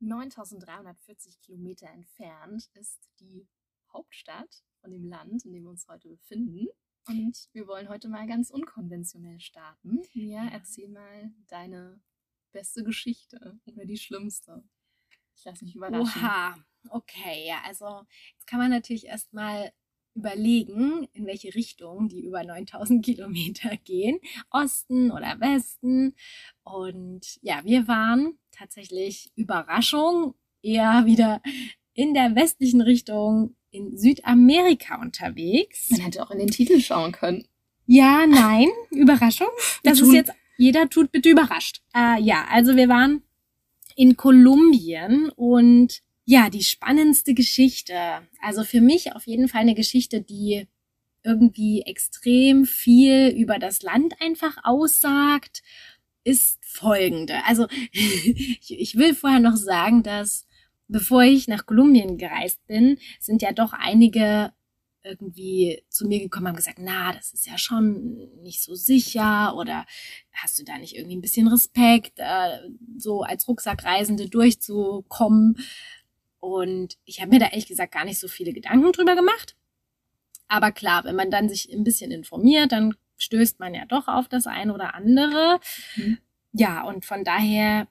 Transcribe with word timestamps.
9340 0.00 1.40
Kilometer 1.40 1.88
entfernt 1.88 2.70
ist 2.74 3.10
die 3.20 3.46
Hauptstadt 3.92 4.64
von 4.80 4.90
dem 4.90 5.04
Land, 5.04 5.44
in 5.44 5.52
dem 5.52 5.64
wir 5.64 5.70
uns 5.70 5.88
heute 5.88 6.08
befinden. 6.08 6.66
Und 7.06 7.48
wir 7.52 7.66
wollen 7.66 7.88
heute 7.88 8.08
mal 8.08 8.26
ganz 8.26 8.50
unkonventionell 8.50 9.40
starten. 9.40 10.02
Mia, 10.14 10.48
erzähl 10.52 10.88
mal 10.88 11.32
deine 11.48 12.00
beste 12.52 12.84
Geschichte 12.84 13.58
oder 13.66 13.84
die 13.84 13.96
schlimmste. 13.96 14.64
Ich 15.34 15.44
lasse 15.44 15.64
mich 15.64 15.74
überraschen. 15.74 16.22
Oha, 16.22 16.56
okay, 16.90 17.46
ja, 17.46 17.62
also 17.64 18.04
jetzt 18.32 18.46
kann 18.46 18.58
man 18.58 18.70
natürlich 18.70 19.06
erstmal 19.06 19.72
überlegen, 20.20 21.08
in 21.12 21.26
welche 21.26 21.54
Richtung 21.54 22.08
die 22.08 22.24
über 22.24 22.44
9000 22.44 23.04
Kilometer 23.04 23.76
gehen, 23.84 24.18
Osten 24.50 25.10
oder 25.10 25.40
Westen. 25.40 26.14
Und 26.62 27.38
ja, 27.42 27.60
wir 27.64 27.88
waren 27.88 28.38
tatsächlich 28.50 29.32
Überraschung 29.34 30.34
eher 30.62 31.06
wieder 31.06 31.40
in 31.94 32.14
der 32.14 32.34
westlichen 32.34 32.80
Richtung 32.80 33.56
in 33.70 33.96
Südamerika 33.96 35.00
unterwegs. 35.00 35.90
Man 35.90 36.00
hätte 36.00 36.22
auch 36.22 36.30
in 36.30 36.38
den 36.38 36.50
Titel 36.50 36.80
schauen 36.80 37.12
können. 37.12 37.46
Ja, 37.86 38.26
nein, 38.26 38.68
Überraschung. 38.90 39.48
Das 39.82 40.00
ist 40.00 40.12
jetzt, 40.12 40.32
jeder 40.58 40.88
tut 40.88 41.10
bitte 41.10 41.30
überrascht. 41.30 41.82
Äh, 41.94 42.20
ja, 42.20 42.46
also 42.50 42.76
wir 42.76 42.88
waren 42.88 43.22
in 43.96 44.16
Kolumbien 44.16 45.30
und 45.30 46.02
ja, 46.30 46.48
die 46.48 46.62
spannendste 46.62 47.34
Geschichte. 47.34 48.22
Also 48.40 48.62
für 48.62 48.80
mich 48.80 49.16
auf 49.16 49.26
jeden 49.26 49.48
Fall 49.48 49.62
eine 49.62 49.74
Geschichte, 49.74 50.22
die 50.22 50.68
irgendwie 51.24 51.82
extrem 51.82 52.66
viel 52.66 53.34
über 53.36 53.58
das 53.58 53.82
Land 53.82 54.14
einfach 54.20 54.56
aussagt, 54.62 55.62
ist 56.22 56.64
folgende. 56.64 57.44
Also 57.46 57.66
ich 57.92 58.94
will 58.96 59.12
vorher 59.16 59.40
noch 59.40 59.56
sagen, 59.56 60.04
dass 60.04 60.46
bevor 60.86 61.24
ich 61.24 61.48
nach 61.48 61.66
Kolumbien 61.66 62.16
gereist 62.16 62.64
bin, 62.68 62.98
sind 63.18 63.42
ja 63.42 63.50
doch 63.50 63.72
einige 63.72 64.52
irgendwie 65.02 65.82
zu 65.88 66.06
mir 66.06 66.20
gekommen 66.20 66.46
haben 66.46 66.56
gesagt, 66.56 66.78
na, 66.80 67.12
das 67.12 67.32
ist 67.32 67.46
ja 67.46 67.58
schon 67.58 68.30
nicht 68.42 68.62
so 68.62 68.76
sicher 68.76 69.56
oder 69.56 69.84
hast 70.30 70.60
du 70.60 70.64
da 70.64 70.78
nicht 70.78 70.94
irgendwie 70.94 71.16
ein 71.16 71.22
bisschen 71.22 71.48
Respekt, 71.48 72.18
äh, 72.18 72.58
so 72.98 73.22
als 73.22 73.48
Rucksackreisende 73.48 74.28
durchzukommen? 74.28 75.56
Und 76.40 76.96
ich 77.04 77.20
habe 77.20 77.30
mir 77.30 77.38
da 77.38 77.46
ehrlich 77.46 77.66
gesagt 77.66 77.92
gar 77.92 78.04
nicht 78.04 78.18
so 78.18 78.28
viele 78.28 78.52
Gedanken 78.52 78.92
drüber 78.92 79.14
gemacht. 79.14 79.56
Aber 80.48 80.72
klar, 80.72 81.04
wenn 81.04 81.14
man 81.14 81.30
dann 81.30 81.48
sich 81.48 81.72
ein 81.72 81.84
bisschen 81.84 82.10
informiert, 82.10 82.72
dann 82.72 82.94
stößt 83.18 83.60
man 83.60 83.74
ja 83.74 83.84
doch 83.86 84.08
auf 84.08 84.26
das 84.28 84.46
eine 84.46 84.74
oder 84.74 84.94
andere. 84.94 85.60
Mhm. 85.96 86.18
Ja, 86.52 86.82
und 86.82 87.04
von 87.04 87.22
daher, 87.22 87.86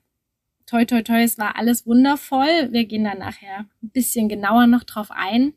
toi, 0.66 0.84
toi, 0.86 1.02
toi, 1.02 1.24
es 1.24 1.38
war 1.38 1.56
alles 1.56 1.86
wundervoll. 1.86 2.70
Wir 2.72 2.86
gehen 2.86 3.06
dann 3.06 3.20
nachher 3.20 3.60
ein 3.82 3.92
bisschen 3.92 4.28
genauer 4.28 4.68
noch 4.68 4.84
drauf 4.84 5.12
ein. 5.12 5.54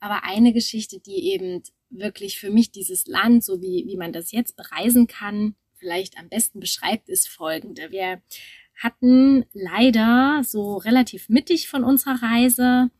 Aber 0.00 0.24
eine 0.24 0.52
Geschichte, 0.52 1.00
die 1.00 1.32
eben 1.32 1.62
wirklich 1.90 2.38
für 2.38 2.50
mich 2.50 2.70
dieses 2.70 3.06
Land, 3.06 3.44
so 3.44 3.60
wie, 3.60 3.84
wie 3.86 3.96
man 3.96 4.12
das 4.12 4.32
jetzt 4.32 4.56
bereisen 4.56 5.06
kann, 5.06 5.54
vielleicht 5.74 6.18
am 6.18 6.28
besten 6.28 6.60
beschreibt, 6.60 7.08
ist 7.08 7.28
folgende. 7.28 7.90
Wir 7.90 8.22
hatten 8.78 9.44
leider 9.52 10.42
so 10.44 10.76
relativ 10.76 11.28
mittig 11.28 11.68
von 11.68 11.84
unserer 11.84 12.22
Reise 12.22 12.90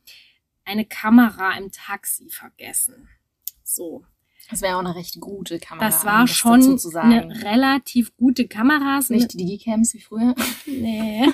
eine 0.65 0.85
Kamera 0.85 1.57
im 1.57 1.71
Taxi 1.71 2.29
vergessen. 2.29 3.07
So. 3.63 4.03
Das 4.49 4.63
wäre 4.63 4.75
auch 4.75 4.79
eine 4.79 4.95
recht 4.95 5.19
gute 5.19 5.59
Kamera. 5.59 5.85
Das 5.85 6.05
war 6.05 6.21
das 6.21 6.31
schon 6.31 6.79
eine 6.95 7.43
relativ 7.43 8.15
gute 8.17 8.47
Kamera. 8.47 8.99
Nicht 9.09 9.33
die 9.33 9.37
Digicams 9.37 9.93
wie 9.93 10.01
früher? 10.01 10.35
Nee, 10.65 11.25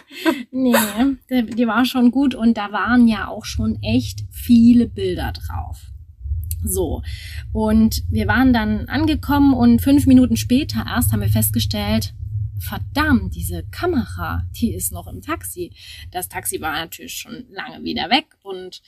nee, 0.51 0.73
die 1.29 1.67
war 1.67 1.85
schon 1.85 2.09
gut 2.09 2.35
und 2.35 2.57
da 2.57 2.71
waren 2.71 3.07
ja 3.07 3.27
auch 3.27 3.45
schon 3.45 3.81
echt 3.83 4.23
viele 4.31 4.87
Bilder 4.87 5.33
drauf. 5.33 5.91
So. 6.63 7.03
Und 7.53 8.03
wir 8.09 8.27
waren 8.27 8.53
dann 8.53 8.87
angekommen 8.89 9.53
und 9.53 9.81
fünf 9.81 10.07
Minuten 10.07 10.35
später 10.35 10.85
erst 10.87 11.11
haben 11.11 11.21
wir 11.21 11.29
festgestellt, 11.29 12.15
verdammt, 12.59 13.35
diese 13.35 13.63
Kamera, 13.71 14.43
die 14.51 14.73
ist 14.73 14.91
noch 14.91 15.07
im 15.07 15.21
Taxi. 15.21 15.73
Das 16.11 16.29
Taxi 16.29 16.61
war 16.61 16.73
natürlich 16.73 17.15
schon 17.15 17.45
lange 17.49 17.83
wieder 17.83 18.09
weg 18.09 18.27
und 18.43 18.81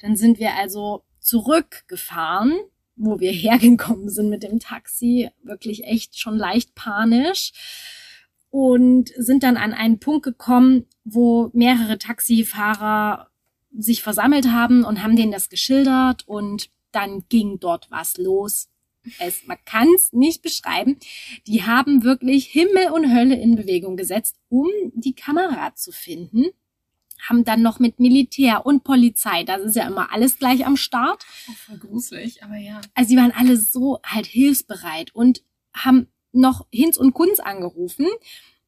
dann 0.00 0.16
sind 0.16 0.38
wir 0.38 0.54
also 0.54 1.04
zurückgefahren, 1.20 2.58
wo 2.96 3.20
wir 3.20 3.32
hergekommen 3.32 4.08
sind 4.08 4.30
mit 4.30 4.42
dem 4.42 4.58
Taxi, 4.58 5.30
wirklich 5.42 5.84
echt 5.84 6.18
schon 6.18 6.36
leicht 6.36 6.74
panisch. 6.74 7.52
Und 8.52 9.12
sind 9.16 9.44
dann 9.44 9.56
an 9.56 9.72
einen 9.72 10.00
Punkt 10.00 10.24
gekommen, 10.24 10.86
wo 11.04 11.50
mehrere 11.52 11.98
Taxifahrer 11.98 13.30
sich 13.78 14.02
versammelt 14.02 14.48
haben 14.48 14.84
und 14.84 15.04
haben 15.04 15.14
denen 15.14 15.30
das 15.30 15.48
geschildert 15.48 16.26
und 16.26 16.68
dann 16.90 17.24
ging 17.28 17.60
dort 17.60 17.88
was 17.92 18.16
los 18.16 18.69
es, 19.18 19.46
man 19.46 19.58
kann 19.64 19.88
es 19.94 20.12
nicht 20.12 20.42
beschreiben. 20.42 20.98
Die 21.46 21.64
haben 21.64 22.02
wirklich 22.02 22.46
Himmel 22.46 22.90
und 22.92 23.14
Hölle 23.14 23.36
in 23.36 23.56
Bewegung 23.56 23.96
gesetzt, 23.96 24.36
um 24.48 24.68
die 24.94 25.14
Kamera 25.14 25.74
zu 25.74 25.92
finden. 25.92 26.46
Haben 27.28 27.44
dann 27.44 27.62
noch 27.62 27.78
mit 27.78 28.00
Militär 28.00 28.64
und 28.64 28.82
Polizei, 28.82 29.44
das 29.44 29.60
ist 29.62 29.76
ja 29.76 29.86
immer 29.86 30.12
alles 30.12 30.38
gleich 30.38 30.64
am 30.66 30.76
Start. 30.76 31.26
Oh, 31.48 31.52
voll 31.52 31.78
gruselig, 31.78 32.42
aber 32.42 32.56
ja. 32.56 32.80
Also 32.94 33.10
sie 33.10 33.16
waren 33.16 33.32
alle 33.32 33.56
so 33.56 34.00
halt 34.04 34.26
hilfsbereit 34.26 35.14
und 35.14 35.42
haben 35.74 36.08
noch 36.32 36.66
Hinz 36.72 36.96
und 36.96 37.12
Kunz 37.12 37.40
angerufen 37.40 38.06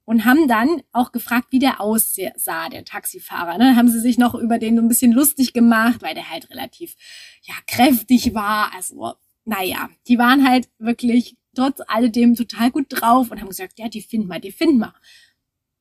und 0.05 0.25
haben 0.25 0.49
dann 0.49 0.83
auch 0.93 1.13
gefragt, 1.13 1.49
wie 1.51 1.59
der 1.59 1.81
aussah, 1.81 2.69
der 2.69 2.85
Taxifahrer. 2.85 3.57
Ne? 3.59 3.77
Haben 3.77 3.89
sie 3.89 4.01
sich 4.01 4.19
noch 4.19 4.35
über 4.35 4.59
den 4.59 4.77
so 4.77 4.83
ein 4.83 4.89
bisschen 4.89 5.13
lustig 5.13 5.53
gemacht, 5.53 6.03
weil 6.03 6.15
der 6.15 6.29
halt 6.29 6.51
relativ 6.51 6.97
ja 7.43 7.55
kräftig 7.67 8.35
war. 8.35 8.73
Also 8.75 9.15
naja, 9.45 9.91
die 10.09 10.19
waren 10.19 10.47
halt 10.49 10.69
wirklich 10.79 11.37
trotz 11.55 11.81
alledem 11.87 12.35
total 12.35 12.71
gut 12.71 12.87
drauf 12.89 13.31
und 13.31 13.41
haben 13.41 13.49
gesagt, 13.49 13.79
ja, 13.79 13.89
die 13.89 14.03
finden 14.03 14.29
wir, 14.29 14.41
die 14.41 14.53
finden 14.53 14.79
wir. 14.79 14.95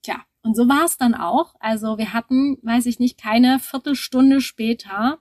Tja, 0.04 0.26
und 0.42 0.56
so 0.56 0.68
war 0.68 0.86
es 0.86 0.98
dann 0.98 1.14
auch. 1.14 1.56
Also 1.60 1.98
wir 1.98 2.14
hatten, 2.14 2.58
weiß 2.64 2.86
ich 2.88 3.00
nicht, 3.00 3.18
keine 3.18 3.60
Viertelstunde 3.60 4.42
später 4.42 5.20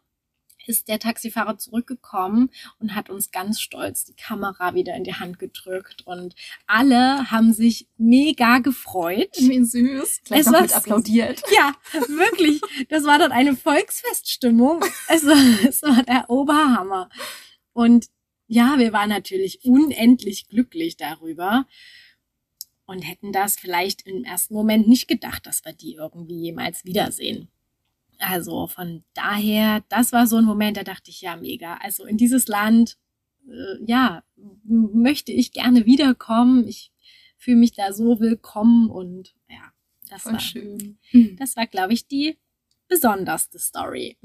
ist 0.67 0.89
der 0.89 0.99
Taxifahrer 0.99 1.59
zurückgekommen 1.59 2.51
und 2.79 2.95
hat 2.95 3.11
uns 3.11 3.31
ganz 3.31 3.61
stolz 3.61 4.05
die 4.05 4.15
Kamera 4.15 4.75
wieder 4.75 4.95
in 4.95 5.05
die 5.05 5.15
Hand 5.15 5.39
gedrückt 5.39 6.07
und 6.07 6.35
alle 6.67 7.31
haben 7.31 7.53
sich 7.53 7.89
mega 7.97 8.59
gefreut. 8.59 9.31
Wie 9.37 9.65
süß. 9.65 10.23
Gleich 10.25 10.41
es 10.41 10.47
noch 10.47 10.61
mit 10.61 10.75
applaudiert. 10.75 11.43
Ja, 11.55 11.75
wirklich. 12.09 12.61
Das 12.89 13.05
war 13.05 13.19
dann 13.19 13.33
eine 13.33 13.57
Volksfeststimmung. 13.57 14.85
Es 15.09 15.27
war, 15.27 15.67
es 15.69 15.83
war 15.83 16.03
der 16.03 16.31
Oberhammer. 16.31 17.09
Und 17.73 18.07
ja, 18.51 18.81
wir 18.81 18.93
waren 18.93 19.09
natürlich 19.09 19.65
unendlich 19.65 20.49
glücklich 20.49 20.97
darüber 20.97 21.69
und 22.85 23.03
hätten 23.03 23.31
das 23.33 23.57
vielleicht 23.57 24.03
im 24.09 24.25
ersten 24.25 24.55
Moment 24.55 24.89
nicht 24.89 25.07
gedacht, 25.07 25.47
dass 25.47 25.65
wir 25.65 25.73
die 25.73 25.95
irgendwie 25.95 26.35
jemals 26.35 26.85
wiedersehen. 26.85 27.47
Also 28.19 28.67
von 28.67 29.05
daher, 29.15 29.85
das 29.89 30.13
war 30.13 30.27
so 30.27 30.37
ein 30.37 30.45
Moment, 30.45 30.77
da 30.77 30.83
dachte 30.83 31.11
ich, 31.11 31.21
ja, 31.21 31.37
mega. 31.37 31.77
Also 31.77 32.05
in 32.05 32.17
dieses 32.17 32.49
Land, 32.49 32.99
äh, 33.49 33.85
ja, 33.87 34.25
möchte 34.65 35.31
ich 35.31 35.53
gerne 35.53 35.87
wiederkommen. 35.87 36.67
Ich 36.67 36.91
fühle 37.37 37.59
mich 37.59 37.71
da 37.71 37.93
so 37.93 38.19
willkommen 38.19 38.91
und 38.91 39.33
ja, 39.49 39.73
das 40.09 40.23
Voll 40.23 40.33
war 40.33 40.41
schön. 40.41 40.99
Das 41.39 41.55
war, 41.55 41.69
glaube 41.69 41.93
ich, 41.93 42.09
die 42.09 42.37
besonderste 42.89 43.61
Story. 43.61 44.17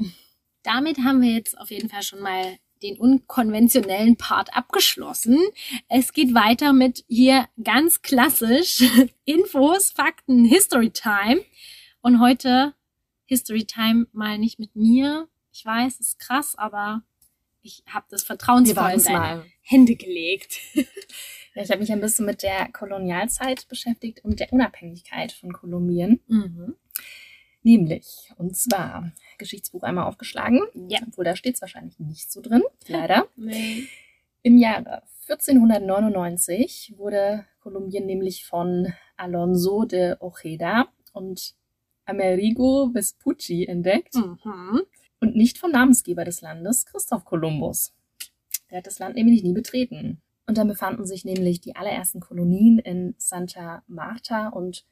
Damit 0.64 0.98
haben 1.04 1.22
wir 1.22 1.32
jetzt 1.32 1.56
auf 1.60 1.70
jeden 1.70 1.90
Fall 1.90 2.02
schon 2.02 2.22
mal 2.22 2.58
den 2.82 2.98
unkonventionellen 2.98 4.18
Part 4.18 4.56
abgeschlossen. 4.56 5.40
Es 5.88 6.14
geht 6.14 6.34
weiter 6.34 6.74
mit 6.74 7.04
hier 7.08 7.48
ganz 7.64 8.02
klassisch 8.02 8.84
Infos, 9.26 9.92
Fakten, 9.92 10.46
History 10.46 10.92
Time. 10.92 11.42
Und 12.02 12.20
heute 12.20 12.74
History 13.26 13.66
Time 13.66 14.08
mal 14.12 14.38
nicht 14.38 14.60
mit 14.60 14.76
mir. 14.76 15.28
Ich 15.52 15.66
weiß, 15.66 16.00
ist 16.00 16.20
krass, 16.20 16.56
aber 16.58 17.04
ich 17.62 17.84
habe 17.90 18.06
das 18.10 18.24
vertrauensvoll 18.24 18.92
in 18.92 19.04
deine 19.04 19.18
mal. 19.18 19.46
Hände 19.62 19.96
gelegt. 19.96 20.60
Ja, 21.56 21.62
ich 21.62 21.72
habe 21.72 21.80
mich 21.80 21.92
ein 21.92 22.02
bisschen 22.02 22.26
mit 22.26 22.44
der 22.44 22.70
Kolonialzeit 22.74 23.68
beschäftigt 23.70 24.26
und 24.26 24.42
der 24.42 24.52
Unabhängigkeit 24.52 25.32
von 25.32 25.54
Kolumbien. 25.54 26.20
Mhm. 26.28 26.76
Nämlich, 27.66 28.32
und 28.38 28.56
zwar, 28.56 29.12
Geschichtsbuch 29.40 29.82
einmal 29.82 30.06
aufgeschlagen. 30.06 30.62
Ja. 30.88 31.00
Obwohl 31.08 31.26
da 31.26 31.36
steht 31.36 31.56
es 31.56 31.62
wahrscheinlich 31.62 31.98
nicht 31.98 32.32
so 32.32 32.40
drin, 32.40 32.62
leider. 32.88 33.26
Nee. 33.36 33.88
Im 34.44 34.60
Jahre 34.60 35.02
1499 35.28 36.94
wurde 36.98 37.48
Kolumbien 37.62 38.06
nämlich 38.06 38.46
von 38.46 38.94
Alonso 39.18 39.86
de 39.86 40.16
Ojeda 40.20 40.90
und 41.14 41.56
Amerigo 42.06 42.92
Vespucci 42.94 43.66
entdeckt. 43.66 44.14
Mhm. 44.14 44.84
Und 45.20 45.36
nicht 45.36 45.58
vom 45.58 45.72
Namensgeber 45.72 46.24
des 46.24 46.42
Landes, 46.42 46.86
Christoph 46.86 47.26
Kolumbus. 47.26 47.96
Der 48.70 48.78
hat 48.78 48.86
das 48.86 49.00
Land 49.00 49.16
nämlich 49.16 49.42
nie 49.42 49.54
betreten. 49.54 50.22
Und 50.46 50.60
dann 50.60 50.68
befanden 50.68 51.08
sich 51.08 51.26
nämlich 51.26 51.62
die 51.62 51.76
allerersten 51.76 52.20
Kolonien 52.20 52.78
in 52.78 53.16
Santa 53.18 53.82
Marta 53.88 54.50
und 54.50 54.86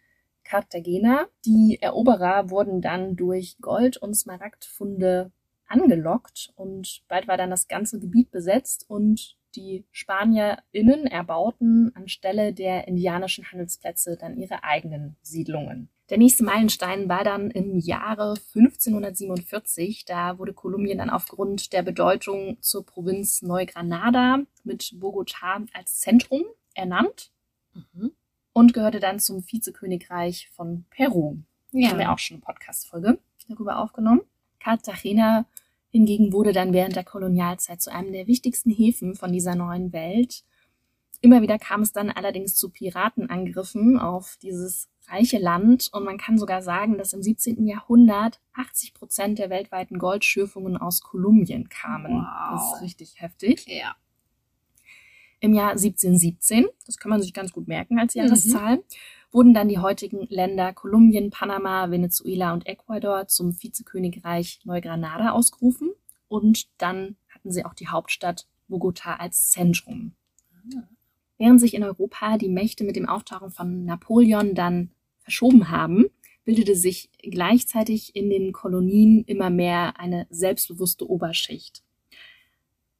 Cartagena. 0.44 1.28
Die 1.46 1.80
Eroberer 1.82 2.50
wurden 2.50 2.82
dann 2.82 3.16
durch 3.16 3.58
Gold- 3.62 3.98
und 3.98 4.14
Smaragdfunde 4.14 5.32
angelockt 5.68 6.52
und 6.56 7.04
bald 7.08 7.28
war 7.28 7.38
dann 7.38 7.50
das 7.50 7.68
ganze 7.68 8.00
Gebiet 8.00 8.32
besetzt 8.32 8.86
und 8.88 9.38
die 9.56 9.86
SpanierInnen 9.92 11.06
erbauten 11.06 11.92
anstelle 11.96 12.54
der 12.54 12.88
indianischen 12.88 13.52
Handelsplätze 13.52 14.18
dann 14.18 14.38
ihre 14.38 14.64
eigenen 14.64 15.16
Siedlungen. 15.22 15.90
Der 16.10 16.18
nächste 16.18 16.44
Meilenstein 16.44 17.08
war 17.08 17.24
dann 17.24 17.50
im 17.50 17.80
Jahre 17.80 18.36
1547. 18.56 20.06
Da 20.06 20.38
wurde 20.38 20.54
Kolumbien 20.54 20.98
dann 20.98 21.10
aufgrund 21.10 21.72
der 21.72 21.82
Bedeutung 21.82 22.58
zur 22.62 22.86
Provinz 22.86 23.42
Neugranada 23.42 24.40
mit 24.64 24.94
Bogotá 25.00 25.66
als 25.74 26.00
Zentrum 26.02 26.44
ernannt 26.74 27.32
mhm. 27.74 28.12
Und 28.54 28.74
gehörte 28.74 29.00
dann 29.00 29.20
zum 29.20 29.44
Vizekönigreich 29.46 30.50
von 30.56 30.86
Peru. 30.90 31.38
Ja. 31.72 31.90
Haben 31.90 32.00
wir 32.00 32.12
auch 32.12 32.20
schon 32.20 32.36
eine 32.36 32.46
Podcast-Folge 32.46 33.20
darüber 33.50 33.80
aufgenommen. 33.80 34.22
Cartagena 34.60 35.46
hingegen 35.90 36.32
wurde 36.32 36.54
dann 36.54 36.74
während 36.74 36.96
der 36.96 37.04
Kolonialzeit 37.04 37.82
zu 37.82 37.92
einem 37.92 38.14
der 38.14 38.28
wichtigsten 38.28 38.72
Häfen 38.72 39.16
von 39.16 39.32
dieser 39.32 39.56
neuen 39.56 39.92
Welt. 39.92 40.44
Immer 41.22 41.42
wieder 41.42 41.58
kam 41.58 41.82
es 41.82 41.94
dann 41.94 42.10
allerdings 42.10 42.56
zu 42.56 42.70
Piratenangriffen 42.70 43.98
auf 43.98 44.38
dieses 44.42 44.90
reiche 45.08 45.38
Land 45.38 45.90
und 45.94 46.04
man 46.04 46.18
kann 46.18 46.38
sogar 46.38 46.62
sagen, 46.62 46.98
dass 46.98 47.14
im 47.14 47.22
17. 47.22 47.66
Jahrhundert 47.66 48.42
80 48.54 48.94
Prozent 48.94 49.40
der 49.40 49.50
weltweiten 49.50 50.00
Goldschürfungen 50.00 50.78
aus 50.78 51.02
Kolumbien 51.02 51.70
kamen. 51.70 52.14
Wow. 52.14 52.52
Das 52.52 52.74
ist 52.74 52.82
richtig 52.82 53.22
heftig. 53.22 53.66
Ja. 53.68 53.96
Im 55.44 55.54
Jahr 55.54 55.72
1717, 55.72 56.68
das 56.86 56.98
kann 56.98 57.10
man 57.10 57.22
sich 57.22 57.34
ganz 57.34 57.52
gut 57.52 57.68
merken 57.68 58.00
als 58.00 58.14
Jahreszahl, 58.14 58.78
mhm. 58.78 58.84
wurden 59.34 59.54
dann 59.54 59.68
die 59.68 59.78
heutigen 59.78 60.26
Länder 60.30 60.72
Kolumbien, 60.72 61.32
Panama, 61.32 61.92
Venezuela 61.92 62.54
und 62.54 62.66
Ecuador 62.66 63.28
zum 63.28 63.62
Vizekönigreich 63.62 64.62
Neugranada 64.64 65.32
ausgerufen 65.32 65.90
und 66.30 66.70
dann 66.78 67.18
hatten 67.28 67.52
sie 67.52 67.66
auch 67.66 67.74
die 67.74 67.90
Hauptstadt 67.90 68.48
Bogota 68.70 69.16
als 69.16 69.50
Zentrum. 69.50 70.14
Ah. 70.78 70.84
Während 71.38 71.60
sich 71.60 71.74
in 71.74 71.84
Europa 71.84 72.38
die 72.38 72.48
Mächte 72.48 72.86
mit 72.86 72.96
dem 72.96 73.10
Auftauchen 73.10 73.52
von 73.52 73.84
Napoleon 73.84 74.56
dann 74.56 74.92
verschoben 75.24 75.70
haben, 75.70 76.06
bildete 76.46 76.78
sich 76.78 77.10
gleichzeitig 77.22 78.16
in 78.16 78.30
den 78.30 78.54
Kolonien 78.54 79.26
immer 79.26 79.50
mehr 79.50 80.00
eine 80.00 80.26
selbstbewusste 80.30 81.06
Oberschicht. 81.10 81.84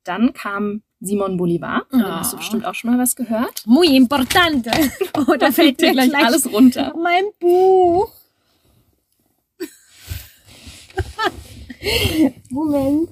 Dann 0.04 0.34
kam 0.34 0.84
Simon 1.04 1.36
Bolivar. 1.36 1.86
Oh. 1.92 1.98
Da 1.98 2.22
hast 2.22 2.34
du 2.34 2.38
bestimmt 2.38 2.66
auch 2.66 2.74
schon 2.74 2.92
mal 2.92 2.98
was 2.98 3.16
gehört. 3.16 3.68
Muy 3.68 3.96
importante. 3.96 4.72
Oh, 5.16 5.36
da 5.38 5.52
fällt 5.52 5.80
dir 5.80 5.92
gleich, 5.92 6.10
gleich 6.10 6.26
alles 6.26 6.52
runter. 6.52 6.92
Mein 7.02 7.26
Buch. 7.40 8.12
Moment. 12.50 13.10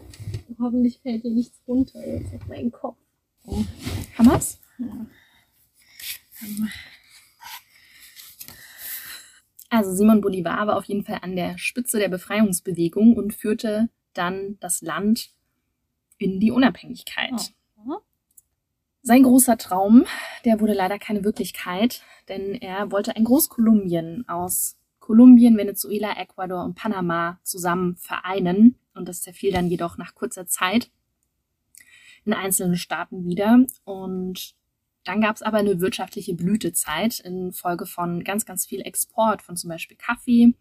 Hoffentlich 0.60 1.00
fällt 1.02 1.24
dir 1.24 1.32
nichts 1.32 1.62
runter 1.68 2.06
jetzt 2.06 2.34
auf 2.34 2.48
meinen 2.48 2.72
Kopf. 2.72 2.98
Oh. 3.46 3.64
Wir's? 4.18 4.60
Ja. 4.80 5.06
Also 9.70 9.94
Simon 9.94 10.22
Bolivar 10.22 10.66
war 10.68 10.78
auf 10.78 10.86
jeden 10.86 11.04
Fall 11.04 11.20
an 11.22 11.36
der 11.36 11.58
Spitze 11.60 12.00
der 12.00 12.10
Befreiungsbewegung 12.10 13.16
und 13.16 13.34
führte 13.34 13.90
dann 14.14 14.58
das 14.60 14.82
Land 14.82 15.30
in 16.18 16.40
die 16.40 16.52
Unabhängigkeit. 16.52 17.34
Oh. 17.34 17.61
Sein 19.04 19.24
großer 19.24 19.58
Traum, 19.58 20.06
der 20.46 20.60
wurde 20.60 20.74
leider 20.74 21.00
keine 21.00 21.24
Wirklichkeit, 21.24 22.04
denn 22.30 22.54
er 22.54 22.92
wollte 22.92 23.16
ein 23.16 23.24
Großkolumbien 23.24 24.30
aus 24.30 24.78
Kolumbien, 25.00 25.58
Venezuela, 25.58 26.16
Ecuador 26.18 26.64
und 26.64 26.76
Panama 26.76 27.40
zusammen 27.44 27.96
vereinen. 27.96 28.76
Und 28.94 29.10
das 29.10 29.22
zerfiel 29.22 29.52
dann 29.52 29.68
jedoch 29.68 29.98
nach 29.98 30.14
kurzer 30.14 30.46
Zeit 30.46 30.92
in 32.26 32.34
einzelnen 32.34 32.76
Staaten 32.76 33.26
wieder. 33.26 33.66
Und 33.86 34.54
dann 35.04 35.22
gab 35.22 35.36
es 35.36 35.42
aber 35.42 35.58
eine 35.58 35.82
wirtschaftliche 35.82 36.36
Blütezeit 36.36 37.20
in 37.22 37.54
Folge 37.54 37.88
von 37.88 38.24
ganz, 38.24 38.46
ganz 38.46 38.68
viel 38.68 38.82
Export 38.82 39.42
von 39.42 39.58
zum 39.58 39.70
Beispiel 39.72 39.98
Kaffee. 39.98 40.54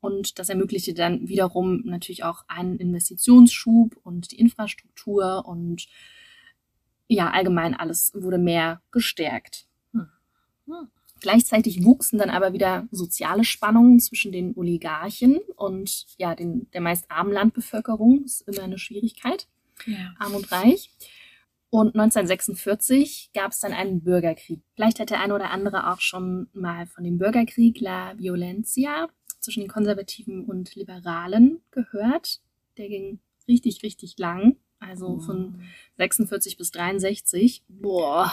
Und 0.00 0.40
das 0.40 0.48
ermöglichte 0.48 0.94
dann 0.94 1.28
wiederum 1.28 1.82
natürlich 1.84 2.24
auch 2.24 2.44
einen 2.48 2.76
Investitionsschub 2.78 3.96
und 4.02 4.32
die 4.32 4.40
Infrastruktur 4.40 5.44
und 5.46 5.86
ja, 7.08 7.30
allgemein 7.30 7.74
alles 7.74 8.12
wurde 8.14 8.38
mehr 8.38 8.80
gestärkt. 8.90 9.66
Hm. 9.92 10.08
Hm. 10.66 10.88
Gleichzeitig 11.20 11.84
wuchsen 11.84 12.18
dann 12.18 12.30
aber 12.30 12.52
wieder 12.52 12.86
soziale 12.90 13.44
Spannungen 13.44 13.98
zwischen 13.98 14.32
den 14.32 14.54
Oligarchen 14.56 15.38
und 15.56 16.06
ja, 16.18 16.34
den, 16.34 16.70
der 16.72 16.80
meist 16.80 17.10
armen 17.10 17.32
Landbevölkerung. 17.32 18.22
Das 18.22 18.40
ist 18.40 18.48
immer 18.48 18.64
eine 18.64 18.78
Schwierigkeit. 18.78 19.48
Ja. 19.86 20.14
Arm 20.18 20.34
und 20.34 20.50
reich. 20.52 20.90
Und 21.70 21.96
1946 21.96 23.30
gab 23.34 23.50
es 23.52 23.60
dann 23.60 23.72
einen 23.72 24.02
Bürgerkrieg. 24.02 24.60
Vielleicht 24.74 25.00
hat 25.00 25.10
der 25.10 25.20
eine 25.20 25.34
oder 25.34 25.50
andere 25.50 25.90
auch 25.90 26.00
schon 26.00 26.48
mal 26.52 26.86
von 26.86 27.02
dem 27.02 27.18
Bürgerkrieg 27.18 27.80
La 27.80 28.16
Violencia 28.16 29.08
zwischen 29.40 29.60
den 29.60 29.68
Konservativen 29.68 30.44
und 30.44 30.74
Liberalen 30.74 31.62
gehört. 31.70 32.40
Der 32.76 32.88
ging 32.88 33.18
richtig, 33.48 33.82
richtig 33.82 34.16
lang. 34.18 34.56
Also 34.88 35.18
von 35.18 35.62
46 35.96 36.56
bis 36.56 36.70
63. 36.72 37.64
Boah, 37.68 38.30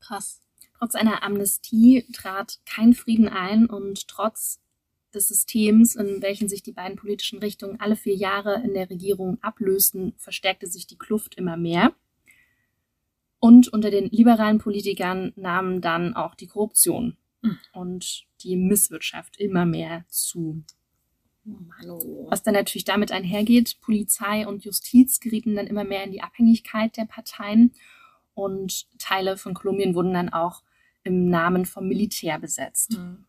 krass. 0.00 0.42
Trotz 0.78 0.94
einer 0.94 1.22
Amnestie 1.24 2.06
trat 2.12 2.60
kein 2.64 2.94
Frieden 2.94 3.28
ein 3.28 3.66
und 3.66 4.06
trotz 4.06 4.60
des 5.14 5.28
Systems, 5.28 5.96
in 5.96 6.22
welchem 6.22 6.48
sich 6.48 6.62
die 6.62 6.72
beiden 6.72 6.96
politischen 6.96 7.38
Richtungen 7.38 7.80
alle 7.80 7.96
vier 7.96 8.14
Jahre 8.14 8.62
in 8.62 8.74
der 8.74 8.90
Regierung 8.90 9.38
ablösten, 9.42 10.12
verstärkte 10.16 10.66
sich 10.66 10.86
die 10.86 10.98
Kluft 10.98 11.34
immer 11.34 11.56
mehr. 11.56 11.92
Und 13.40 13.68
unter 13.68 13.90
den 13.90 14.10
liberalen 14.10 14.58
Politikern 14.58 15.32
nahmen 15.36 15.80
dann 15.80 16.14
auch 16.14 16.34
die 16.34 16.48
Korruption 16.48 17.16
mhm. 17.42 17.58
und 17.72 18.26
die 18.42 18.56
Misswirtschaft 18.56 19.38
immer 19.38 19.64
mehr 19.64 20.04
zu. 20.08 20.62
Was 22.28 22.42
dann 22.42 22.54
natürlich 22.54 22.84
damit 22.84 23.12
einhergeht, 23.12 23.80
Polizei 23.80 24.46
und 24.46 24.64
Justiz 24.64 25.20
gerieten 25.20 25.56
dann 25.56 25.66
immer 25.66 25.84
mehr 25.84 26.04
in 26.04 26.12
die 26.12 26.22
Abhängigkeit 26.22 26.96
der 26.96 27.06
Parteien 27.06 27.72
und 28.34 28.86
Teile 28.98 29.36
von 29.36 29.54
Kolumbien 29.54 29.94
wurden 29.94 30.14
dann 30.14 30.28
auch 30.28 30.62
im 31.02 31.28
Namen 31.28 31.64
vom 31.64 31.88
Militär 31.88 32.38
besetzt. 32.38 32.98
Mhm. 32.98 33.24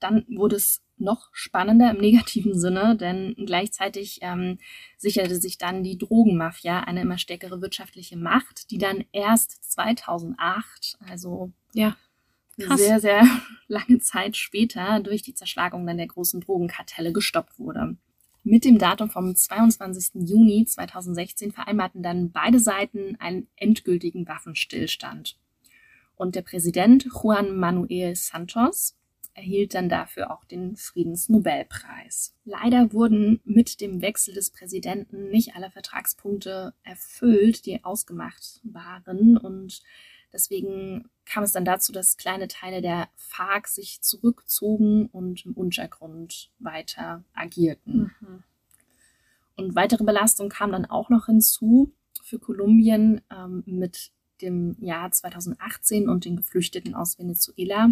Dann 0.00 0.26
wurde 0.28 0.56
es 0.56 0.82
noch 0.96 1.28
spannender 1.32 1.90
im 1.90 2.00
negativen 2.00 2.58
Sinne, 2.58 2.96
denn 2.96 3.34
gleichzeitig 3.46 4.18
ähm, 4.22 4.58
sicherte 4.96 5.36
sich 5.36 5.58
dann 5.58 5.82
die 5.82 5.98
Drogenmafia 5.98 6.80
eine 6.80 7.02
immer 7.02 7.18
stärkere 7.18 7.60
wirtschaftliche 7.60 8.16
Macht, 8.16 8.70
die 8.70 8.78
dann 8.78 9.04
erst 9.12 9.72
2008, 9.72 10.98
also 11.00 11.52
ja, 11.72 11.96
Krass. 12.58 12.80
sehr, 12.80 13.00
sehr 13.00 13.26
lange 13.68 13.98
Zeit 13.98 14.36
später 14.36 15.00
durch 15.00 15.22
die 15.22 15.34
Zerschlagung 15.34 15.86
dann 15.86 15.96
der 15.96 16.06
großen 16.06 16.40
Drogenkartelle 16.40 17.12
gestoppt 17.12 17.58
wurde. 17.58 17.96
Mit 18.42 18.64
dem 18.64 18.78
Datum 18.78 19.08
vom 19.08 19.34
22. 19.34 20.28
Juni 20.28 20.66
2016 20.66 21.52
vereinbarten 21.52 22.02
dann 22.02 22.30
beide 22.30 22.60
Seiten 22.60 23.16
einen 23.18 23.48
endgültigen 23.56 24.28
Waffenstillstand. 24.28 25.38
Und 26.14 26.34
der 26.34 26.42
Präsident 26.42 27.04
Juan 27.04 27.56
Manuel 27.56 28.14
Santos 28.14 28.96
erhielt 29.32 29.74
dann 29.74 29.88
dafür 29.88 30.30
auch 30.30 30.44
den 30.44 30.76
Friedensnobelpreis. 30.76 32.34
Leider 32.44 32.92
wurden 32.92 33.40
mit 33.44 33.80
dem 33.80 34.00
Wechsel 34.00 34.34
des 34.34 34.50
Präsidenten 34.50 35.30
nicht 35.30 35.56
alle 35.56 35.70
Vertragspunkte 35.70 36.74
erfüllt, 36.84 37.66
die 37.66 37.82
ausgemacht 37.82 38.60
waren 38.62 39.36
und 39.36 39.82
deswegen 40.34 41.08
kam 41.24 41.44
es 41.44 41.52
dann 41.52 41.64
dazu, 41.64 41.92
dass 41.92 42.18
kleine 42.18 42.48
Teile 42.48 42.82
der 42.82 43.08
FARC 43.16 43.68
sich 43.68 44.02
zurückzogen 44.02 45.06
und 45.06 45.46
im 45.46 45.52
Untergrund 45.52 46.50
weiter 46.58 47.24
agierten. 47.32 48.12
Mhm. 48.20 48.42
Und 49.56 49.74
weitere 49.76 50.04
Belastung 50.04 50.48
kam 50.48 50.72
dann 50.72 50.84
auch 50.84 51.08
noch 51.08 51.26
hinzu 51.26 51.92
für 52.22 52.38
Kolumbien 52.38 53.22
ähm, 53.30 53.62
mit 53.66 54.10
dem 54.42 54.76
Jahr 54.80 55.10
2018 55.10 56.08
und 56.08 56.24
den 56.24 56.36
Geflüchteten 56.36 56.94
aus 56.94 57.18
Venezuela, 57.18 57.90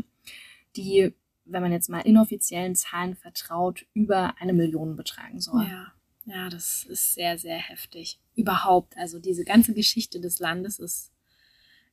die 0.77 1.15
wenn 1.45 1.63
man 1.63 1.73
jetzt 1.73 1.89
mal 1.89 2.01
inoffiziellen 2.01 2.75
Zahlen 2.77 3.17
vertraut, 3.17 3.85
über 3.95 4.35
eine 4.41 4.53
Million 4.53 4.97
betragen 4.97 5.41
soll. 5.41 5.65
Ja. 5.65 5.93
Ja, 6.25 6.49
das 6.49 6.85
ist 6.85 7.15
sehr, 7.15 7.37
sehr 7.37 7.57
heftig. 7.57 8.21
Überhaupt. 8.37 8.97
Also 8.97 9.19
diese 9.19 9.45
ganze 9.45 9.75
Geschichte 9.75 10.21
des 10.21 10.39
Landes 10.39 10.79
ist, 10.79 11.11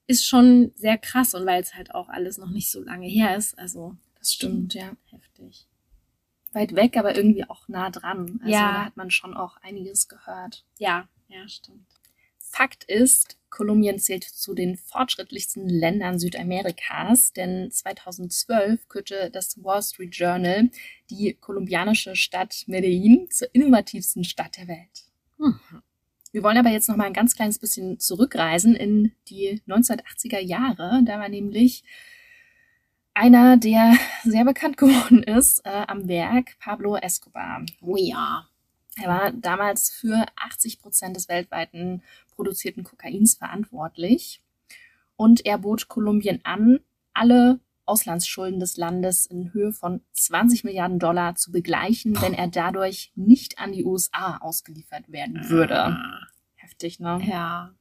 ist 0.10 0.26
schon 0.26 0.72
sehr 0.76 0.98
krass 0.98 1.36
und 1.36 1.46
weil 1.46 1.62
es 1.62 1.76
halt 1.76 1.94
auch 1.94 2.10
alles 2.10 2.40
noch 2.40 2.50
nicht 2.50 2.72
so 2.72 2.82
lange 2.82 3.08
her 3.08 3.38
ist. 3.38 3.58
Also 3.60 3.96
das 4.18 4.34
stimmt, 4.34 4.74
ja. 4.74 4.92
Heftig. 5.06 5.68
Weit 6.52 6.76
weg, 6.76 6.98
aber 6.98 7.16
irgendwie 7.16 7.48
auch 7.48 7.68
nah 7.68 7.92
dran. 7.92 8.40
Also 8.42 8.52
ja. 8.52 8.72
da 8.72 8.86
hat 8.86 8.98
man 8.98 9.12
schon 9.12 9.38
auch 9.38 9.58
einiges 9.58 10.08
gehört. 10.08 10.66
Ja, 10.80 11.08
ja, 11.28 11.48
stimmt. 11.48 11.86
Fakt 12.40 12.86
ist, 12.86 13.38
Kolumbien 13.52 14.00
zählt 14.00 14.24
zu 14.24 14.56
den 14.56 14.78
fortschrittlichsten 14.78 15.70
Ländern 15.70 16.18
Südamerikas, 16.18 17.32
denn 17.34 17.70
2012 17.70 18.88
kürte 18.88 19.30
das 19.30 19.64
Wall 19.64 19.84
Street 19.84 20.16
Journal 20.16 20.72
die 21.12 21.36
kolumbianische 21.36 22.16
Stadt 22.16 22.64
Medellin 22.66 23.30
zur 23.30 23.54
innovativsten 23.54 24.24
Stadt 24.24 24.58
der 24.58 24.68
Welt. 24.68 25.06
Mhm. 25.38 25.84
Wir 26.32 26.44
wollen 26.44 26.58
aber 26.58 26.70
jetzt 26.70 26.88
noch 26.88 26.96
mal 26.96 27.06
ein 27.06 27.14
ganz 27.14 27.36
kleines 27.36 27.58
bisschen 27.58 28.00
zurückreisen 28.00 28.76
in 28.76 29.14
die 29.30 29.62
1980er 29.68 30.40
Jahre. 30.40 31.02
Da 31.04 31.20
war 31.20 31.30
nämlich 31.30 31.84
einer, 33.16 33.58
der 33.58 33.96
sehr 34.24 34.46
bekannt 34.46 34.78
geworden 34.78 35.24
ist 35.24 35.66
äh, 35.66 35.86
am 35.88 36.08
Werk, 36.08 36.58
Pablo 36.60 36.96
Escobar. 36.98 37.66
Oh 37.82 37.98
ja. 37.98 38.48
Er 39.02 39.08
war 39.08 39.32
damals 39.32 39.90
für 39.90 40.26
80 40.36 40.82
Prozent 40.82 41.16
des 41.16 41.30
weltweiten 41.30 42.04
produzierten 42.36 42.84
Kokains 42.84 43.36
verantwortlich. 43.36 44.42
Und 45.16 45.46
er 45.46 45.58
bot 45.58 45.88
Kolumbien 45.88 46.42
an, 46.44 46.80
alle 47.14 47.60
Auslandsschulden 47.90 48.60
des 48.60 48.78
Landes 48.78 49.26
in 49.26 49.52
Höhe 49.54 49.74
von 49.74 50.02
20 50.14 50.64
Milliarden 50.64 51.00
Dollar 51.00 51.36
zu 51.36 51.52
begleichen, 51.52 52.22
wenn 52.22 52.34
er 52.34 52.48
dadurch 52.48 53.12
nicht 53.16 53.60
an 53.60 53.72
die 53.72 53.84
USA 53.84 54.38
ausgeliefert 54.38 55.12
werden 55.12 55.50
würde. 55.50 55.80
Ah. 55.80 56.20
Heftig, 56.56 57.00
ne? 57.00 57.20
Ja. 57.28 57.74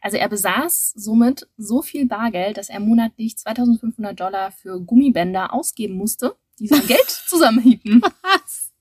Also 0.00 0.16
er 0.16 0.28
besaß 0.28 0.92
somit 0.96 1.48
so 1.56 1.82
viel 1.82 2.06
Bargeld, 2.06 2.56
dass 2.56 2.68
er 2.68 2.80
monatlich 2.80 3.36
2500 3.36 4.18
Dollar 4.18 4.52
für 4.52 4.80
Gummibänder 4.80 5.52
ausgeben 5.52 5.94
musste, 5.94 6.36
die 6.58 6.68
sein 6.68 6.86
Geld 6.86 7.08
zusammenhielten. 7.08 8.00
Was? 8.22 8.72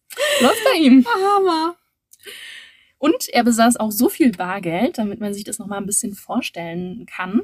Läuft 0.42 0.64
bei 0.64 0.80
ihm. 0.80 1.06
Hammer. 1.06 1.76
Und 3.00 3.30
er 3.30 3.44
besaß 3.44 3.78
auch 3.78 3.92
so 3.92 4.10
viel 4.10 4.32
Bargeld, 4.32 4.98
damit 4.98 5.20
man 5.20 5.34
sich 5.34 5.44
das 5.44 5.60
nochmal 5.60 5.80
ein 5.80 5.86
bisschen 5.86 6.16
vorstellen 6.16 7.06
kann, 7.06 7.44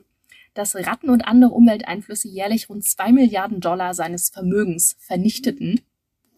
dass 0.53 0.75
Ratten 0.75 1.09
und 1.09 1.25
andere 1.25 1.51
Umwelteinflüsse 1.51 2.27
jährlich 2.27 2.69
rund 2.69 2.85
zwei 2.85 3.11
Milliarden 3.11 3.59
Dollar 3.59 3.93
seines 3.93 4.29
Vermögens 4.29 4.95
vernichteten. 4.99 5.81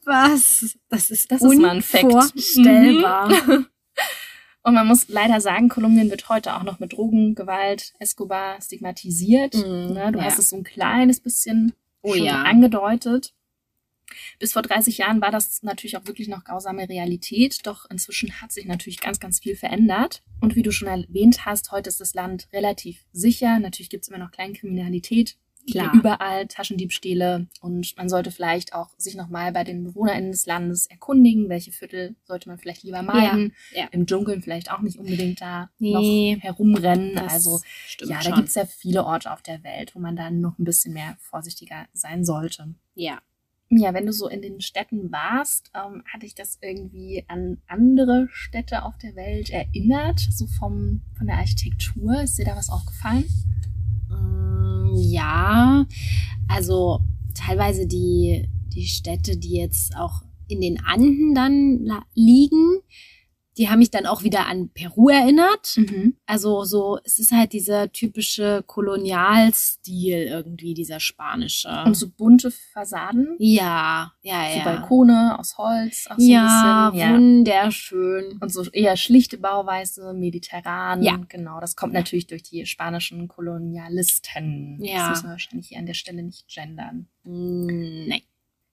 Was? 0.05 0.77
Das 0.89 1.11
ist 1.11 1.31
das 1.31 1.41
ist 1.41 1.59
mal 1.59 1.71
ein 1.71 1.81
Fakt. 1.81 2.11
Vorstellbar. 2.11 3.29
Mhm. 3.29 3.65
Und 4.65 4.73
man 4.73 4.87
muss 4.87 5.09
leider 5.09 5.41
sagen, 5.41 5.69
Kolumbien 5.69 6.09
wird 6.09 6.27
heute 6.27 6.55
auch 6.55 6.63
noch 6.63 6.79
mit 6.79 6.93
Drogengewalt, 6.93 7.93
Escobar 7.99 8.59
stigmatisiert. 8.59 9.53
Mm, 9.53 9.93
ne? 9.93 10.11
Du 10.11 10.17
ja. 10.17 10.25
hast 10.25 10.39
es 10.39 10.49
so 10.49 10.55
ein 10.55 10.63
kleines 10.63 11.19
bisschen 11.19 11.73
oh, 12.01 12.15
ja. 12.15 12.41
angedeutet. 12.41 13.34
Bis 14.39 14.53
vor 14.53 14.61
30 14.61 14.97
Jahren 14.97 15.21
war 15.21 15.31
das 15.31 15.63
natürlich 15.63 15.97
auch 15.97 16.05
wirklich 16.05 16.27
noch 16.27 16.43
grausame 16.43 16.87
Realität, 16.87 17.65
doch 17.65 17.89
inzwischen 17.89 18.41
hat 18.41 18.51
sich 18.51 18.65
natürlich 18.65 18.99
ganz, 18.99 19.19
ganz 19.19 19.39
viel 19.39 19.55
verändert. 19.55 20.23
Und 20.41 20.55
wie 20.55 20.63
du 20.63 20.71
schon 20.71 20.87
erwähnt 20.87 21.45
hast, 21.45 21.71
heute 21.71 21.89
ist 21.89 22.01
das 22.01 22.13
Land 22.13 22.47
relativ 22.53 23.05
sicher. 23.11 23.59
Natürlich 23.59 23.89
gibt 23.89 24.03
es 24.03 24.09
immer 24.09 24.19
noch 24.19 24.31
Kleinkriminalität, 24.31 25.37
Klar. 25.71 25.93
überall 25.93 26.47
Taschendiebstähle 26.47 27.47
und 27.61 27.97
man 27.97 28.09
sollte 28.09 28.31
vielleicht 28.31 28.73
auch 28.73 28.89
sich 28.97 29.15
nochmal 29.15 29.51
bei 29.51 29.63
den 29.63 29.83
BewohnerInnen 29.83 30.31
des 30.31 30.45
Landes 30.45 30.87
erkundigen, 30.87 31.49
welche 31.49 31.71
Viertel 31.71 32.15
sollte 32.23 32.49
man 32.49 32.57
vielleicht 32.57 32.83
lieber 32.83 33.01
meiden. 33.01 33.53
Ja, 33.71 33.81
ja. 33.81 33.87
Im 33.91 34.05
Dunkeln 34.05 34.41
vielleicht 34.41 34.71
auch 34.71 34.81
nicht 34.81 34.99
unbedingt 34.99 35.41
da 35.41 35.69
nee, 35.79 36.35
noch 36.35 36.43
herumrennen. 36.43 37.17
Also 37.17 37.61
ja, 38.01 38.19
da 38.21 38.35
gibt 38.35 38.49
es 38.49 38.55
ja 38.55 38.65
viele 38.65 39.05
Orte 39.05 39.31
auf 39.31 39.41
der 39.41 39.63
Welt, 39.63 39.95
wo 39.95 39.99
man 39.99 40.15
dann 40.15 40.39
noch 40.39 40.57
ein 40.59 40.65
bisschen 40.65 40.93
mehr 40.93 41.17
vorsichtiger 41.19 41.87
sein 41.93 42.23
sollte. 42.25 42.75
Ja. 42.93 43.21
Ja, 43.69 43.93
wenn 43.93 44.05
du 44.05 44.13
so 44.13 44.27
in 44.27 44.41
den 44.41 44.61
Städten 44.61 45.11
warst, 45.11 45.71
ähm, 45.73 46.03
hatte 46.13 46.25
ich 46.25 46.35
das 46.35 46.59
irgendwie 46.61 47.25
an 47.27 47.57
andere 47.67 48.27
Städte 48.31 48.83
auf 48.83 48.97
der 48.99 49.15
Welt 49.15 49.49
erinnert, 49.49 50.19
so 50.19 50.45
vom, 50.45 51.01
von 51.17 51.27
der 51.27 51.37
Architektur. 51.37 52.21
Ist 52.21 52.37
dir 52.37 52.45
da 52.45 52.55
was 52.55 52.69
aufgefallen? 52.69 53.25
Mm, 54.09 54.93
ja, 54.95 55.85
also 56.47 57.01
teilweise 57.33 57.87
die, 57.87 58.47
die 58.75 58.85
Städte, 58.85 59.35
die 59.35 59.55
jetzt 59.55 59.97
auch 59.97 60.21
in 60.47 60.61
den 60.61 60.79
Anden 60.85 61.33
dann 61.33 61.89
liegen, 62.13 62.81
die 63.57 63.69
haben 63.69 63.79
mich 63.79 63.91
dann 63.91 64.05
auch 64.05 64.23
wieder 64.23 64.47
an 64.47 64.69
Peru 64.69 65.09
erinnert. 65.09 65.77
Mhm. 65.77 66.17
Also 66.25 66.63
so, 66.65 66.99
es 67.03 67.19
ist 67.19 67.31
halt 67.31 67.53
dieser 67.53 67.91
typische 67.91 68.63
Kolonialstil 68.67 70.23
irgendwie, 70.23 70.73
dieser 70.73 70.99
spanische. 70.99 71.69
Und 71.85 71.95
so 71.95 72.09
bunte 72.09 72.51
Fassaden? 72.51 73.35
Ja, 73.39 74.11
ja, 74.21 74.49
ja. 74.49 74.55
So 74.55 74.63
Balkone 74.63 75.39
aus 75.39 75.57
Holz. 75.57 76.07
Auch 76.09 76.17
so 76.17 76.25
ja, 76.25 76.89
bisschen, 76.89 77.07
ja, 77.07 77.13
wunderschön. 77.13 78.37
Und 78.41 78.51
so 78.51 78.63
eher 78.71 78.97
schlichte 78.97 79.37
Bauweise, 79.37 80.13
mediterran. 80.13 81.01
Ja. 81.01 81.19
Genau, 81.29 81.59
das 81.59 81.75
kommt 81.75 81.93
natürlich 81.93 82.27
durch 82.27 82.43
die 82.43 82.65
spanischen 82.65 83.27
Kolonialisten. 83.27 84.79
Ja. 84.81 84.97
Das 84.97 85.09
müssen 85.09 85.25
wir 85.27 85.31
wahrscheinlich 85.31 85.67
hier 85.69 85.79
an 85.79 85.85
der 85.85 85.93
Stelle 85.93 86.23
nicht 86.23 86.47
gendern. 86.47 87.07
Mm, 87.23 88.07
nee. 88.07 88.23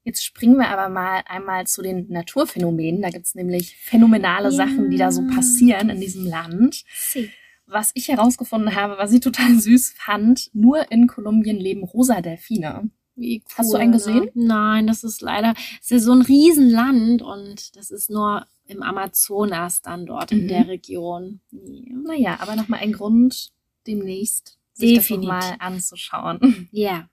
Jetzt 0.04 0.25
springen 0.25 0.56
wir 0.56 0.68
aber 0.68 0.88
mal 0.88 1.23
einmal 1.26 1.66
zu 1.66 1.82
den 1.82 2.09
Naturphänomenen. 2.09 3.02
Da 3.02 3.11
gibt's 3.11 3.35
nämlich 3.35 3.76
phänomenale 3.76 4.50
ja. 4.50 4.56
Sachen, 4.56 4.90
die 4.90 4.97
da 4.97 5.12
so 5.12 5.26
passieren 5.26 5.90
in 5.90 6.00
diesem 6.00 6.26
Land. 6.26 6.85
Sie. 6.94 7.30
Was 7.66 7.92
ich 7.94 8.09
herausgefunden 8.09 8.75
habe, 8.75 8.99
was 8.99 9.12
ich 9.12 9.21
total 9.21 9.59
süß 9.59 9.94
fand, 9.97 10.50
nur 10.52 10.90
in 10.90 11.06
Kolumbien 11.06 11.56
leben 11.59 11.85
rosa 11.85 12.21
Delfine. 12.21 12.90
Wie 13.14 13.42
cool, 13.44 13.54
Hast 13.56 13.73
du 13.73 13.76
einen 13.76 13.92
gesehen? 13.92 14.25
Ne? 14.35 14.47
Nein, 14.47 14.87
das 14.87 15.04
ist 15.04 15.21
leider, 15.21 15.54
es 15.80 15.90
ist 15.90 16.04
so 16.04 16.12
ein 16.12 16.23
Riesenland 16.23 17.23
und 17.23 17.76
das 17.76 17.90
ist 17.90 18.11
nur 18.11 18.47
im 18.66 18.82
Amazonas 18.82 19.82
dann 19.82 20.06
dort 20.06 20.32
mhm. 20.32 20.40
in 20.40 20.49
der 20.49 20.68
Region. 20.68 21.40
Ja. 21.50 21.97
Naja, 22.04 22.37
aber 22.40 22.56
nochmal 22.56 22.80
ein 22.80 22.92
Grund, 22.92 23.52
demnächst 23.87 24.59
sich 24.73 24.94
Definitiv. 24.94 25.28
das 25.28 25.50
mal 25.50 25.56
anzuschauen. 25.59 26.68
Ja. 26.73 27.09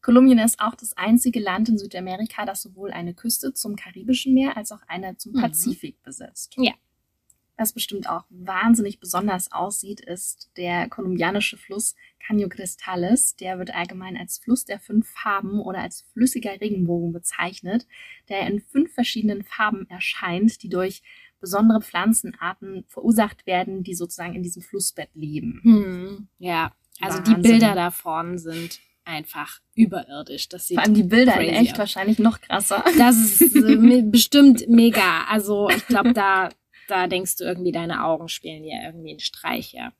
Kolumbien 0.00 0.38
ist 0.38 0.60
auch 0.60 0.74
das 0.74 0.96
einzige 0.96 1.40
Land 1.40 1.68
in 1.68 1.78
Südamerika, 1.78 2.44
das 2.44 2.62
sowohl 2.62 2.92
eine 2.92 3.14
Küste 3.14 3.52
zum 3.52 3.76
Karibischen 3.76 4.34
Meer 4.34 4.56
als 4.56 4.72
auch 4.72 4.82
eine 4.86 5.16
zum 5.16 5.32
mhm. 5.32 5.40
Pazifik 5.40 6.02
besitzt. 6.02 6.54
Ja. 6.56 6.72
Was 7.60 7.72
bestimmt 7.72 8.08
auch 8.08 8.24
wahnsinnig 8.30 9.00
besonders 9.00 9.50
aussieht, 9.50 10.00
ist 10.00 10.52
der 10.56 10.88
kolumbianische 10.88 11.56
Fluss 11.56 11.96
Caño 12.24 12.48
Cristales. 12.48 13.34
Der 13.34 13.58
wird 13.58 13.74
allgemein 13.74 14.16
als 14.16 14.38
Fluss 14.38 14.64
der 14.64 14.78
fünf 14.78 15.08
Farben 15.08 15.58
oder 15.60 15.80
als 15.80 16.06
flüssiger 16.12 16.52
Regenbogen 16.60 17.12
bezeichnet, 17.12 17.88
der 18.28 18.46
in 18.46 18.60
fünf 18.60 18.94
verschiedenen 18.94 19.42
Farben 19.42 19.90
erscheint, 19.90 20.62
die 20.62 20.68
durch 20.68 21.02
besondere 21.40 21.80
Pflanzenarten 21.80 22.84
verursacht 22.86 23.44
werden, 23.44 23.82
die 23.82 23.94
sozusagen 23.94 24.34
in 24.34 24.44
diesem 24.44 24.62
Flussbett 24.62 25.10
leben. 25.14 25.60
Hm, 25.64 26.28
ja, 26.38 26.72
also 27.00 27.18
Wahnsinn. 27.18 27.34
die 27.34 27.42
Bilder 27.42 27.74
davon 27.74 28.38
sind 28.38 28.80
einfach 29.08 29.60
überirdisch. 29.74 30.48
Das 30.48 30.68
sieht 30.68 30.76
Vor 30.76 30.84
allem 30.84 30.94
die 30.94 31.02
Bilder 31.02 31.40
in 31.40 31.54
echt 31.54 31.78
wahrscheinlich 31.78 32.18
noch 32.18 32.40
krasser. 32.40 32.84
Das 32.98 33.16
ist 33.16 33.56
äh, 33.56 34.02
bestimmt 34.04 34.68
mega. 34.68 35.24
Also 35.28 35.68
ich 35.70 35.86
glaube, 35.86 36.12
da, 36.12 36.50
da 36.86 37.06
denkst 37.06 37.36
du 37.36 37.44
irgendwie, 37.44 37.72
deine 37.72 38.04
Augen 38.04 38.28
spielen 38.28 38.62
dir 38.62 38.80
irgendwie 38.84 39.10
einen 39.10 39.20
Streich, 39.20 39.72
ja. 39.72 39.92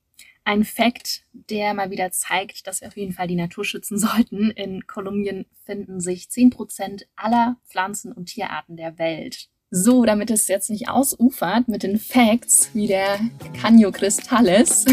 Ein 0.45 0.65
Fakt, 0.65 1.25
der 1.33 1.75
mal 1.75 1.91
wieder 1.91 2.11
zeigt, 2.11 2.67
dass 2.67 2.81
wir 2.81 2.88
auf 2.88 2.97
jeden 2.97 3.12
Fall 3.12 3.27
die 3.27 3.35
Natur 3.35 3.65
schützen 3.65 3.99
sollten. 3.99 4.50
In 4.50 4.87
Kolumbien 4.87 5.47
finden 5.65 6.00
sich 6.00 6.31
zehn 6.31 6.50
Prozent 6.50 7.07
aller 7.17 7.57
Pflanzen- 7.69 8.12
und 8.12 8.27
Tierarten 8.27 8.77
der 8.77 8.99
Welt. 8.99 9.49
So, 9.71 10.07
damit 10.07 10.31
es 10.31 10.49
jetzt 10.49 10.71
nicht 10.71 10.88
ausufert 10.88 11.69
mit 11.69 11.83
den 11.83 11.99
Facts 11.99 12.71
wie 12.73 12.87
der 12.87 13.21
Canyo 13.61 13.93
Cristales. 13.93 14.87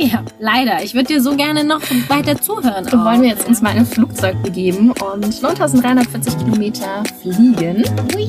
Ja, 0.12 0.24
leider. 0.38 0.82
Ich 0.82 0.94
würde 0.94 1.08
dir 1.08 1.20
so 1.20 1.36
gerne 1.36 1.62
noch 1.62 1.82
weiter 2.08 2.40
zuhören. 2.40 2.86
Und 2.86 3.04
wollen 3.04 3.20
wir 3.20 3.28
jetzt 3.28 3.46
uns 3.46 3.60
mal 3.60 3.72
in 3.72 3.80
ein 3.80 3.86
Flugzeug 3.86 4.42
begeben 4.42 4.92
und 4.92 5.42
9340 5.42 6.38
Kilometer 6.38 7.02
fliegen. 7.20 7.84
Ui. 8.16 8.28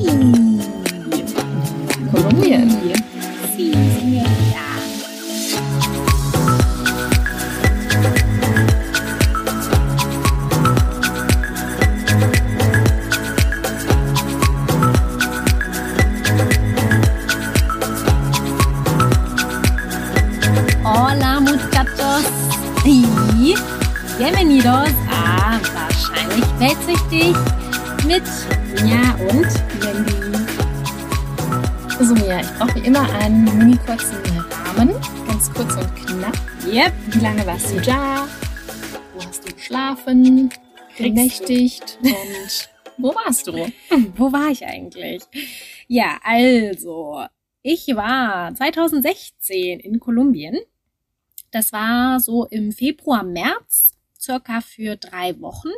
Kolumbien. 2.12 2.76
Sie, 3.56 3.72
lange 37.22 37.46
warst 37.46 37.72
du 37.72 37.80
da? 37.80 38.28
Wo 39.14 39.24
hast 39.24 39.48
du 39.48 39.54
geschlafen? 39.54 40.50
Genächtigt? 40.96 41.96
Und 42.02 42.68
wo 42.98 43.14
warst 43.14 43.46
du? 43.46 43.52
Wo 44.16 44.32
war 44.32 44.50
ich 44.50 44.66
eigentlich? 44.66 45.22
Ja, 45.86 46.18
also, 46.24 47.24
ich 47.62 47.86
war 47.94 48.52
2016 48.52 49.78
in 49.78 50.00
Kolumbien 50.00 50.58
Das 51.52 51.72
war 51.72 52.18
so 52.18 52.46
im 52.46 52.72
Februar, 52.72 53.22
März, 53.22 53.96
circa 54.20 54.60
für 54.60 54.96
drei 54.96 55.40
Wochen. 55.40 55.70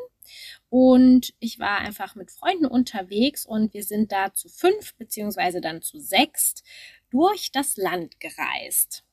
Und 0.71 1.35
ich 1.41 1.59
war 1.59 1.81
einfach 1.81 2.15
mit 2.15 2.31
Freunden 2.31 2.67
unterwegs 2.67 3.45
und 3.45 3.75
wir 3.75 3.85
sind 3.85 4.13
da 4.13 4.33
zu 4.33 4.49
fünf 4.49 4.95
beziehungsweise 4.95 5.61
dann 5.61 5.83
zu 5.83 5.99
sechs 5.99 6.63
durch 7.11 7.53
das 7.53 7.77
Land 7.77 8.19
gereist. 8.19 9.05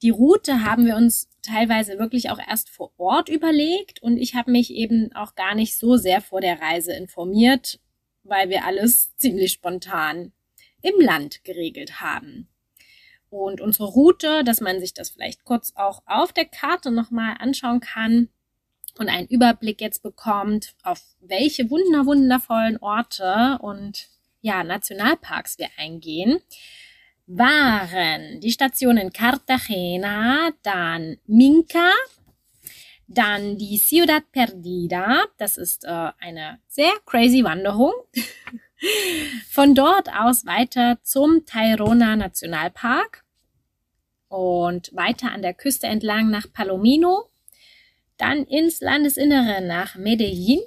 Die 0.00 0.10
Route 0.10 0.64
haben 0.64 0.86
wir 0.86 0.96
uns 0.96 1.28
teilweise 1.42 1.98
wirklich 1.98 2.30
auch 2.30 2.38
erst 2.38 2.70
vor 2.70 2.92
Ort 2.98 3.28
überlegt 3.28 4.02
und 4.02 4.16
ich 4.16 4.34
habe 4.34 4.50
mich 4.50 4.72
eben 4.72 5.12
auch 5.14 5.34
gar 5.34 5.54
nicht 5.54 5.76
so 5.76 5.96
sehr 5.96 6.20
vor 6.20 6.40
der 6.40 6.60
Reise 6.60 6.92
informiert, 6.92 7.80
weil 8.22 8.48
wir 8.48 8.64
alles 8.64 9.14
ziemlich 9.16 9.52
spontan 9.52 10.32
im 10.82 11.00
Land 11.00 11.44
geregelt 11.44 12.00
haben. 12.00 12.48
Und 13.30 13.60
unsere 13.60 13.88
Route, 13.88 14.44
dass 14.44 14.60
man 14.60 14.78
sich 14.80 14.94
das 14.94 15.10
vielleicht 15.10 15.44
kurz 15.44 15.72
auch 15.74 16.02
auf 16.06 16.32
der 16.32 16.44
Karte 16.44 16.90
nochmal 16.90 17.36
anschauen 17.38 17.80
kann 17.80 18.28
und 18.98 19.08
einen 19.08 19.26
Überblick 19.26 19.80
jetzt 19.80 20.02
bekommt, 20.02 20.74
auf 20.82 21.02
welche 21.20 21.70
wunder 21.70 22.04
wundervollen 22.04 22.76
Orte 22.78 23.58
und 23.62 24.08
ja, 24.42 24.64
Nationalparks 24.64 25.58
wir 25.58 25.68
eingehen 25.78 26.42
waren 27.36 28.40
die 28.40 28.52
Stationen 28.52 29.12
Cartagena, 29.12 30.50
dann 30.62 31.16
Minca, 31.26 31.90
dann 33.06 33.56
die 33.56 33.78
Ciudad 33.78 34.30
Perdida. 34.32 35.24
Das 35.38 35.56
ist 35.56 35.84
äh, 35.84 36.10
eine 36.18 36.60
sehr 36.68 36.92
crazy 37.06 37.42
Wanderung. 37.44 37.92
Von 39.50 39.74
dort 39.74 40.08
aus 40.12 40.44
weiter 40.44 40.98
zum 41.02 41.46
Tayrona 41.46 42.16
Nationalpark 42.16 43.24
und 44.28 44.90
weiter 44.94 45.30
an 45.30 45.42
der 45.42 45.54
Küste 45.54 45.86
entlang 45.86 46.30
nach 46.30 46.52
Palomino, 46.52 47.30
dann 48.16 48.44
ins 48.44 48.80
Landesinnere 48.80 49.62
nach 49.62 49.94
Medellin 49.94 50.60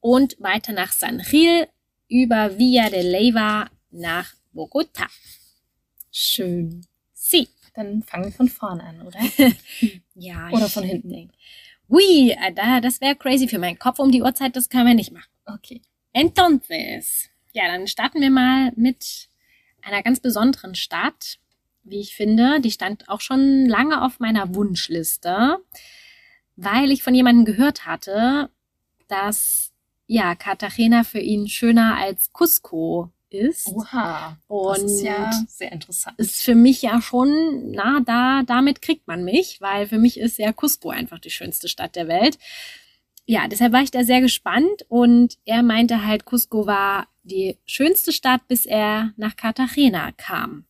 und 0.00 0.36
weiter 0.38 0.72
nach 0.72 0.92
San 0.92 1.18
Gil 1.18 1.66
über 2.08 2.58
Villa 2.58 2.90
de 2.90 3.02
Leyva 3.02 3.70
nach 3.90 4.34
Bogota. 4.52 5.06
Schön. 6.10 6.86
Sie. 7.12 7.48
Dann 7.74 8.02
fangen 8.02 8.24
wir 8.24 8.32
von 8.32 8.48
vorne 8.48 8.84
an, 8.84 9.02
oder? 9.02 9.18
ja. 10.14 10.50
Oder 10.50 10.68
von 10.68 10.84
hinten. 10.84 11.30
Ui, 11.88 12.30
äh, 12.30 12.52
da, 12.52 12.80
das 12.80 13.00
wäre 13.00 13.16
crazy 13.16 13.48
für 13.48 13.58
meinen 13.58 13.78
Kopf 13.78 13.98
um 13.98 14.10
die 14.10 14.22
Uhrzeit, 14.22 14.56
das 14.56 14.68
können 14.68 14.86
wir 14.86 14.94
nicht 14.94 15.12
machen. 15.12 15.30
Okay. 15.46 15.80
Entonces. 16.12 17.28
Ja, 17.52 17.66
dann 17.66 17.86
starten 17.86 18.20
wir 18.20 18.30
mal 18.30 18.72
mit 18.76 19.28
einer 19.82 20.02
ganz 20.02 20.20
besonderen 20.20 20.74
Stadt, 20.74 21.38
wie 21.82 22.00
ich 22.00 22.14
finde. 22.14 22.60
Die 22.60 22.70
stand 22.70 23.08
auch 23.08 23.20
schon 23.20 23.66
lange 23.66 24.02
auf 24.04 24.20
meiner 24.20 24.54
Wunschliste, 24.54 25.58
weil 26.56 26.90
ich 26.90 27.02
von 27.02 27.14
jemandem 27.14 27.44
gehört 27.44 27.86
hatte, 27.86 28.50
dass 29.08 29.72
ja 30.06 30.34
Cartagena 30.34 31.04
für 31.04 31.20
ihn 31.20 31.48
schöner 31.48 31.96
als 31.96 32.32
Cusco 32.32 33.10
ist. 33.32 33.66
Oha. 33.68 34.38
Und 34.46 34.82
das 34.82 34.92
ist 34.92 35.02
ja 35.02 35.30
sehr 35.48 35.72
interessant. 35.72 36.18
Ist 36.18 36.42
für 36.42 36.54
mich 36.54 36.82
ja 36.82 37.00
schon, 37.00 37.72
na, 37.72 38.00
da, 38.00 38.42
damit 38.46 38.82
kriegt 38.82 39.06
man 39.06 39.24
mich, 39.24 39.60
weil 39.60 39.86
für 39.86 39.98
mich 39.98 40.18
ist 40.18 40.38
ja 40.38 40.52
Cusco 40.52 40.90
einfach 40.90 41.18
die 41.18 41.30
schönste 41.30 41.68
Stadt 41.68 41.96
der 41.96 42.08
Welt. 42.08 42.38
Ja, 43.26 43.46
deshalb 43.48 43.72
war 43.72 43.82
ich 43.82 43.90
da 43.90 44.04
sehr 44.04 44.20
gespannt 44.20 44.84
und 44.88 45.38
er 45.44 45.62
meinte 45.62 46.04
halt, 46.04 46.24
Cusco 46.24 46.66
war 46.66 47.06
die 47.22 47.56
schönste 47.66 48.12
Stadt, 48.12 48.46
bis 48.48 48.66
er 48.66 49.12
nach 49.16 49.36
Cartagena 49.36 50.12
kam. 50.12 50.66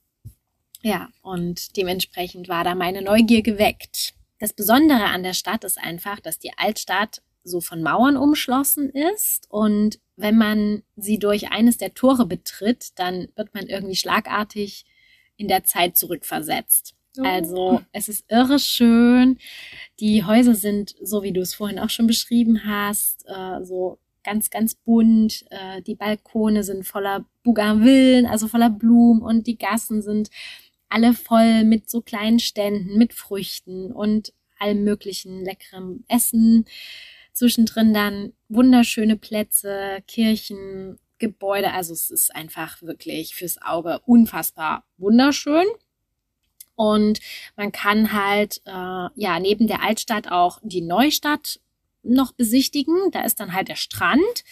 Ja, 0.82 1.08
und 1.22 1.76
dementsprechend 1.76 2.48
war 2.48 2.64
da 2.64 2.74
meine 2.74 3.02
Neugier 3.02 3.42
geweckt. 3.42 4.14
Das 4.38 4.52
Besondere 4.52 5.04
an 5.04 5.22
der 5.22 5.34
Stadt 5.34 5.64
ist 5.64 5.78
einfach, 5.78 6.18
dass 6.18 6.38
die 6.38 6.50
Altstadt 6.56 7.22
so 7.44 7.60
von 7.60 7.82
Mauern 7.82 8.16
umschlossen 8.16 8.90
ist 8.90 9.50
und 9.50 9.98
wenn 10.16 10.36
man 10.36 10.82
sie 10.96 11.18
durch 11.18 11.50
eines 11.50 11.76
der 11.76 11.94
Tore 11.94 12.26
betritt, 12.26 12.90
dann 12.96 13.28
wird 13.34 13.54
man 13.54 13.66
irgendwie 13.66 13.96
schlagartig 13.96 14.84
in 15.36 15.48
der 15.48 15.64
Zeit 15.64 15.96
zurückversetzt. 15.96 16.94
Oh. 17.18 17.22
Also 17.24 17.82
es 17.92 18.08
ist 18.08 18.24
irre 18.28 18.58
schön. 18.58 19.38
Die 20.00 20.24
Häuser 20.24 20.54
sind, 20.54 20.94
so 21.02 21.22
wie 21.22 21.32
du 21.32 21.40
es 21.40 21.54
vorhin 21.54 21.78
auch 21.78 21.90
schon 21.90 22.06
beschrieben 22.06 22.62
hast, 22.64 23.24
äh, 23.26 23.64
so 23.64 23.98
ganz, 24.24 24.50
ganz 24.50 24.74
bunt. 24.74 25.44
Äh, 25.50 25.82
die 25.82 25.94
Balkone 25.94 26.64
sind 26.64 26.86
voller 26.86 27.26
Bougainvillen, 27.42 28.26
also 28.26 28.48
voller 28.48 28.70
Blumen 28.70 29.22
und 29.22 29.46
die 29.46 29.58
Gassen 29.58 30.02
sind 30.02 30.30
alle 30.88 31.14
voll 31.14 31.64
mit 31.64 31.88
so 31.88 32.02
kleinen 32.02 32.38
Ständen, 32.38 32.98
mit 32.98 33.14
Früchten 33.14 33.90
und 33.90 34.32
allem 34.58 34.84
möglichen 34.84 35.44
leckerem 35.44 36.04
Essen. 36.08 36.66
Zwischendrin 37.32 37.94
dann 37.94 38.32
wunderschöne 38.48 39.16
Plätze, 39.16 40.02
Kirchen, 40.06 40.98
Gebäude. 41.18 41.72
Also 41.72 41.92
es 41.92 42.10
ist 42.10 42.34
einfach 42.34 42.82
wirklich 42.82 43.34
fürs 43.34 43.60
Auge 43.62 44.00
unfassbar 44.04 44.84
wunderschön. 44.98 45.66
Und 46.74 47.20
man 47.56 47.70
kann 47.72 48.12
halt 48.12 48.60
äh, 48.64 48.70
ja 49.14 49.38
neben 49.40 49.66
der 49.66 49.82
Altstadt 49.82 50.30
auch 50.30 50.58
die 50.62 50.80
Neustadt 50.80 51.60
noch 52.02 52.32
besichtigen. 52.32 53.10
Da 53.12 53.22
ist 53.22 53.40
dann 53.40 53.52
halt 53.52 53.68
der 53.68 53.76
Strand 53.76 54.44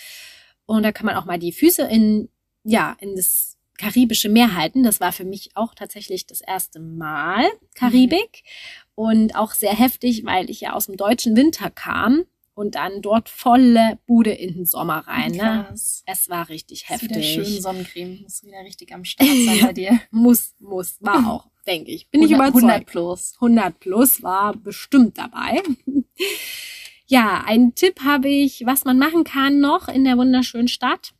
und 0.66 0.83
da 0.83 0.93
kann 0.93 1.07
man 1.07 1.16
auch 1.16 1.25
mal 1.25 1.38
die 1.38 1.53
Füße 1.53 1.83
in 1.83 2.29
ja 2.62 2.97
in 3.01 3.16
das 3.16 3.59
karibische 3.79 4.29
Meer 4.29 4.55
halten. 4.55 4.83
Das 4.83 5.01
war 5.01 5.11
für 5.11 5.25
mich 5.25 5.57
auch 5.57 5.75
tatsächlich 5.75 6.27
das 6.27 6.40
erste 6.40 6.79
Mal 6.79 7.47
Karibik 7.75 8.45
mhm. 8.45 9.05
und 9.05 9.37
auch 9.37 9.53
sehr 9.53 9.75
heftig, 9.75 10.25
weil 10.25 10.51
ich 10.51 10.61
ja 10.61 10.75
aus 10.75 10.87
dem 10.87 10.97
deutschen 10.97 11.35
Winter 11.35 11.71
kam 11.71 12.25
und 12.61 12.75
dann 12.75 13.01
dort 13.01 13.31
volle 13.31 13.99
Bude 14.07 14.33
in 14.33 14.53
den 14.53 14.66
Sommer 14.66 14.99
rein. 15.09 15.33
Ne? 15.33 15.66
Es 15.73 16.29
war 16.29 16.51
richtig 16.51 16.90
heftig. 16.90 17.09
Wieder 17.09 17.23
schön 17.23 17.62
Sonnencreme, 17.62 18.20
muss 18.23 18.44
wieder 18.44 18.62
richtig 18.62 18.92
am 18.92 19.03
Start 19.07 19.31
sein 19.31 19.61
bei 19.62 19.73
dir. 19.73 19.99
muss, 20.11 20.55
muss, 20.59 20.99
war 21.01 21.27
auch, 21.27 21.46
denke 21.66 21.90
ich. 21.90 22.11
Bin 22.11 22.20
100, 22.20 22.31
ich 22.31 22.37
überzeugt. 22.37 22.64
100 22.64 22.87
plus. 22.87 23.33
100 23.37 23.81
plus 23.81 24.23
war 24.23 24.55
bestimmt 24.55 25.16
dabei. 25.16 25.62
ja, 27.07 27.42
ein 27.46 27.75
Tipp 27.75 28.01
habe 28.05 28.29
ich, 28.29 28.66
was 28.66 28.85
man 28.85 28.99
machen 28.99 29.25
kann 29.25 29.59
noch 29.59 29.88
in 29.88 30.05
der 30.05 30.18
wunderschönen 30.18 30.68
Stadt. 30.68 31.14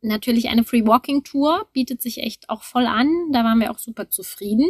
Natürlich 0.00 0.48
eine 0.48 0.64
Free 0.64 0.84
Walking 0.84 1.22
Tour 1.22 1.68
bietet 1.72 2.02
sich 2.02 2.18
echt 2.18 2.50
auch 2.50 2.64
voll 2.64 2.86
an. 2.86 3.08
Da 3.30 3.44
waren 3.44 3.60
wir 3.60 3.70
auch 3.70 3.78
super 3.78 4.10
zufrieden. 4.10 4.66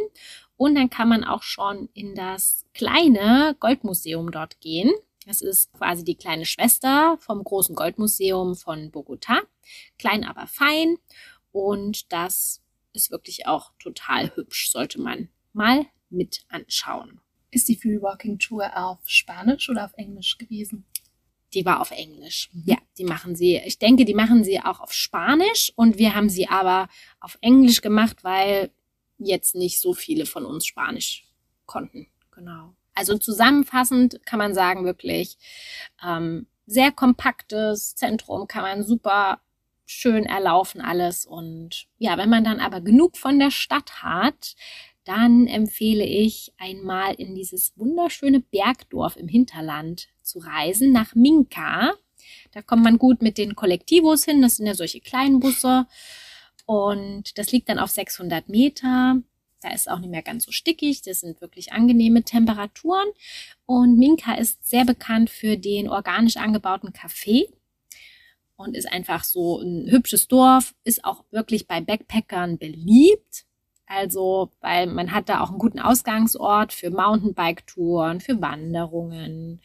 Und 0.59 0.75
dann 0.75 0.91
kann 0.91 1.09
man 1.09 1.25
auch 1.25 1.43
schon 1.43 1.89
in 1.95 2.15
das 2.15 2.67
kleine 2.75 3.57
Goldmuseum 3.59 4.33
dort 4.33 4.61
gehen. 4.61 4.91
Das 5.29 5.43
ist 5.43 5.71
quasi 5.75 6.05
die 6.05 6.15
kleine 6.15 6.47
Schwester 6.47 7.19
vom 7.21 7.45
großen 7.45 7.75
Goldmuseum 7.75 8.57
von 8.57 8.91
Bogota. 8.91 9.43
Klein, 9.99 10.25
aber 10.25 10.47
fein. 10.47 10.97
Und 11.53 12.11
das 12.15 12.63
ist 12.95 13.11
wirklich 13.11 13.47
auch 13.47 13.73
total 13.79 14.35
hübsch. 14.35 14.71
Sollte 14.71 14.99
man 14.99 15.29
mal 15.53 15.85
mit 16.09 16.47
anschauen. 16.49 17.21
Ist 17.51 17.69
die 17.69 17.77
Free 17.77 18.01
Walking 18.01 18.39
Tour 18.39 18.75
auf 18.75 19.01
Spanisch 19.05 19.69
oder 19.69 19.85
auf 19.85 19.93
Englisch 19.99 20.39
gewesen? 20.39 20.87
Die 21.53 21.67
war 21.67 21.83
auf 21.83 21.91
Englisch. 21.91 22.49
Mhm. 22.55 22.63
Ja, 22.65 22.79
die 22.97 23.05
machen 23.05 23.37
sie. 23.37 23.59
Ich 23.67 23.79
denke, 23.79 24.07
die 24.07 24.15
machen 24.15 24.45
sie 24.45 24.61
auch 24.61 24.81
auf 24.81 24.95
Spanisch 24.95 25.75
und 25.77 25.99
wir 25.99 26.15
haben 26.15 26.31
sie 26.31 26.49
aber 26.49 26.89
auf 27.21 27.37
Englisch 27.43 27.83
gemacht, 27.83 28.25
weil 28.25 28.71
jetzt 29.19 29.55
nicht 29.55 29.79
so 29.79 29.93
viele 29.93 30.25
von 30.25 30.47
uns 30.47 30.65
Spanisch 30.65 31.29
konnten. 31.67 32.07
Genau. 32.31 32.75
Also 32.99 33.17
zusammenfassend 33.17 34.21
kann 34.27 34.41
man 34.41 34.55
sagen, 34.55 34.85
wirklich 34.85 35.39
ähm, 36.05 36.49
sehr 36.67 36.91
kompaktes 36.91 37.95
Zentrum, 37.95 38.49
kann 38.49 38.63
man 38.63 38.83
super 38.83 39.41
schön 39.87 40.25
erlaufen 40.25 40.81
alles. 40.81 41.25
Und 41.25 41.87
ja, 41.99 42.19
wenn 42.19 42.29
man 42.29 42.43
dann 42.43 42.59
aber 42.59 42.81
genug 42.81 43.17
von 43.17 43.39
der 43.39 43.53
Stadt 43.53 44.03
hat, 44.03 44.57
dann 45.05 45.47
empfehle 45.47 46.05
ich 46.05 46.53
einmal 46.59 47.15
in 47.15 47.37
dieses 47.37 47.73
wunderschöne 47.77 48.41
Bergdorf 48.41 49.17
im 49.17 49.29
Hinterland 49.29 50.09
zu 50.21 50.41
reisen, 50.41 50.91
nach 50.91 51.15
Minka. 51.15 51.93
Da 52.51 52.63
kommt 52.63 52.83
man 52.83 52.99
gut 52.99 53.23
mit 53.23 53.39
den 53.39 53.55
Kollektivos 53.55 54.25
hin, 54.25 54.43
das 54.43 54.57
sind 54.57 54.67
ja 54.67 54.75
solche 54.75 55.01
kleinen 55.01 55.39
Busse. 55.39 55.87
Und 56.67 57.39
das 57.39 57.53
liegt 57.53 57.69
dann 57.69 57.79
auf 57.79 57.91
600 57.91 58.49
Meter. 58.49 59.23
Da 59.61 59.73
ist 59.73 59.91
auch 59.91 59.99
nicht 59.99 60.11
mehr 60.11 60.23
ganz 60.23 60.45
so 60.45 60.53
stickig. 60.53 61.03
Das 61.03 61.21
sind 61.21 61.41
wirklich 61.41 61.73
angenehme 61.73 62.23
Temperaturen. 62.23 63.09
Und 63.67 63.99
Minka 63.99 64.35
ist 64.35 64.69
sehr 64.69 64.85
bekannt 64.85 65.31
für 65.31 65.57
den 65.57 65.89
organisch 65.89 66.37
angebauten 66.37 66.93
Kaffee 66.93 67.49
und 68.57 68.77
ist 68.77 68.91
einfach 68.91 69.25
so 69.25 69.61
ein 69.61 69.89
hübsches 69.89 70.29
Dorf, 70.29 70.75
ist 70.85 71.05
auch 71.05 71.25
wirklich 71.31 71.67
bei 71.67 71.81
Backpackern 71.81 72.59
beliebt. 72.59 73.47
Also, 73.87 74.51
weil 74.61 74.87
man 74.87 75.13
hat 75.13 75.29
da 75.31 75.41
auch 75.41 75.49
einen 75.49 75.59
guten 75.59 75.81
Ausgangsort 75.81 76.75
für 76.75 76.91
Mountainbike-Touren, 76.91 78.21
für 78.21 78.41
Wanderungen, 78.41 79.63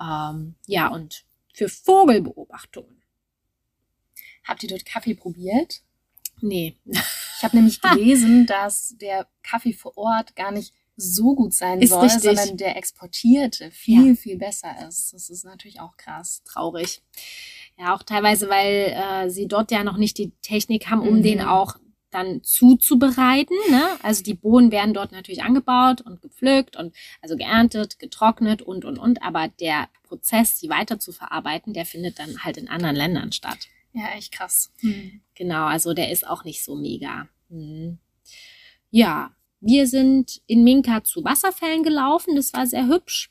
ähm, 0.00 0.54
ja, 0.66 0.88
und 0.88 1.24
für 1.52 1.68
Vogelbeobachtungen. 1.68 3.02
Habt 4.44 4.62
ihr 4.62 4.68
dort 4.68 4.84
Kaffee 4.84 5.14
probiert? 5.14 5.82
Nee. 6.40 6.76
Ich 6.84 7.42
habe 7.42 7.56
nämlich 7.56 7.80
gelesen, 7.82 8.46
dass 8.46 8.94
der 9.00 9.26
Kaffee 9.42 9.72
vor 9.72 9.96
Ort 9.96 10.36
gar 10.36 10.52
nicht 10.52 10.72
so 10.96 11.34
gut 11.34 11.52
sein 11.52 11.80
ist 11.82 11.90
soll, 11.90 12.04
richtig. 12.04 12.22
sondern 12.22 12.56
der 12.56 12.76
exportierte 12.76 13.70
viel, 13.70 14.08
ja. 14.08 14.14
viel 14.14 14.38
besser 14.38 14.74
ist. 14.88 15.12
Das 15.12 15.28
ist 15.28 15.44
natürlich 15.44 15.80
auch 15.80 15.96
krass. 15.96 16.42
Traurig. 16.44 17.02
Ja, 17.78 17.94
auch 17.94 18.02
teilweise, 18.02 18.48
weil 18.48 18.94
äh, 18.96 19.30
sie 19.30 19.46
dort 19.46 19.70
ja 19.70 19.84
noch 19.84 19.98
nicht 19.98 20.16
die 20.16 20.32
Technik 20.40 20.88
haben, 20.88 21.06
um 21.06 21.18
mhm. 21.18 21.22
den 21.22 21.40
auch 21.42 21.76
dann 22.10 22.42
zuzubereiten. 22.42 23.56
Ne? 23.70 23.82
Also 24.02 24.22
die 24.22 24.32
Bohnen 24.32 24.72
werden 24.72 24.94
dort 24.94 25.12
natürlich 25.12 25.42
angebaut 25.42 26.00
und 26.00 26.22
gepflückt 26.22 26.76
und 26.76 26.94
also 27.20 27.36
geerntet, 27.36 27.98
getrocknet 27.98 28.62
und 28.62 28.86
und 28.86 28.98
und. 28.98 29.22
Aber 29.22 29.48
der 29.48 29.88
Prozess, 30.04 30.58
sie 30.58 30.70
weiter 30.70 30.98
zu 30.98 31.12
verarbeiten, 31.12 31.74
der 31.74 31.84
findet 31.84 32.18
dann 32.18 32.42
halt 32.42 32.56
in 32.56 32.68
anderen 32.68 32.96
Ländern 32.96 33.32
statt. 33.32 33.68
Ja, 33.96 34.10
echt 34.14 34.30
krass. 34.30 34.70
Mhm. 34.82 35.22
Genau, 35.34 35.64
also 35.64 35.94
der 35.94 36.10
ist 36.10 36.26
auch 36.26 36.44
nicht 36.44 36.62
so 36.62 36.76
mega. 36.76 37.28
Mhm. 37.48 37.98
Ja, 38.90 39.34
wir 39.60 39.86
sind 39.86 40.42
in 40.46 40.64
Minka 40.64 41.02
zu 41.02 41.24
Wasserfällen 41.24 41.82
gelaufen. 41.82 42.36
Das 42.36 42.52
war 42.52 42.66
sehr 42.66 42.88
hübsch. 42.88 43.30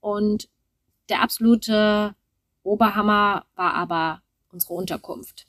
Und 0.00 0.48
der 1.10 1.20
absolute 1.20 2.14
Oberhammer 2.62 3.44
war 3.56 3.74
aber 3.74 4.22
unsere 4.50 4.72
Unterkunft. 4.72 5.46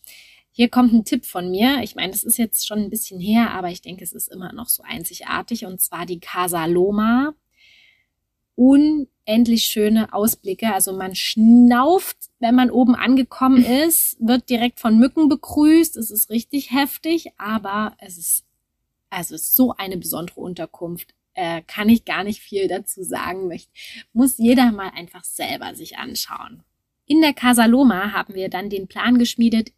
Hier 0.51 0.67
kommt 0.67 0.91
ein 0.91 1.05
Tipp 1.05 1.25
von 1.25 1.49
mir. 1.49 1.81
Ich 1.81 1.95
meine, 1.95 2.11
es 2.11 2.23
ist 2.23 2.37
jetzt 2.37 2.67
schon 2.67 2.79
ein 2.79 2.89
bisschen 2.89 3.21
her, 3.21 3.51
aber 3.51 3.69
ich 3.69 3.81
denke, 3.81 4.03
es 4.03 4.11
ist 4.11 4.27
immer 4.27 4.51
noch 4.51 4.67
so 4.67 4.83
einzigartig. 4.83 5.65
Und 5.65 5.79
zwar 5.79 6.05
die 6.05 6.19
Casa 6.19 6.65
Loma. 6.65 7.33
Unendlich 8.63 9.63
schöne 9.63 10.13
Ausblicke. 10.13 10.71
Also 10.71 10.93
man 10.93 11.15
schnauft, 11.15 12.17
wenn 12.38 12.54
man 12.54 12.69
oben 12.69 12.93
angekommen 12.93 13.65
ist, 13.88 14.17
wird 14.19 14.52
direkt 14.52 14.80
von 14.80 15.00
Mücken 15.00 15.30
begrüßt. 15.30 15.97
Es 15.97 16.12
ist 16.12 16.30
richtig 16.30 16.71
heftig, 16.71 17.32
aber 17.38 17.95
es 17.97 18.19
ist, 18.19 18.45
also 19.10 19.34
ist 19.34 19.56
so 19.56 19.74
eine 19.76 19.97
besondere 19.97 20.39
Unterkunft. 20.39 21.15
Äh, 21.34 21.63
kann 21.65 21.89
ich 21.89 22.06
gar 22.06 22.24
nicht 22.24 22.39
viel 22.39 22.67
dazu 22.67 23.02
sagen. 23.02 23.47
Möchte, 23.47 23.71
muss 24.13 24.38
jeder 24.38 24.71
mal 24.71 24.91
einfach 24.93 25.24
selber 25.24 25.74
sich 25.74 25.97
anschauen. 25.97 26.62
In 27.08 27.21
der 27.21 27.34
Casa 27.34 27.65
Loma 27.65 28.12
haben 28.12 28.36
wir 28.36 28.47
dann 28.47 28.69
den 28.69 28.88
Plan 28.88 29.17
geschmiedet, 29.17 29.71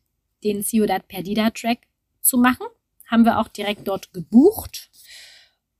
den 0.43 0.62
Ciudad 0.62 1.08
Perdida 1.08 1.52
Track 1.52 1.88
zu 2.19 2.38
machen. 2.38 2.67
Haben 3.08 3.24
wir 3.24 3.39
auch 3.39 3.48
direkt 3.48 3.88
dort 3.88 4.12
gebucht. 4.12 4.89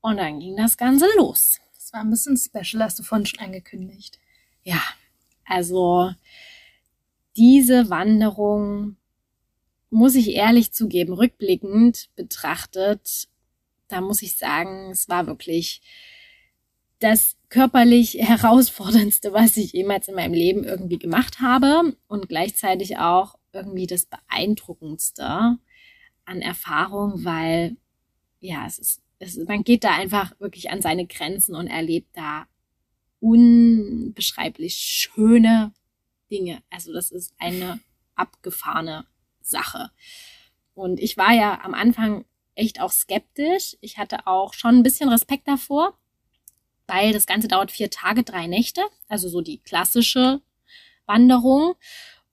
Und 0.00 0.16
dann 0.16 0.40
ging 0.40 0.56
das 0.56 0.78
Ganze 0.78 1.06
los. 1.16 1.60
War 1.94 2.00
ein 2.00 2.10
bisschen 2.10 2.36
special, 2.36 2.82
hast 2.82 2.98
du 2.98 3.04
vorhin 3.04 3.24
schon 3.24 3.38
angekündigt. 3.38 4.18
Ja, 4.64 4.82
also 5.44 6.10
diese 7.36 7.88
Wanderung, 7.88 8.96
muss 9.90 10.16
ich 10.16 10.30
ehrlich 10.30 10.72
zugeben, 10.72 11.12
rückblickend 11.12 12.08
betrachtet, 12.16 13.28
da 13.86 14.00
muss 14.00 14.22
ich 14.22 14.36
sagen, 14.36 14.90
es 14.90 15.08
war 15.08 15.28
wirklich 15.28 15.82
das 16.98 17.36
körperlich 17.48 18.14
herausforderndste, 18.18 19.32
was 19.32 19.56
ich 19.56 19.72
jemals 19.72 20.08
in 20.08 20.16
meinem 20.16 20.34
Leben 20.34 20.64
irgendwie 20.64 20.98
gemacht 20.98 21.38
habe 21.38 21.96
und 22.08 22.28
gleichzeitig 22.28 22.98
auch 22.98 23.38
irgendwie 23.52 23.86
das 23.86 24.06
beeindruckendste 24.06 25.58
an 26.24 26.42
Erfahrung, 26.42 27.24
weil 27.24 27.76
ja, 28.40 28.66
es 28.66 28.80
ist, 28.80 29.03
es, 29.24 29.36
man 29.36 29.64
geht 29.64 29.84
da 29.84 29.94
einfach 29.94 30.38
wirklich 30.40 30.70
an 30.70 30.82
seine 30.82 31.06
Grenzen 31.06 31.54
und 31.54 31.66
erlebt 31.66 32.16
da 32.16 32.46
unbeschreiblich 33.20 34.74
schöne 34.74 35.72
Dinge. 36.30 36.62
Also 36.70 36.92
das 36.92 37.10
ist 37.10 37.34
eine 37.38 37.80
abgefahrene 38.14 39.06
Sache. 39.40 39.90
Und 40.74 41.00
ich 41.00 41.16
war 41.16 41.32
ja 41.32 41.60
am 41.62 41.74
Anfang 41.74 42.24
echt 42.54 42.80
auch 42.80 42.92
skeptisch. 42.92 43.76
Ich 43.80 43.98
hatte 43.98 44.26
auch 44.26 44.54
schon 44.54 44.76
ein 44.76 44.82
bisschen 44.82 45.08
Respekt 45.08 45.48
davor, 45.48 45.96
weil 46.86 47.12
das 47.12 47.26
Ganze 47.26 47.48
dauert 47.48 47.70
vier 47.70 47.90
Tage, 47.90 48.22
drei 48.22 48.46
Nächte. 48.46 48.82
Also 49.08 49.28
so 49.28 49.40
die 49.40 49.58
klassische 49.58 50.42
Wanderung. 51.06 51.74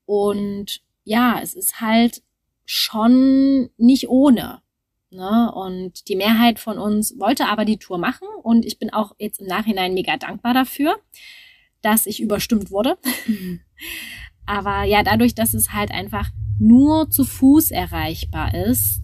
Und 0.06 0.82
ja, 1.04 1.40
es 1.42 1.54
ist 1.54 1.80
halt 1.80 2.22
schon 2.66 3.70
nicht 3.78 4.10
ohne. 4.10 4.62
Ne? 5.12 5.52
Und 5.54 6.08
die 6.08 6.15
Mehrheit 6.15 6.58
von 6.58 6.78
uns 6.78 7.19
wollte 7.19 7.47
aber 7.47 7.65
die 7.65 7.78
Tour 7.78 7.97
machen 7.97 8.28
und 8.43 8.65
ich 8.65 8.80
bin 8.80 8.91
auch 8.93 9.13
jetzt 9.19 9.41
im 9.41 9.47
Nachhinein 9.47 9.93
mega 9.93 10.15
dankbar 10.15 10.54
dafür, 10.54 10.95
dass 11.82 12.06
ich 12.06 12.21
überstimmt 12.21 12.71
wurde. 12.71 12.97
Mhm. 13.28 13.60
aber 14.45 14.84
ja, 14.84 15.04
dadurch, 15.04 15.36
dass 15.36 15.54
es 15.54 15.74
halt 15.74 15.91
einfach 15.91 16.30
nur 16.60 17.10
zu 17.10 17.26
Fuß 17.26 17.71
erreichbar 17.71 18.54
ist, 18.54 19.02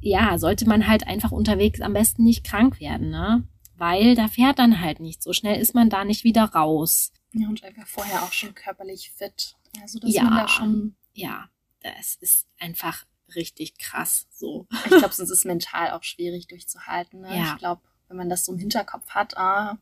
ja, 0.00 0.38
sollte 0.38 0.66
man 0.66 0.86
halt 0.86 1.06
einfach 1.06 1.32
unterwegs 1.32 1.80
am 1.80 1.92
besten 1.92 2.24
nicht 2.24 2.44
krank 2.44 2.80
werden, 2.80 3.10
ne? 3.10 3.46
Weil 3.76 4.14
da 4.14 4.28
fährt 4.28 4.58
dann 4.58 4.80
halt 4.80 5.00
nicht. 5.00 5.22
So 5.22 5.32
schnell 5.32 5.60
ist 5.60 5.74
man 5.74 5.90
da 5.90 6.04
nicht 6.04 6.24
wieder 6.24 6.44
raus. 6.44 7.12
Ja, 7.32 7.48
und 7.48 7.62
einfach 7.62 7.86
vorher 7.86 8.22
auch 8.22 8.32
schon 8.32 8.54
körperlich 8.54 9.10
fit. 9.10 9.56
Also 9.82 9.98
das 9.98 10.14
ja, 10.14 10.30
da 10.30 10.48
schon. 10.48 10.96
Ja, 11.12 11.50
das 11.82 12.14
ist 12.20 12.46
einfach 12.58 13.04
richtig 13.34 13.78
krass. 13.78 14.26
So. 14.30 14.66
Ich 14.84 14.90
glaube, 14.90 15.12
sonst 15.12 15.30
ist 15.30 15.44
mental 15.44 15.90
auch 15.90 16.02
schwierig 16.02 16.46
durchzuhalten. 16.46 17.20
Ne? 17.20 17.36
Ja. 17.36 17.52
Ich 17.52 17.58
glaube, 17.58 17.82
wenn 18.08 18.16
man 18.16 18.28
das 18.28 18.44
so 18.44 18.52
im 18.52 18.58
Hinterkopf 18.58 19.08
hat, 19.10 19.36
ah, 19.36 19.78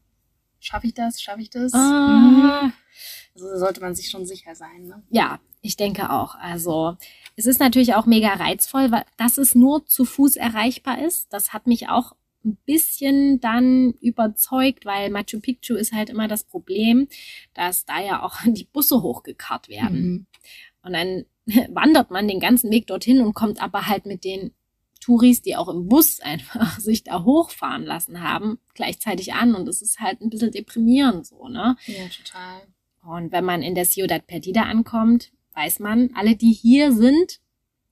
schaffe 0.61 0.87
ich 0.87 0.95
das, 0.95 1.21
schaffe 1.21 1.43
ich 1.43 1.51
das? 1.51 1.73
Ah. 1.75 2.71
Also 3.35 3.59
sollte 3.59 3.81
man 3.81 3.95
sich 3.95 4.11
schon 4.11 4.27
sicher 4.27 4.55
sein. 4.55 4.87
Ne? 4.87 5.03
Ja, 5.11 5.41
ich 5.61 5.77
denke 5.77 6.11
auch. 6.11 6.35
Also 6.37 6.97
es 7.37 7.47
ist 7.47 7.61
natürlich 7.61 7.95
auch 7.95 8.07
mega 8.07 8.29
reizvoll, 8.29 8.91
weil 8.91 9.05
dass 9.17 9.39
es 9.39 9.55
nur 9.55 9.87
zu 9.87 10.05
Fuß 10.05 10.37
erreichbar 10.37 11.03
ist. 11.03 11.33
Das 11.33 11.53
hat 11.53 11.67
mich 11.67 11.89
auch 11.89 12.15
ein 12.45 12.57
bisschen 12.67 13.41
dann 13.41 13.95
überzeugt, 14.01 14.85
weil 14.85 15.11
Machu 15.11 15.41
Picchu 15.41 15.75
ist 15.75 15.93
halt 15.93 16.11
immer 16.11 16.29
das 16.29 16.45
Problem, 16.45 17.09
dass 17.55 17.85
da 17.85 18.01
ja 18.01 18.23
auch 18.23 18.37
die 18.45 18.69
Busse 18.73 19.03
hochgekarrt 19.03 19.69
werden. 19.69 20.03
Mhm. 20.03 20.27
Und 20.83 20.93
dann 20.93 21.25
wandert 21.69 22.11
man 22.11 22.29
den 22.29 22.41
ganzen 22.41 22.71
Weg 22.71 22.87
dorthin 22.87 23.21
und 23.21 23.35
kommt 23.35 23.63
aber 23.63 23.87
halt 23.87 24.07
mit 24.07 24.25
den 24.25 24.55
Touris, 25.01 25.43
die 25.43 25.57
auch 25.57 25.69
im 25.69 25.89
Bus 25.89 26.21
einfach 26.21 26.79
sich 26.81 27.05
da 27.05 27.25
hochfahren 27.25 27.85
lassen 27.85 28.23
haben, 28.23 28.59
gleichzeitig 28.75 29.35
an. 29.35 29.55
Und 29.55 29.69
es 29.69 29.83
ist 29.83 30.01
halt 30.01 30.21
ein 30.21 30.31
bisschen 30.31 30.51
deprimierend 30.51 31.27
so, 31.27 31.49
ne? 31.49 31.77
Ja, 31.87 32.09
total. 32.09 32.63
Und 33.03 33.33
wenn 33.33 33.45
man 33.45 33.63
in 33.63 33.75
der 33.75 33.85
Ciudad 33.85 34.27
Perdida 34.27 34.63
ankommt, 34.63 35.33
weiß 35.53 35.81
man, 35.81 36.11
alle, 36.15 36.37
die 36.37 36.53
hier 36.53 36.93
sind, 36.93 37.41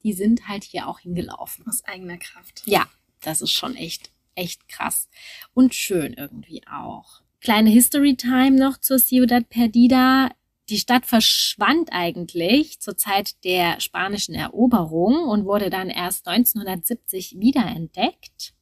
die 0.01 0.13
sind 0.13 0.47
halt 0.47 0.63
hier 0.63 0.87
auch 0.87 0.99
hingelaufen. 0.99 1.67
Aus 1.67 1.83
eigener 1.85 2.17
Kraft. 2.17 2.63
Ja, 2.65 2.87
das 3.21 3.41
ist 3.41 3.51
schon 3.51 3.75
echt 3.75 4.13
echt 4.35 4.67
krass 4.67 5.09
und 5.53 5.75
schön 5.75 6.13
irgendwie 6.13 6.61
auch. 6.67 7.21
Kleine 7.41 7.69
History 7.69 8.15
Time 8.15 8.51
noch 8.51 8.77
zur 8.77 8.99
Ciudad 8.99 9.49
Perdida. 9.49 10.31
Die 10.73 10.79
Stadt 10.79 11.05
verschwand 11.05 11.89
eigentlich 11.91 12.79
zur 12.79 12.97
Zeit 12.97 13.43
der 13.43 13.79
spanischen 13.79 14.33
Eroberung 14.33 15.29
und 15.29 15.45
wurde 15.45 15.69
dann 15.69 15.91
erst 15.91 16.27
1970 16.27 17.39
wiederentdeckt. 17.39 18.55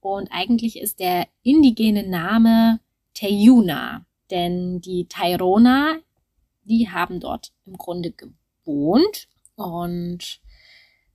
Und 0.00 0.30
eigentlich 0.32 0.78
ist 0.78 1.00
der 1.00 1.28
indigene 1.42 2.08
Name 2.08 2.80
Teyuna, 3.12 4.06
denn 4.30 4.80
die 4.80 5.06
Tairona, 5.06 5.98
die 6.62 6.88
haben 6.88 7.20
dort 7.20 7.52
im 7.66 7.76
Grunde 7.76 8.12
gewohnt 8.12 9.28
und 9.54 10.40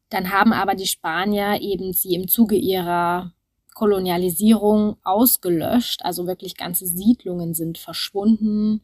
dann 0.10 0.32
haben 0.32 0.54
aber 0.54 0.76
die 0.76 0.86
Spanier 0.86 1.60
eben 1.60 1.92
sie 1.92 2.14
im 2.14 2.28
Zuge 2.28 2.56
ihrer 2.56 3.34
Kolonialisierung 3.74 4.98
ausgelöscht. 5.04 6.06
Also 6.06 6.28
wirklich 6.28 6.56
ganze 6.56 6.86
Siedlungen 6.86 7.56
sind 7.56 7.80
verschwunden. 7.80 8.84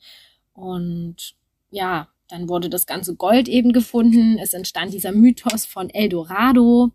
Und 0.55 1.35
ja, 1.69 2.09
dann 2.27 2.49
wurde 2.49 2.69
das 2.69 2.87
ganze 2.87 3.15
Gold 3.15 3.47
eben 3.47 3.71
gefunden. 3.73 4.39
Es 4.39 4.53
entstand 4.53 4.93
dieser 4.93 5.11
Mythos 5.11 5.65
von 5.65 5.89
Eldorado. 5.89 6.91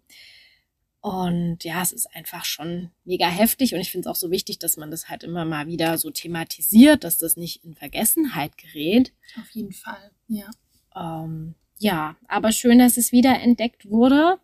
Und 1.03 1.65
ja, 1.65 1.81
es 1.81 1.93
ist 1.93 2.15
einfach 2.15 2.45
schon 2.45 2.91
mega 3.05 3.27
heftig 3.27 3.75
und 3.75 3.81
ich 3.81 3.91
finde 3.91 4.09
es 4.09 4.11
auch 4.11 4.21
so 4.21 4.31
wichtig, 4.31 4.59
dass 4.59 4.77
man 4.77 4.91
das 4.91 5.09
halt 5.09 5.23
immer 5.23 5.47
mal 5.47 5.67
wieder 5.67 5.97
so 5.97 6.11
thematisiert, 6.11 7.05
dass 7.05 7.17
das 7.17 7.39
nicht 7.39 7.65
in 7.65 7.75
Vergessenheit 7.75 8.59
gerät. 8.59 9.15
Auf 9.41 9.51
jeden 9.53 9.73
Fall, 9.73 10.11
ja. 10.29 10.51
Ähm, 10.95 11.55
ja, 11.79 12.17
aber 12.29 12.53
schön, 12.53 12.79
dass 12.79 12.99
es 12.99 13.13
wieder 13.13 13.41
entdeckt 13.41 13.89
wurde. 13.89 14.39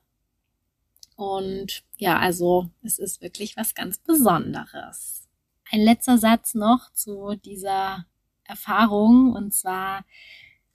Und 1.16 1.83
ja, 1.98 2.18
also 2.18 2.70
es 2.83 2.98
ist 2.98 3.20
wirklich 3.20 3.59
was 3.59 3.74
ganz 3.74 3.98
Besonderes. 3.98 5.29
Ein 5.70 5.81
letzter 5.81 6.16
Satz 6.16 6.55
noch 6.55 6.90
zu 6.94 7.35
dieser 7.35 8.07
Erfahrung 8.49 9.33
und 9.33 9.55
zwar, 9.55 10.05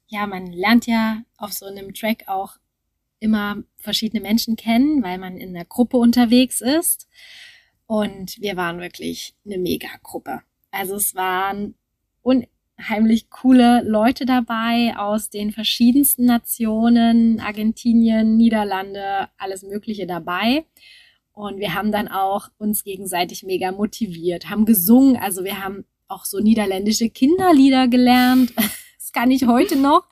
ja, 0.08 0.28
man 0.28 0.48
lernt 0.48 0.88
ja 0.88 1.24
auf 1.38 1.54
so 1.54 1.66
einem 1.66 1.94
Track 1.94 2.26
auch 2.28 2.58
immer 3.20 3.64
verschiedene 3.78 4.22
Menschen 4.22 4.56
kennen, 4.56 5.04
weil 5.04 5.18
man 5.18 5.38
in 5.38 5.56
einer 5.56 5.66
Gruppe 5.66 5.98
unterwegs 5.98 6.60
ist. 6.62 7.08
Und 7.86 8.40
wir 8.42 8.58
waren 8.58 8.80
wirklich 8.80 9.36
eine 9.46 9.58
Mega-Gruppe. 9.58 10.42
Also 10.72 10.96
es 10.96 11.16
waren 11.16 11.76
un 12.24 12.46
heimlich 12.80 13.30
coole 13.30 13.84
Leute 13.84 14.26
dabei 14.26 14.96
aus 14.98 15.30
den 15.30 15.52
verschiedensten 15.52 16.26
Nationen, 16.26 17.40
Argentinien, 17.40 18.38
Niederlande, 18.38 19.30
alles 19.38 19.64
Mögliche 19.64 20.08
dabei. 20.08 20.66
Und 21.34 21.60
wir 21.60 21.74
haben 21.74 21.92
dann 21.92 22.08
auch 22.08 22.50
uns 22.58 22.84
gegenseitig 22.84 23.44
mega 23.44 23.72
motiviert, 23.72 24.50
haben 24.50 24.66
gesungen. 24.66 25.18
Also 25.18 25.44
wir 25.44 25.64
haben 25.64 25.86
auch 26.12 26.26
so 26.26 26.39
niederländische 26.39 27.10
Kinderlieder 27.10 27.88
gelernt. 27.88 28.54
Das 28.97 29.13
kann 29.13 29.32
ich 29.32 29.45
heute 29.45 29.76
noch. 29.76 30.08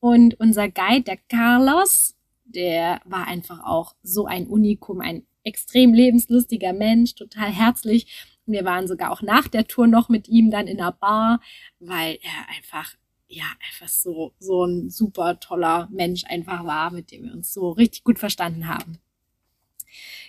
Und 0.00 0.40
unser 0.40 0.70
Guide, 0.70 1.02
der 1.02 1.18
Carlos, 1.28 2.14
der 2.44 3.00
war 3.04 3.26
einfach 3.26 3.62
auch 3.64 3.94
so 4.02 4.24
ein 4.26 4.46
Unikum, 4.46 5.00
ein 5.00 5.26
extrem 5.44 5.92
lebenslustiger 5.92 6.72
Mensch, 6.72 7.14
total 7.14 7.50
herzlich. 7.50 8.26
Wir 8.46 8.64
waren 8.64 8.88
sogar 8.88 9.10
auch 9.10 9.22
nach 9.22 9.48
der 9.48 9.66
Tour 9.66 9.86
noch 9.86 10.08
mit 10.08 10.28
ihm 10.28 10.50
dann 10.50 10.66
in 10.66 10.78
der 10.78 10.92
Bar, 10.92 11.40
weil 11.78 12.18
er 12.22 12.56
einfach, 12.56 12.94
ja, 13.28 13.44
einfach 13.68 13.88
so, 13.88 14.32
so 14.38 14.64
ein 14.64 14.88
super 14.88 15.38
toller 15.38 15.88
Mensch 15.92 16.24
einfach 16.24 16.64
war, 16.64 16.90
mit 16.90 17.10
dem 17.10 17.24
wir 17.24 17.32
uns 17.32 17.52
so 17.52 17.70
richtig 17.70 18.02
gut 18.02 18.18
verstanden 18.18 18.68
haben. 18.68 18.98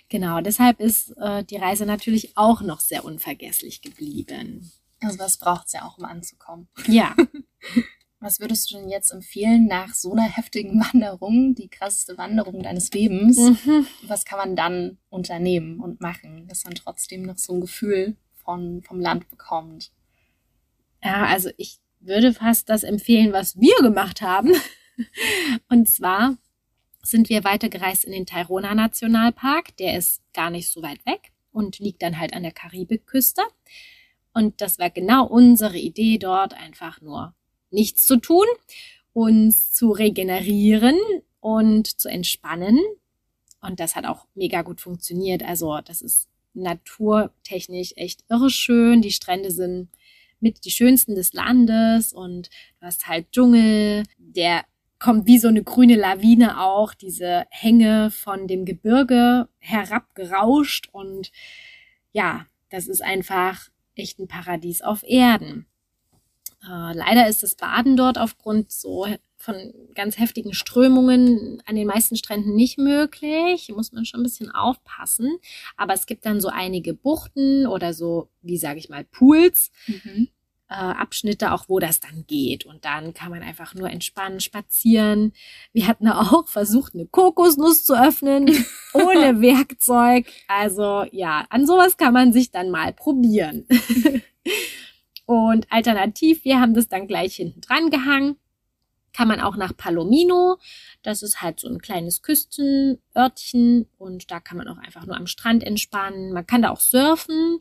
Genau, 0.08 0.40
deshalb 0.40 0.80
ist 0.80 1.16
äh, 1.16 1.42
die 1.44 1.56
Reise 1.56 1.86
natürlich 1.86 2.36
auch 2.36 2.60
noch 2.60 2.80
sehr 2.80 3.04
unvergesslich 3.04 3.82
geblieben. 3.82 4.70
Also 5.00 5.18
was 5.18 5.38
braucht 5.38 5.66
es 5.66 5.72
ja 5.74 5.84
auch, 5.84 5.98
um 5.98 6.04
anzukommen. 6.04 6.68
Ja. 6.86 7.14
Was 8.24 8.40
würdest 8.40 8.70
du 8.70 8.78
denn 8.78 8.88
jetzt 8.88 9.10
empfehlen 9.10 9.66
nach 9.66 9.92
so 9.92 10.12
einer 10.12 10.26
heftigen 10.26 10.80
Wanderung, 10.92 11.54
die 11.54 11.68
krasseste 11.68 12.16
Wanderung 12.16 12.62
deines 12.62 12.90
Lebens? 12.90 13.36
Mhm. 13.36 13.86
Was 14.04 14.24
kann 14.24 14.38
man 14.38 14.56
dann 14.56 14.96
unternehmen 15.10 15.78
und 15.78 16.00
machen, 16.00 16.48
dass 16.48 16.64
man 16.64 16.74
trotzdem 16.74 17.20
noch 17.20 17.36
so 17.36 17.52
ein 17.52 17.60
Gefühl 17.60 18.16
von, 18.32 18.82
vom 18.82 18.98
Land 18.98 19.28
bekommt? 19.28 19.92
Ja, 21.04 21.26
also 21.26 21.50
ich 21.58 21.80
würde 22.00 22.32
fast 22.32 22.70
das 22.70 22.82
empfehlen, 22.82 23.34
was 23.34 23.60
wir 23.60 23.76
gemacht 23.82 24.22
haben. 24.22 24.54
Und 25.68 25.86
zwar 25.88 26.38
sind 27.02 27.28
wir 27.28 27.44
weitergereist 27.44 28.04
in 28.06 28.12
den 28.12 28.24
Tairona 28.24 28.74
Nationalpark. 28.74 29.76
Der 29.76 29.98
ist 29.98 30.22
gar 30.32 30.48
nicht 30.48 30.70
so 30.70 30.82
weit 30.82 31.04
weg 31.04 31.32
und 31.52 31.78
liegt 31.78 32.02
dann 32.02 32.18
halt 32.18 32.32
an 32.32 32.42
der 32.42 32.52
Karibikküste. 32.52 33.42
Und 34.34 34.60
das 34.60 34.78
war 34.78 34.90
genau 34.90 35.26
unsere 35.26 35.78
Idee 35.78 36.18
dort, 36.18 36.54
einfach 36.54 37.00
nur 37.00 37.34
nichts 37.70 38.04
zu 38.04 38.16
tun, 38.16 38.46
uns 39.12 39.72
zu 39.72 39.92
regenerieren 39.92 40.98
und 41.40 42.00
zu 42.00 42.08
entspannen. 42.08 42.78
Und 43.60 43.80
das 43.80 43.96
hat 43.96 44.04
auch 44.04 44.26
mega 44.34 44.62
gut 44.62 44.80
funktioniert. 44.80 45.42
Also 45.42 45.78
das 45.84 46.02
ist 46.02 46.28
naturtechnisch 46.52 47.92
echt 47.96 48.24
irre 48.28 48.50
schön. 48.50 49.02
Die 49.02 49.12
Strände 49.12 49.50
sind 49.50 49.88
mit 50.40 50.64
die 50.64 50.70
schönsten 50.70 51.14
des 51.14 51.32
Landes 51.32 52.12
und 52.12 52.50
du 52.80 52.86
hast 52.86 53.06
halt 53.06 53.30
Dschungel, 53.32 54.02
der 54.18 54.64
kommt 54.98 55.26
wie 55.26 55.38
so 55.38 55.48
eine 55.48 55.62
grüne 55.62 55.96
Lawine 55.96 56.60
auch, 56.60 56.92
diese 56.92 57.46
Hänge 57.50 58.10
von 58.10 58.46
dem 58.46 58.64
Gebirge 58.64 59.48
herabgerauscht 59.58 60.88
und 60.92 61.30
ja, 62.12 62.46
das 62.70 62.88
ist 62.88 63.02
einfach 63.02 63.68
echt 63.94 64.18
Paradies 64.28 64.82
auf 64.82 65.02
Erden. 65.04 65.66
Äh, 66.62 66.94
leider 66.94 67.28
ist 67.28 67.42
das 67.42 67.54
Baden 67.54 67.96
dort 67.96 68.18
aufgrund 68.18 68.72
so 68.72 69.06
von 69.36 69.74
ganz 69.94 70.18
heftigen 70.18 70.54
Strömungen 70.54 71.62
an 71.66 71.76
den 71.76 71.86
meisten 71.86 72.16
Stränden 72.16 72.54
nicht 72.54 72.78
möglich. 72.78 73.70
Muss 73.74 73.92
man 73.92 74.06
schon 74.06 74.20
ein 74.20 74.24
bisschen 74.24 74.50
aufpassen. 74.50 75.36
Aber 75.76 75.92
es 75.92 76.06
gibt 76.06 76.24
dann 76.24 76.40
so 76.40 76.48
einige 76.48 76.94
Buchten 76.94 77.66
oder 77.66 77.92
so, 77.92 78.30
wie 78.40 78.56
sage 78.56 78.78
ich 78.78 78.88
mal, 78.88 79.04
Pools. 79.04 79.70
Mhm. 79.86 80.28
Äh, 80.74 80.76
Abschnitte 80.76 81.52
auch, 81.52 81.68
wo 81.68 81.78
das 81.78 82.00
dann 82.00 82.24
geht. 82.26 82.66
Und 82.66 82.84
dann 82.84 83.14
kann 83.14 83.30
man 83.30 83.44
einfach 83.44 83.74
nur 83.74 83.88
entspannen, 83.90 84.40
spazieren. 84.40 85.32
Wir 85.72 85.86
hatten 85.86 86.08
auch 86.08 86.48
versucht, 86.48 86.94
eine 86.94 87.06
Kokosnuss 87.06 87.84
zu 87.84 87.94
öffnen, 87.94 88.48
ohne 88.92 89.40
Werkzeug. 89.40 90.26
Also 90.48 91.06
ja, 91.12 91.46
an 91.48 91.64
sowas 91.64 91.96
kann 91.96 92.12
man 92.12 92.32
sich 92.32 92.50
dann 92.50 92.72
mal 92.72 92.92
probieren. 92.92 93.68
Und 95.26 95.70
alternativ, 95.70 96.44
wir 96.44 96.60
haben 96.60 96.74
das 96.74 96.88
dann 96.88 97.06
gleich 97.06 97.36
hinten 97.36 97.60
dran 97.60 97.90
gehangen. 97.90 98.36
Kann 99.12 99.28
man 99.28 99.40
auch 99.40 99.54
nach 99.54 99.76
Palomino. 99.76 100.58
Das 101.04 101.22
ist 101.22 101.40
halt 101.40 101.60
so 101.60 101.68
ein 101.68 101.80
kleines 101.80 102.20
Küstenörtchen 102.20 103.86
und 103.96 104.28
da 104.32 104.40
kann 104.40 104.58
man 104.58 104.66
auch 104.66 104.78
einfach 104.78 105.06
nur 105.06 105.16
am 105.16 105.28
Strand 105.28 105.62
entspannen. 105.62 106.32
Man 106.32 106.48
kann 106.48 106.62
da 106.62 106.70
auch 106.70 106.80
surfen 106.80 107.60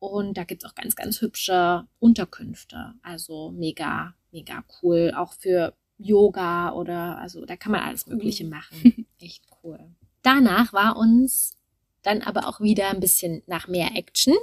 und 0.00 0.36
da 0.36 0.44
gibt's 0.44 0.64
auch 0.64 0.74
ganz, 0.74 0.96
ganz 0.96 1.20
hübsche 1.20 1.86
Unterkünfte. 1.98 2.94
Also 3.02 3.52
mega, 3.52 4.14
mega 4.32 4.64
cool. 4.82 5.12
Auch 5.14 5.34
für 5.34 5.74
Yoga 5.98 6.72
oder 6.72 7.18
also 7.18 7.44
da 7.44 7.54
kann 7.56 7.72
man 7.72 7.82
alles 7.82 8.06
Mögliche 8.06 8.46
machen. 8.46 9.06
Echt 9.20 9.44
cool. 9.62 9.78
Danach 10.22 10.72
war 10.72 10.96
uns 10.96 11.58
dann 12.02 12.22
aber 12.22 12.48
auch 12.48 12.60
wieder 12.60 12.88
ein 12.88 13.00
bisschen 13.00 13.42
nach 13.46 13.68
mehr 13.68 13.90
Action. 13.94 14.34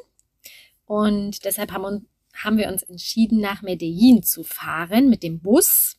Und 0.86 1.44
deshalb 1.44 1.72
haben, 1.72 2.08
haben 2.36 2.58
wir 2.58 2.70
uns 2.70 2.84
entschieden, 2.84 3.42
nach 3.42 3.64
Medellin 3.64 4.22
zu 4.22 4.44
fahren 4.44 5.10
mit 5.10 5.24
dem 5.24 5.40
Bus. 5.42 5.98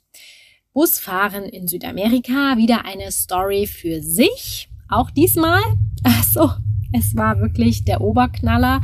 Busfahren 0.72 1.44
in 1.44 1.66
Südamerika, 1.66 2.56
wieder 2.56 2.84
eine 2.84 3.10
Story 3.10 3.66
für 3.66 4.00
sich. 4.02 4.70
Auch 4.88 5.10
diesmal. 5.10 5.62
Also, 6.04 6.52
es 6.92 7.16
war 7.16 7.40
wirklich 7.40 7.84
der 7.84 8.00
Oberknaller. 8.00 8.80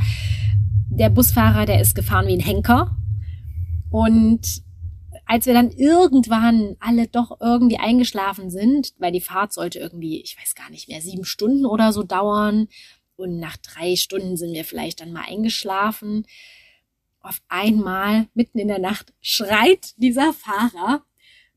Der 0.97 1.09
Busfahrer, 1.09 1.65
der 1.65 1.81
ist 1.81 1.95
gefahren 1.95 2.27
wie 2.27 2.33
ein 2.33 2.39
Henker. 2.39 2.95
Und 3.91 4.63
als 5.25 5.45
wir 5.45 5.53
dann 5.53 5.71
irgendwann 5.71 6.75
alle 6.79 7.07
doch 7.07 7.39
irgendwie 7.41 7.77
eingeschlafen 7.77 8.49
sind, 8.49 8.93
weil 8.97 9.11
die 9.11 9.21
Fahrt 9.21 9.53
sollte 9.53 9.79
irgendwie, 9.79 10.21
ich 10.21 10.37
weiß 10.39 10.55
gar 10.55 10.69
nicht 10.69 10.87
mehr, 10.87 11.01
sieben 11.01 11.25
Stunden 11.25 11.65
oder 11.65 11.91
so 11.91 12.03
dauern. 12.03 12.67
Und 13.15 13.39
nach 13.39 13.57
drei 13.57 13.95
Stunden 13.95 14.37
sind 14.37 14.53
wir 14.53 14.65
vielleicht 14.65 15.01
dann 15.01 15.11
mal 15.11 15.25
eingeschlafen 15.27 16.25
auf 17.25 17.41
einmal 17.47 18.27
mitten 18.33 18.59
in 18.59 18.67
der 18.67 18.79
Nacht 18.79 19.13
schreit 19.19 19.93
dieser 19.97 20.31
Fahrer 20.33 21.03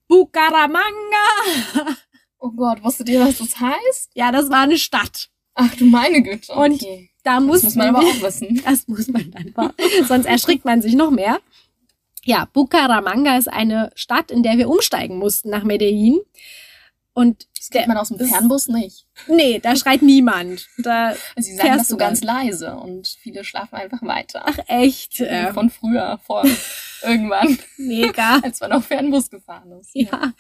Bucaramanga. 0.09 0.87
Oh 2.40 2.51
Gott, 2.53 2.83
wusstet 2.85 3.09
ihr, 3.09 3.20
was 3.20 3.38
das 3.38 3.59
heißt? 3.59 4.12
Ja, 4.14 4.31
das 4.31 4.48
war 4.48 4.62
eine 4.62 4.79
Stadt. 4.79 5.29
Ach 5.55 5.74
du 5.74 5.85
meine 5.87 6.22
Güte. 6.22 6.53
Okay. 6.53 6.64
Und 6.64 6.85
da 7.24 7.40
muss, 7.40 7.62
das 7.62 7.74
muss 7.74 7.76
man 7.76 7.94
aber 7.94 7.98
auch 8.07 8.22
wissen. 8.22 8.62
Das 8.64 8.88
muss 8.88 9.09
man 9.09 9.31
dann 9.31 9.52
aber. 9.54 9.74
Sonst 10.07 10.26
erschrickt 10.26 10.64
man 10.64 10.83
sich 10.83 10.94
noch 10.94 11.11
mehr. 11.11 11.40
Ja, 12.24 12.46
Bucaramanga 12.52 13.38
ist 13.38 13.48
eine 13.48 13.90
Stadt, 13.94 14.31
in 14.31 14.42
der 14.42 14.59
wir 14.59 14.68
umsteigen 14.68 15.18
mussten 15.18 15.50
nach 15.50 15.64
Medellin. 15.64 16.20
Und 17.14 17.48
das 17.57 17.70
kennt 17.70 17.88
man 17.88 17.96
aus 17.96 18.09
dem 18.11 18.18
Fernbus 18.20 18.68
nicht. 18.68 19.07
Nee, 19.26 19.59
da 19.59 19.74
schreit 19.74 20.02
niemand. 20.02 20.68
Da 20.78 21.14
Sie 21.37 21.57
sagen 21.57 21.78
das 21.78 21.88
so 21.88 21.96
ganz 21.96 22.22
leise 22.22 22.76
und 22.76 23.09
viele 23.09 23.42
schlafen 23.44 23.74
einfach 23.74 24.02
weiter. 24.02 24.44
Ach 24.46 24.59
echt? 24.68 25.22
Von 25.52 25.68
früher, 25.68 26.20
vor 26.24 26.44
irgendwann. 27.02 27.59
Mega. 27.76 28.38
Als 28.42 28.61
man 28.61 28.72
auf 28.72 28.87
Fernbus 28.87 29.31
gefahren 29.31 29.72
ist. 29.81 29.90
Ja. 29.94 30.33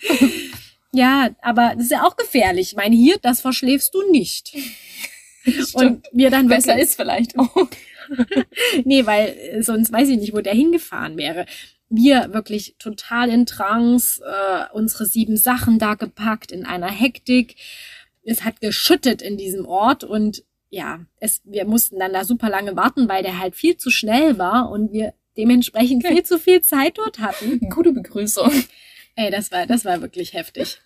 Ja, 0.92 1.30
aber 1.42 1.72
das 1.74 1.84
ist 1.84 1.90
ja 1.90 2.06
auch 2.06 2.16
gefährlich. 2.16 2.68
Ich 2.70 2.76
meine, 2.76 2.96
hier, 2.96 3.18
das 3.20 3.40
verschläfst 3.40 3.92
du 3.94 4.10
nicht. 4.10 4.56
Und 5.74 6.06
wir 6.12 6.30
dann 6.30 6.48
besser 6.48 6.78
ist 6.78 6.96
vielleicht 6.96 7.38
auch. 7.38 7.68
nee, 8.84 9.04
weil 9.06 9.62
sonst 9.62 9.92
weiß 9.92 10.08
ich 10.08 10.18
nicht, 10.18 10.34
wo 10.34 10.40
der 10.40 10.54
hingefahren 10.54 11.16
wäre 11.16 11.46
wir 11.90 12.34
wirklich 12.34 12.76
total 12.78 13.30
in 13.30 13.46
Trance, 13.46 14.22
äh, 14.22 14.66
unsere 14.72 15.06
sieben 15.06 15.36
Sachen 15.36 15.78
da 15.78 15.94
gepackt 15.94 16.52
in 16.52 16.66
einer 16.66 16.90
Hektik. 16.90 17.56
Es 18.24 18.44
hat 18.44 18.60
geschüttet 18.60 19.22
in 19.22 19.36
diesem 19.36 19.66
Ort 19.66 20.04
und 20.04 20.44
ja, 20.70 21.00
es, 21.18 21.40
wir 21.44 21.64
mussten 21.64 21.98
dann 21.98 22.12
da 22.12 22.24
super 22.24 22.50
lange 22.50 22.76
warten, 22.76 23.08
weil 23.08 23.22
der 23.22 23.38
halt 23.38 23.56
viel 23.56 23.78
zu 23.78 23.90
schnell 23.90 24.36
war 24.36 24.70
und 24.70 24.92
wir 24.92 25.14
dementsprechend 25.38 26.06
viel 26.06 26.24
zu 26.24 26.38
viel 26.38 26.60
Zeit 26.60 26.98
dort 26.98 27.20
hatten. 27.20 27.70
Gute 27.70 27.92
Begrüßung. 27.92 28.52
Ey, 29.16 29.30
das 29.30 29.50
war, 29.50 29.66
das 29.66 29.84
war 29.84 30.02
wirklich 30.02 30.34
heftig. 30.34 30.78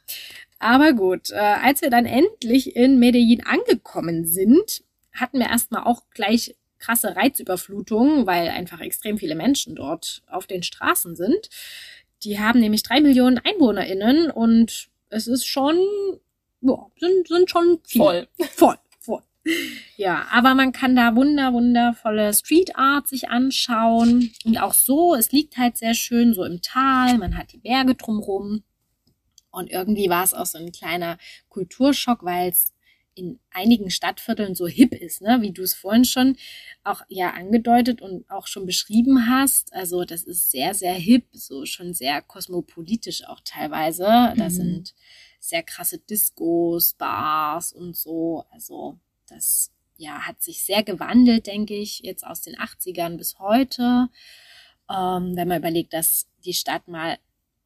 Aber 0.62 0.92
gut, 0.92 1.32
äh, 1.32 1.38
als 1.38 1.82
wir 1.82 1.90
dann 1.90 2.06
endlich 2.06 2.76
in 2.76 3.00
Medellin 3.00 3.44
angekommen 3.44 4.24
sind, 4.24 4.84
hatten 5.12 5.40
wir 5.40 5.48
erstmal 5.48 5.82
auch 5.82 6.04
gleich 6.14 6.54
krasse 6.78 7.16
Reizüberflutung, 7.16 8.28
weil 8.28 8.48
einfach 8.48 8.80
extrem 8.80 9.18
viele 9.18 9.34
Menschen 9.34 9.74
dort 9.74 10.22
auf 10.28 10.46
den 10.46 10.62
Straßen 10.62 11.16
sind. 11.16 11.50
Die 12.22 12.38
haben 12.38 12.60
nämlich 12.60 12.84
drei 12.84 13.00
Millionen 13.00 13.40
EinwohnerInnen 13.44 14.30
und 14.30 14.88
es 15.08 15.26
ist 15.26 15.46
schon, 15.46 15.80
ja, 16.60 16.86
sind, 16.96 17.26
sind 17.26 17.50
schon 17.50 17.80
viele. 17.84 18.04
voll. 18.04 18.28
Voll, 18.54 18.78
voll. 19.00 19.22
Ja, 19.96 20.28
aber 20.30 20.54
man 20.54 20.70
kann 20.70 20.94
da 20.94 21.16
wunder, 21.16 21.52
wundervolle 21.52 22.32
Street 22.32 22.76
Art 22.76 23.08
sich 23.08 23.30
anschauen. 23.30 24.30
Und 24.44 24.58
auch 24.58 24.74
so, 24.74 25.16
es 25.16 25.32
liegt 25.32 25.56
halt 25.56 25.76
sehr 25.76 25.94
schön 25.94 26.34
so 26.34 26.44
im 26.44 26.62
Tal, 26.62 27.18
man 27.18 27.36
hat 27.36 27.52
die 27.52 27.58
Berge 27.58 27.96
drumrum. 27.96 28.62
Und 29.52 29.70
irgendwie 29.70 30.08
war 30.08 30.24
es 30.24 30.34
auch 30.34 30.46
so 30.46 30.58
ein 30.58 30.72
kleiner 30.72 31.18
Kulturschock, 31.48 32.24
weil 32.24 32.50
es 32.50 32.72
in 33.14 33.38
einigen 33.50 33.90
Stadtvierteln 33.90 34.54
so 34.54 34.66
hip 34.66 34.94
ist, 34.94 35.20
ne? 35.20 35.38
wie 35.42 35.52
du 35.52 35.62
es 35.62 35.74
vorhin 35.74 36.04
schon 36.04 36.36
auch 36.82 37.02
ja 37.08 37.32
angedeutet 37.32 38.00
und 38.00 38.28
auch 38.30 38.46
schon 38.46 38.66
beschrieben 38.66 39.28
hast. 39.28 39.72
Also 39.72 40.04
das 40.04 40.22
ist 40.24 40.50
sehr, 40.50 40.74
sehr 40.74 40.94
hip, 40.94 41.26
so 41.32 41.66
schon 41.66 41.92
sehr 41.92 42.22
kosmopolitisch 42.22 43.24
auch 43.24 43.40
teilweise. 43.44 44.04
Da 44.04 44.44
mhm. 44.44 44.50
sind 44.50 44.94
sehr 45.40 45.62
krasse 45.62 45.98
Discos, 45.98 46.94
Bars 46.94 47.72
und 47.72 47.96
so. 47.96 48.46
Also 48.50 48.98
das 49.28 49.70
ja, 49.96 50.26
hat 50.26 50.42
sich 50.42 50.64
sehr 50.64 50.82
gewandelt, 50.82 51.46
denke 51.46 51.74
ich, 51.74 52.00
jetzt 52.00 52.26
aus 52.26 52.40
den 52.40 52.56
80ern 52.56 53.16
bis 53.16 53.38
heute. 53.38 54.08
Ähm, 54.90 55.36
wenn 55.36 55.48
man 55.48 55.58
überlegt, 55.58 55.92
dass 55.92 56.28
die 56.44 56.54
Stadt 56.54 56.88
mal 56.88 57.18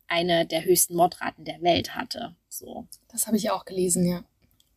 eine 0.08 0.46
der 0.46 0.64
höchsten 0.64 0.94
Mordraten 0.94 1.44
der 1.44 1.62
Welt 1.62 1.94
hatte. 1.94 2.36
So. 2.48 2.86
Das 3.08 3.26
habe 3.26 3.36
ich 3.36 3.50
auch 3.50 3.64
gelesen, 3.64 4.06
ja. 4.06 4.24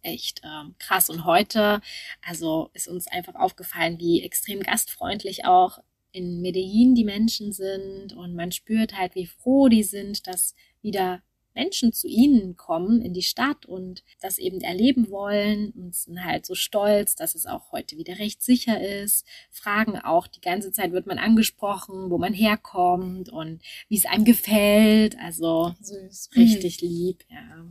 Echt 0.02 0.42
ähm, 0.44 0.76
krass. 0.80 1.10
Und 1.10 1.26
heute, 1.26 1.82
also 2.26 2.70
ist 2.74 2.88
uns 2.88 3.08
einfach 3.08 3.36
aufgefallen, 3.36 4.00
wie 4.00 4.24
extrem 4.24 4.62
gastfreundlich 4.62 5.46
auch 5.46 5.80
in 6.12 6.42
Medellin 6.42 6.96
die 6.96 7.04
Menschen 7.04 7.52
sind 7.52 8.14
und 8.14 8.34
man 8.34 8.52
spürt 8.52 8.98
halt, 8.98 9.16
wie 9.16 9.28
froh 9.28 9.68
die 9.68 9.84
sind, 9.84 10.26
dass 10.26 10.56
wieder 10.82 11.22
Menschen 11.54 11.94
zu 11.94 12.08
ihnen 12.08 12.56
kommen 12.56 13.02
in 13.02 13.14
die 13.14 13.22
Stadt 13.22 13.66
und 13.66 14.04
das 14.22 14.38
eben 14.38 14.62
erleben 14.62 15.10
wollen 15.10 15.72
und 15.72 15.96
sind 15.96 16.24
halt 16.24 16.46
so 16.46 16.56
stolz, 16.56 17.16
dass 17.16 17.36
es 17.36 17.46
auch 17.46 17.72
heute 17.72 17.98
wieder 17.98 18.20
recht 18.20 18.42
sicher 18.42 18.82
ist. 18.82 19.26
Fragen 19.52 19.98
auch, 19.98 20.28
die 20.28 20.42
ganze 20.42 20.72
Zeit 20.72 20.92
wird 20.92 21.08
man 21.08 21.18
angesprochen, 21.18 22.10
wo 22.10 22.18
man 22.18 22.34
herkommt 22.34 23.30
und 23.30 23.62
wie 23.88 23.98
es 23.98 24.06
einem 24.06 24.26
gefällt. 24.26 25.18
Also 25.20 25.74
Süß. 25.82 26.30
richtig 26.36 26.82
lieb, 26.82 27.26
ja. 27.30 27.66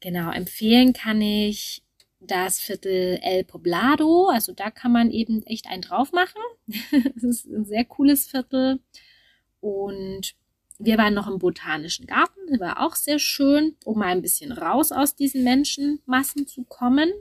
Genau, 0.00 0.32
empfehlen 0.32 0.92
kann 0.92 1.20
ich 1.20 1.82
das 2.26 2.60
Viertel 2.60 3.18
El 3.22 3.44
Poblado. 3.44 4.28
Also 4.28 4.52
da 4.52 4.70
kann 4.70 4.92
man 4.92 5.10
eben 5.10 5.42
echt 5.44 5.66
einen 5.66 5.82
drauf 5.82 6.12
machen. 6.12 6.40
das 7.14 7.22
ist 7.22 7.46
ein 7.46 7.64
sehr 7.64 7.84
cooles 7.84 8.26
Viertel. 8.26 8.80
Und 9.60 10.34
wir 10.78 10.98
waren 10.98 11.14
noch 11.14 11.28
im 11.28 11.38
Botanischen 11.38 12.06
Garten, 12.06 12.40
das 12.48 12.60
war 12.60 12.80
auch 12.80 12.94
sehr 12.94 13.18
schön, 13.18 13.76
um 13.84 13.98
mal 13.98 14.08
ein 14.08 14.22
bisschen 14.22 14.52
raus 14.52 14.92
aus 14.92 15.14
diesen 15.14 15.44
Menschenmassen 15.44 16.46
zu 16.46 16.64
kommen. 16.64 17.12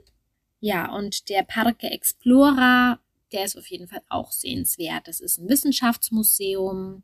Ja, 0.60 0.94
und 0.94 1.30
der 1.30 1.44
Parque 1.44 1.90
Explora, 1.90 3.00
der 3.32 3.46
ist 3.46 3.58
auf 3.58 3.68
jeden 3.68 3.88
Fall 3.88 4.02
auch 4.10 4.32
sehenswert. 4.32 5.08
Das 5.08 5.20
ist 5.20 5.40
ein 5.40 5.50
Wissenschaftsmuseum 5.50 7.04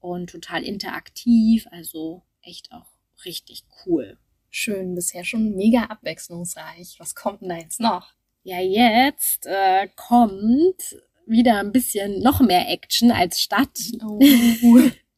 und 0.00 0.30
total 0.30 0.62
interaktiv, 0.62 1.66
also 1.70 2.22
echt 2.42 2.72
auch 2.72 2.86
richtig 3.24 3.64
cool. 3.84 4.18
Schön, 4.50 4.94
bisher 4.94 5.24
schon 5.24 5.54
mega 5.54 5.84
abwechslungsreich. 5.84 6.96
Was 6.98 7.14
kommt 7.14 7.42
denn 7.42 7.50
da 7.50 7.56
jetzt 7.56 7.80
noch? 7.80 8.14
Ja, 8.42 8.58
jetzt 8.58 9.46
äh, 9.46 9.88
kommt 9.96 10.96
wieder 11.26 11.60
ein 11.60 11.72
bisschen 11.72 12.20
noch 12.20 12.40
mehr 12.40 12.68
Action 12.68 13.12
als 13.12 13.40
Stadt. 13.40 13.78
Oh. 14.04 14.18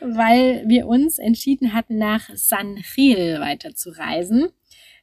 weil 0.00 0.64
wir 0.66 0.86
uns 0.86 1.18
entschieden 1.18 1.72
hatten, 1.72 1.98
nach 1.98 2.28
San 2.34 2.82
Gil 2.94 3.40
weiterzureisen. 3.40 4.48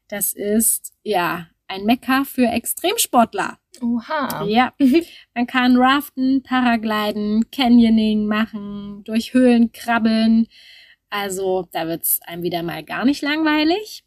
Das 0.08 0.34
ist 0.34 0.93
ja 1.03 1.47
ein 1.67 1.86
Mekka 1.86 2.23
für 2.23 2.47
Extremsportler. 2.47 3.58
Oha. 3.81 4.45
Ja, 4.45 4.73
man 5.34 5.47
kann 5.47 5.77
Raften, 5.77 6.43
Paragliden, 6.43 7.49
Canyoning 7.51 8.25
machen, 8.25 9.03
durch 9.03 9.34
Höhlen 9.34 9.71
krabbeln. 9.71 10.47
Also 11.10 11.67
da 11.71 11.88
wird's 11.88 12.21
einem 12.23 12.43
wieder 12.43 12.63
mal 12.63 12.84
gar 12.84 13.05
nicht 13.05 13.21
langweilig. 13.21 14.03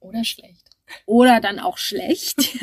Oder 0.00 0.24
schlecht. 0.24 0.70
Oder 1.04 1.40
dann 1.40 1.58
auch 1.58 1.78
schlecht. 1.78 2.58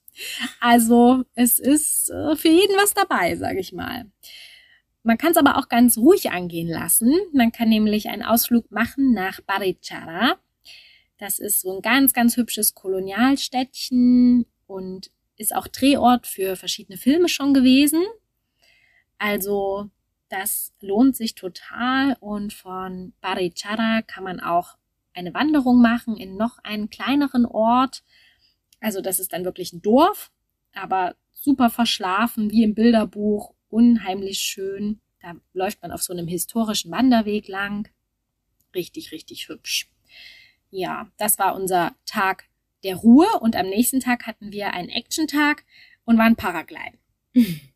also 0.60 1.24
es 1.34 1.58
ist 1.58 2.10
äh, 2.10 2.36
für 2.36 2.48
jeden 2.48 2.76
was 2.76 2.94
dabei, 2.94 3.36
sage 3.36 3.60
ich 3.60 3.72
mal. 3.72 4.06
Man 5.06 5.18
kann 5.18 5.30
es 5.30 5.36
aber 5.36 5.56
auch 5.56 5.68
ganz 5.68 5.98
ruhig 5.98 6.32
angehen 6.32 6.66
lassen. 6.66 7.14
Man 7.32 7.52
kann 7.52 7.68
nämlich 7.68 8.08
einen 8.08 8.24
Ausflug 8.24 8.72
machen 8.72 9.12
nach 9.14 9.40
Barichara. 9.40 10.36
Das 11.16 11.38
ist 11.38 11.60
so 11.60 11.76
ein 11.76 11.80
ganz, 11.80 12.12
ganz 12.12 12.36
hübsches 12.36 12.74
Kolonialstädtchen 12.74 14.46
und 14.66 15.12
ist 15.36 15.54
auch 15.54 15.68
Drehort 15.68 16.26
für 16.26 16.56
verschiedene 16.56 16.98
Filme 16.98 17.28
schon 17.28 17.54
gewesen. 17.54 18.02
Also 19.16 19.90
das 20.28 20.74
lohnt 20.80 21.14
sich 21.14 21.36
total 21.36 22.16
und 22.18 22.52
von 22.52 23.12
Barichara 23.20 24.02
kann 24.02 24.24
man 24.24 24.40
auch 24.40 24.76
eine 25.14 25.32
Wanderung 25.34 25.80
machen 25.80 26.16
in 26.16 26.36
noch 26.36 26.58
einen 26.64 26.90
kleineren 26.90 27.46
Ort. 27.46 28.02
Also 28.80 29.00
das 29.00 29.20
ist 29.20 29.32
dann 29.32 29.44
wirklich 29.44 29.72
ein 29.72 29.82
Dorf, 29.82 30.32
aber 30.74 31.14
super 31.32 31.70
verschlafen, 31.70 32.50
wie 32.50 32.64
im 32.64 32.74
Bilderbuch 32.74 33.54
unheimlich 33.68 34.38
schön. 34.38 35.00
Da 35.20 35.34
läuft 35.52 35.82
man 35.82 35.92
auf 35.92 36.02
so 36.02 36.12
einem 36.12 36.28
historischen 36.28 36.90
Wanderweg 36.90 37.48
lang. 37.48 37.88
Richtig, 38.74 39.12
richtig 39.12 39.48
hübsch. 39.48 39.88
Ja, 40.70 41.10
das 41.16 41.38
war 41.38 41.54
unser 41.54 41.94
Tag 42.04 42.44
der 42.84 42.96
Ruhe 42.96 43.26
und 43.40 43.56
am 43.56 43.66
nächsten 43.66 44.00
Tag 44.00 44.26
hatten 44.26 44.52
wir 44.52 44.72
einen 44.72 44.88
Action-Tag 44.88 45.64
und 46.04 46.18
waren 46.18 46.36
Paragliden. 46.36 46.98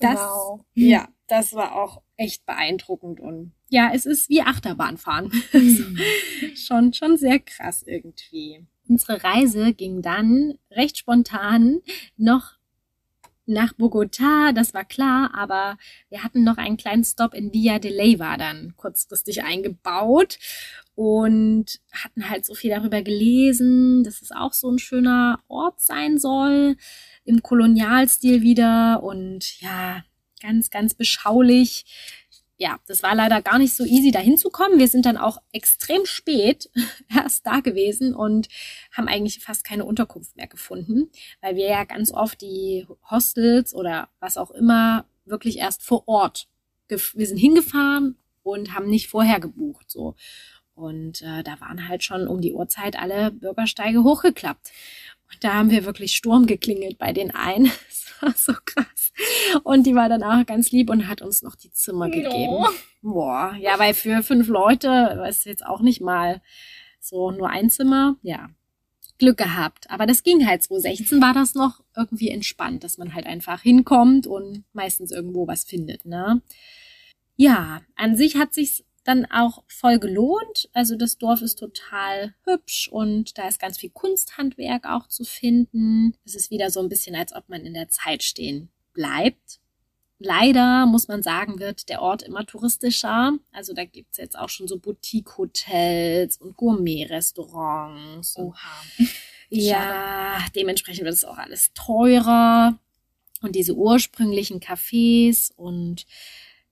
Das, 0.00 0.18
wow. 0.18 0.60
ja, 0.74 1.08
das 1.28 1.54
war 1.54 1.76
auch 1.76 2.02
echt 2.16 2.44
beeindruckend 2.44 3.20
und 3.20 3.52
ja, 3.70 3.92
es 3.94 4.06
ist 4.06 4.28
wie 4.28 4.42
Achterbahnfahren. 4.42 5.32
Mhm. 5.52 5.98
schon, 6.56 6.92
schon 6.92 7.16
sehr 7.16 7.38
krass 7.38 7.82
irgendwie. 7.86 8.66
Unsere 8.88 9.22
Reise 9.22 9.72
ging 9.72 10.02
dann 10.02 10.58
recht 10.70 10.98
spontan 10.98 11.80
noch 12.16 12.58
nach 13.46 13.72
Bogota, 13.74 14.52
das 14.52 14.74
war 14.74 14.84
klar, 14.84 15.30
aber 15.34 15.76
wir 16.08 16.22
hatten 16.22 16.44
noch 16.44 16.56
einen 16.56 16.76
kleinen 16.76 17.04
Stop 17.04 17.34
in 17.34 17.52
Villa 17.52 17.78
de 17.78 17.90
Leyva 17.90 18.36
dann 18.36 18.74
kurzfristig 18.76 19.44
eingebaut 19.44 20.38
und 20.94 21.80
hatten 21.92 22.28
halt 22.28 22.46
so 22.46 22.54
viel 22.54 22.70
darüber 22.70 23.02
gelesen, 23.02 24.04
dass 24.04 24.22
es 24.22 24.30
auch 24.30 24.52
so 24.52 24.70
ein 24.70 24.78
schöner 24.78 25.40
Ort 25.48 25.80
sein 25.80 26.18
soll, 26.18 26.76
im 27.24 27.42
Kolonialstil 27.42 28.42
wieder 28.42 29.02
und 29.02 29.60
ja, 29.60 30.04
ganz, 30.40 30.70
ganz 30.70 30.94
beschaulich 30.94 31.84
ja, 32.56 32.78
das 32.86 33.02
war 33.02 33.14
leider 33.14 33.42
gar 33.42 33.58
nicht 33.58 33.74
so 33.74 33.84
easy, 33.84 34.10
da 34.10 34.20
hinzukommen. 34.20 34.78
Wir 34.78 34.88
sind 34.88 35.06
dann 35.06 35.16
auch 35.16 35.38
extrem 35.52 36.06
spät 36.06 36.70
erst 37.14 37.46
da 37.46 37.60
gewesen 37.60 38.14
und 38.14 38.48
haben 38.92 39.08
eigentlich 39.08 39.40
fast 39.40 39.64
keine 39.64 39.84
Unterkunft 39.84 40.36
mehr 40.36 40.46
gefunden, 40.46 41.10
weil 41.40 41.56
wir 41.56 41.66
ja 41.66 41.84
ganz 41.84 42.12
oft 42.12 42.40
die 42.40 42.86
Hostels 43.10 43.74
oder 43.74 44.08
was 44.20 44.36
auch 44.36 44.50
immer 44.50 45.06
wirklich 45.24 45.58
erst 45.58 45.82
vor 45.82 46.06
Ort. 46.06 46.48
Wir 46.88 47.26
sind 47.26 47.38
hingefahren 47.38 48.16
und 48.42 48.74
haben 48.74 48.88
nicht 48.88 49.08
vorher 49.08 49.40
gebucht, 49.40 49.90
so. 49.90 50.14
Und 50.74 51.22
äh, 51.22 51.42
da 51.44 51.60
waren 51.60 51.88
halt 51.88 52.02
schon 52.02 52.26
um 52.26 52.40
die 52.40 52.52
Uhrzeit 52.52 52.98
alle 52.98 53.30
Bürgersteige 53.30 54.02
hochgeklappt. 54.02 54.72
Und 55.32 55.44
da 55.44 55.54
haben 55.54 55.70
wir 55.70 55.84
wirklich 55.84 56.16
Sturm 56.16 56.46
geklingelt 56.46 56.98
bei 56.98 57.12
den 57.12 57.30
einen. 57.32 57.70
War 58.24 58.34
so 58.36 58.52
krass. 58.64 59.12
Und 59.62 59.86
die 59.86 59.94
war 59.94 60.08
dann 60.08 60.22
auch 60.22 60.44
ganz 60.46 60.70
lieb 60.70 60.90
und 60.90 61.08
hat 61.08 61.22
uns 61.22 61.42
noch 61.42 61.56
die 61.56 61.70
Zimmer 61.70 62.08
gegeben. 62.08 62.64
Boah, 63.02 63.54
ja, 63.58 63.78
weil 63.78 63.94
für 63.94 64.22
fünf 64.22 64.48
Leute 64.48 65.24
ist 65.28 65.44
jetzt 65.44 65.64
auch 65.64 65.80
nicht 65.80 66.00
mal 66.00 66.40
so 67.00 67.30
nur 67.30 67.50
ein 67.50 67.70
Zimmer. 67.70 68.16
Ja, 68.22 68.50
Glück 69.18 69.36
gehabt. 69.36 69.90
Aber 69.90 70.06
das 70.06 70.22
ging 70.22 70.46
halt. 70.46 70.62
2016 70.62 71.20
war 71.20 71.34
das 71.34 71.54
noch 71.54 71.82
irgendwie 71.96 72.30
entspannt, 72.30 72.82
dass 72.82 72.98
man 72.98 73.14
halt 73.14 73.26
einfach 73.26 73.62
hinkommt 73.62 74.26
und 74.26 74.64
meistens 74.72 75.12
irgendwo 75.12 75.46
was 75.46 75.64
findet, 75.64 76.04
ne? 76.04 76.42
Ja, 77.36 77.82
an 77.96 78.16
sich 78.16 78.36
hat 78.36 78.54
sich's 78.54 78.84
dann 79.04 79.26
auch 79.26 79.62
voll 79.68 79.98
gelohnt. 79.98 80.68
Also 80.72 80.96
das 80.96 81.18
Dorf 81.18 81.42
ist 81.42 81.58
total 81.58 82.34
hübsch 82.44 82.88
und 82.88 83.38
da 83.38 83.46
ist 83.46 83.60
ganz 83.60 83.78
viel 83.78 83.90
Kunsthandwerk 83.90 84.86
auch 84.86 85.08
zu 85.08 85.24
finden. 85.24 86.14
Es 86.24 86.34
ist 86.34 86.50
wieder 86.50 86.70
so 86.70 86.80
ein 86.80 86.88
bisschen, 86.88 87.14
als 87.14 87.34
ob 87.34 87.48
man 87.48 87.64
in 87.64 87.74
der 87.74 87.88
Zeit 87.88 88.22
stehen 88.22 88.70
bleibt. 88.92 89.60
Leider 90.18 90.86
muss 90.86 91.08
man 91.08 91.22
sagen, 91.22 91.58
wird 91.58 91.88
der 91.88 92.00
Ort 92.00 92.22
immer 92.22 92.46
touristischer. 92.46 93.36
Also 93.52 93.74
da 93.74 93.84
gibt's 93.84 94.16
jetzt 94.16 94.38
auch 94.38 94.48
schon 94.48 94.68
so 94.68 94.78
Boutique-Hotels 94.78 96.38
und 96.38 96.56
Gourmet-Restaurants. 96.56 98.38
Oha. 98.38 98.82
Ja, 99.50 100.38
dementsprechend 100.54 101.04
wird 101.04 101.14
es 101.14 101.24
auch 101.24 101.36
alles 101.36 101.72
teurer. 101.74 102.78
Und 103.42 103.54
diese 103.54 103.74
ursprünglichen 103.74 104.60
Cafés 104.60 105.52
und 105.54 106.06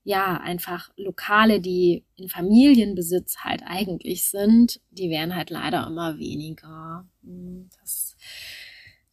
ja, 0.04 0.36
einfach 0.38 0.90
Lokale, 0.96 1.60
die 1.60 2.04
in 2.16 2.28
Familienbesitz 2.28 3.38
halt 3.38 3.62
eigentlich 3.64 4.28
sind, 4.28 4.80
die 4.90 5.10
werden 5.10 5.34
halt 5.34 5.50
leider 5.50 5.86
immer 5.86 6.18
weniger. 6.18 7.06
Hm, 7.22 7.70
das 7.80 8.16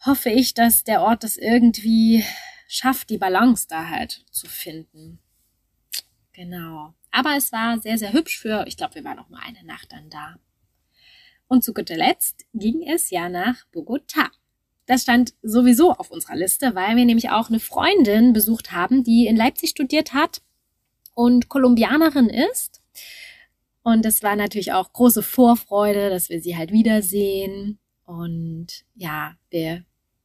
hoffe 0.04 0.30
ich, 0.30 0.54
dass 0.54 0.84
der 0.84 1.02
Ort 1.02 1.24
das 1.24 1.38
irgendwie 1.38 2.24
schafft, 2.68 3.10
die 3.10 3.18
Balance 3.18 3.68
da 3.70 3.88
halt 3.88 4.26
zu 4.32 4.48
finden. 4.48 5.20
Genau. 6.34 6.94
Aber 7.12 7.36
es 7.36 7.52
war 7.52 7.80
sehr, 7.80 7.98
sehr 7.98 8.14
hübsch 8.14 8.40
für, 8.40 8.66
ich 8.68 8.78
glaube, 8.78 8.96
wir 8.96 9.04
waren 9.04 9.20
auch 9.20 9.30
nur 9.30 9.40
eine 9.40 9.64
Nacht 9.64 9.92
dann 9.92 10.10
da. 10.10 10.38
Und 11.48 11.64
zu 11.64 11.74
guter 11.74 11.98
Letzt 11.98 12.46
ging 12.54 12.88
es 12.88 13.10
ja 13.10 13.30
nach 13.30 13.66
Bogota. 13.72 14.30
Das 14.86 15.04
stand 15.04 15.34
sowieso 15.44 15.92
auf 15.92 16.10
unserer 16.10 16.36
Liste, 16.36 16.74
weil 16.74 16.96
wir 16.96 17.06
nämlich 17.06 17.30
auch 17.30 17.50
eine 17.50 17.60
Freundin 17.60 18.34
besucht 18.34 18.72
haben, 18.72 19.04
die 19.04 19.28
in 19.28 19.36
Leipzig 19.36 19.72
studiert 19.72 20.14
hat 20.14 20.42
und 21.20 21.50
Kolumbianerin 21.50 22.30
ist. 22.30 22.82
Und 23.84 24.06
es 24.06 24.24
war 24.24 24.38
natürlich 24.38 24.72
auch 24.72 24.94
große 24.94 25.22
Vorfreude, 25.22 26.10
dass 26.10 26.30
wir 26.30 26.40
sie 26.40 26.56
halt 26.56 26.72
wiedersehen. 26.72 27.78
Und 28.06 28.86
ja, 28.96 29.34
wir 29.50 29.84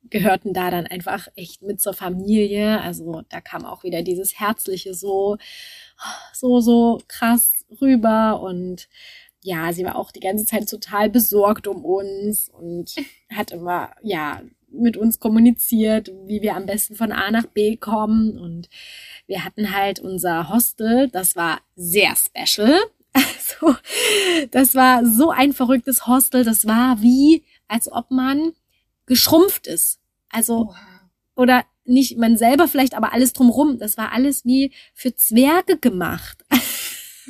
gehörten 0.08 0.52
da 0.52 0.70
dann 0.70 0.86
einfach 0.86 1.26
echt 1.34 1.62
mit 1.62 1.80
zur 1.80 1.94
Familie. 1.94 2.80
Also 2.80 3.22
da 3.28 3.40
kam 3.40 3.64
auch 3.64 3.82
wieder 3.82 4.02
dieses 4.02 4.38
Herzliche 4.38 4.94
so, 4.94 5.36
so, 6.32 6.60
so 6.60 7.00
krass 7.08 7.64
rüber 7.80 8.40
und 8.40 8.88
ja, 9.42 9.72
sie 9.72 9.84
war 9.84 9.96
auch 9.96 10.12
die 10.12 10.20
ganze 10.20 10.46
Zeit 10.46 10.68
total 10.70 11.10
besorgt 11.10 11.66
um 11.66 11.84
uns 11.84 12.48
und 12.48 12.94
hat 13.30 13.50
immer, 13.50 13.90
ja, 14.00 14.42
mit 14.74 14.96
uns 14.96 15.18
kommuniziert, 15.18 16.12
wie 16.26 16.42
wir 16.42 16.56
am 16.56 16.66
besten 16.66 16.96
von 16.96 17.12
A 17.12 17.30
nach 17.30 17.46
B 17.46 17.76
kommen. 17.76 18.38
Und 18.38 18.68
wir 19.26 19.44
hatten 19.44 19.74
halt 19.74 20.00
unser 20.00 20.48
Hostel, 20.48 21.08
das 21.10 21.36
war 21.36 21.60
sehr 21.76 22.14
special. 22.16 22.78
Also, 23.16 23.76
das 24.50 24.74
war 24.74 25.06
so 25.06 25.30
ein 25.30 25.52
verrücktes 25.52 26.08
Hostel. 26.08 26.42
Das 26.42 26.66
war 26.66 27.00
wie, 27.00 27.44
als 27.68 27.90
ob 27.92 28.10
man 28.10 28.54
geschrumpft 29.06 29.68
ist. 29.68 30.00
Also, 30.30 30.66
wow. 30.66 30.76
oder 31.36 31.64
nicht 31.84 32.18
man 32.18 32.36
selber 32.36 32.66
vielleicht, 32.66 32.94
aber 32.94 33.12
alles 33.12 33.32
drumrum. 33.32 33.78
Das 33.78 33.96
war 33.96 34.10
alles 34.10 34.44
wie 34.44 34.72
für 34.94 35.14
Zwerge 35.14 35.78
gemacht. 35.78 36.44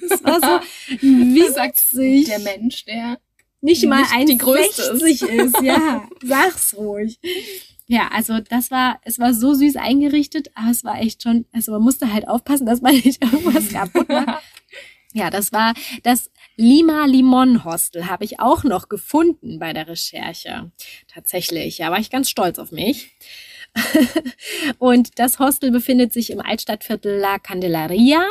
Das 0.08 0.24
war 0.24 0.40
so 0.40 0.66
witzig. 1.00 2.26
Der 2.26 2.40
Mensch, 2.40 2.84
der 2.84 3.18
nicht, 3.64 3.82
nicht 3.82 3.88
mal 3.88 4.02
1,60 4.02 5.26
ist. 5.26 5.62
Ja, 5.62 6.06
sag's 6.22 6.74
ruhig. 6.76 7.18
Ja, 7.86 8.08
also 8.12 8.40
das 8.40 8.70
war, 8.70 9.00
es 9.04 9.18
war 9.18 9.32
so 9.32 9.54
süß 9.54 9.76
eingerichtet, 9.76 10.50
aber 10.54 10.70
es 10.70 10.84
war 10.84 11.00
echt 11.00 11.22
schon, 11.22 11.46
also 11.52 11.72
man 11.72 11.82
musste 11.82 12.12
halt 12.12 12.28
aufpassen, 12.28 12.66
dass 12.66 12.82
man 12.82 12.94
nicht 13.04 13.22
irgendwas 13.22 13.68
kaputt 13.70 14.08
macht. 14.08 14.42
Ja, 15.14 15.30
das 15.30 15.52
war 15.52 15.72
das 16.02 16.30
Lima 16.56 17.06
Limon 17.06 17.64
Hostel, 17.64 18.06
habe 18.08 18.24
ich 18.24 18.38
auch 18.38 18.64
noch 18.64 18.88
gefunden 18.88 19.58
bei 19.58 19.72
der 19.72 19.88
Recherche. 19.88 20.70
Tatsächlich, 21.12 21.78
ja, 21.78 21.90
war 21.90 21.98
ich 21.98 22.10
ganz 22.10 22.28
stolz 22.28 22.58
auf 22.58 22.70
mich. 22.70 23.12
und 24.78 25.18
das 25.18 25.38
Hostel 25.38 25.70
befindet 25.70 26.12
sich 26.12 26.30
im 26.30 26.40
Altstadtviertel 26.40 27.18
La 27.18 27.38
Candelaria. 27.38 28.24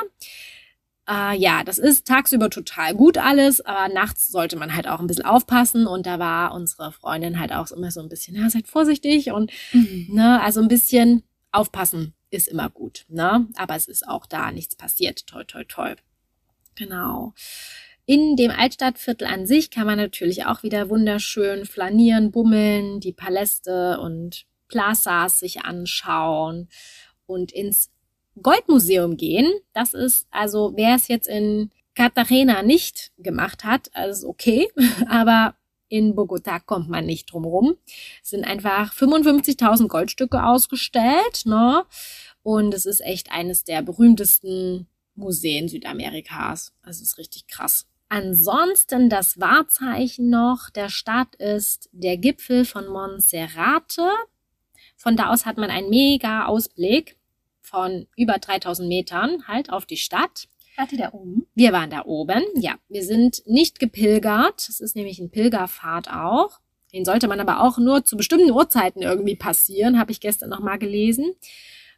Äh, 1.10 1.38
ja, 1.38 1.64
das 1.64 1.80
ist 1.80 2.08
tagsüber 2.08 2.50
total 2.50 2.96
gut 2.96 3.18
alles, 3.18 3.62
aber 3.62 3.94
nachts 3.94 4.30
sollte 4.30 4.56
man 4.56 4.76
halt 4.76 4.88
auch 4.88 5.00
ein 5.00 5.08
bisschen 5.08 5.26
aufpassen. 5.26 5.88
Und 5.88 6.06
da 6.06 6.20
war 6.20 6.54
unsere 6.54 6.92
Freundin 6.92 7.40
halt 7.40 7.52
auch 7.52 7.72
immer 7.72 7.92
so 7.92 8.02
ein 8.02 8.10
bisschen, 8.10 8.36
ja, 8.36 8.50
seid 8.50 8.68
vorsichtig 8.68 9.32
und 9.32 9.52
mhm. 9.74 10.08
ne, 10.10 10.42
also 10.42 10.62
ein 10.62 10.68
bisschen 10.68 11.24
aufpassen 11.52 12.14
ist 12.30 12.48
immer 12.48 12.70
gut, 12.70 13.06
ne? 13.10 13.48
Aber 13.56 13.76
es 13.76 13.88
ist 13.88 14.08
auch 14.08 14.26
da 14.26 14.52
nichts 14.52 14.76
passiert. 14.76 15.28
Toi, 15.28 15.44
toi, 15.44 15.64
toi. 15.66 15.96
Genau. 16.76 17.34
In 18.06 18.36
dem 18.36 18.52
Altstadtviertel 18.52 19.28
an 19.28 19.46
sich 19.46 19.70
kann 19.70 19.86
man 19.86 19.98
natürlich 19.98 20.46
auch 20.46 20.64
wieder 20.64 20.90
wunderschön 20.90 21.66
flanieren, 21.66 22.32
bummeln, 22.32 23.00
die 23.00 23.14
Paläste 23.14 24.00
und 24.00 24.46
Plazas 24.68 25.40
sich 25.40 25.62
anschauen 25.62 26.68
und 27.28 27.52
ins 27.52 27.93
Goldmuseum 28.42 29.18
gehen. 29.18 29.52
Das 29.74 29.94
ist 29.94 30.28
also, 30.32 30.74
wer 30.76 30.96
es 30.96 31.08
jetzt 31.08 31.28
in 31.28 31.70
Cartagena 31.96 32.64
nicht 32.64 33.12
gemacht 33.18 33.64
hat, 33.64 33.92
also 33.94 34.28
okay, 34.30 34.70
aber 35.08 35.56
in 35.90 36.16
Bogota 36.16 36.60
kommt 36.60 36.90
man 36.90 37.06
nicht 37.06 37.32
drum 37.32 37.46
rum. 37.46 37.76
Es 38.24 38.32
sind 38.32 38.46
einfach 38.46 38.94
55.000 38.94 39.88
Goldstücke 39.88 40.44
ausgestellt, 40.44 41.46
ne? 41.46 41.86
Und 42.42 42.74
es 42.74 42.86
ist 42.88 43.02
echt 43.02 43.32
eines 43.32 43.64
der 43.64 43.84
berühmtesten 43.84 44.88
Museen 45.16 45.70
Südamerikas. 45.70 46.74
Also 46.82 47.04
ist 47.04 47.20
richtig 47.20 47.48
krass. 47.48 47.86
Ansonsten 48.10 49.10
das 49.10 49.40
Wahrzeichen 49.40 50.30
noch 50.30 50.70
der 50.70 50.90
Stadt 50.90 51.36
ist 51.36 51.90
der 51.92 52.18
Gipfel 52.18 52.66
von 52.66 52.88
Monserrate. 52.88 54.10
Von 54.96 55.16
da 55.16 55.30
aus 55.30 55.46
hat 55.46 55.58
man 55.58 55.70
einen 55.70 55.90
mega 55.90 56.46
Ausblick 56.46 57.18
von 57.74 58.06
über 58.16 58.38
3000 58.38 58.88
Metern 58.88 59.48
halt 59.48 59.72
auf 59.72 59.88
die 59.88 59.98
Stadt. 59.98 60.48
Wart 60.78 60.92
ihr 60.92 61.00
da 61.00 61.14
oben? 61.14 61.48
Wir 61.56 61.74
waren 61.74 61.90
da 61.90 62.06
oben, 62.06 62.44
ja. 62.56 62.76
Wir 62.88 63.04
sind 63.04 63.42
nicht 63.48 63.80
gepilgert. 63.80 64.68
Das 64.68 64.80
ist 64.80 64.96
nämlich 64.96 65.18
ein 65.18 65.32
Pilgerpfad 65.32 66.10
auch. 66.12 66.60
Den 66.94 67.04
sollte 67.04 67.28
man 67.28 67.40
aber 67.40 67.62
auch 67.62 67.80
nur 67.80 68.06
zu 68.06 68.16
bestimmten 68.16 68.52
Uhrzeiten 68.52 69.02
irgendwie 69.02 69.36
passieren, 69.36 70.00
habe 70.00 70.12
ich 70.12 70.20
gestern 70.20 70.52
nochmal 70.52 70.78
gelesen. 70.78 71.34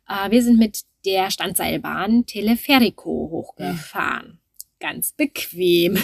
Äh, 0.07 0.31
wir 0.31 0.41
sind 0.41 0.57
mit 0.57 0.83
der 1.05 1.29
Standseilbahn 1.29 2.25
Teleferico 2.25 3.29
hochgefahren. 3.29 4.39
Ganz 4.79 5.11
bequem. 5.11 5.97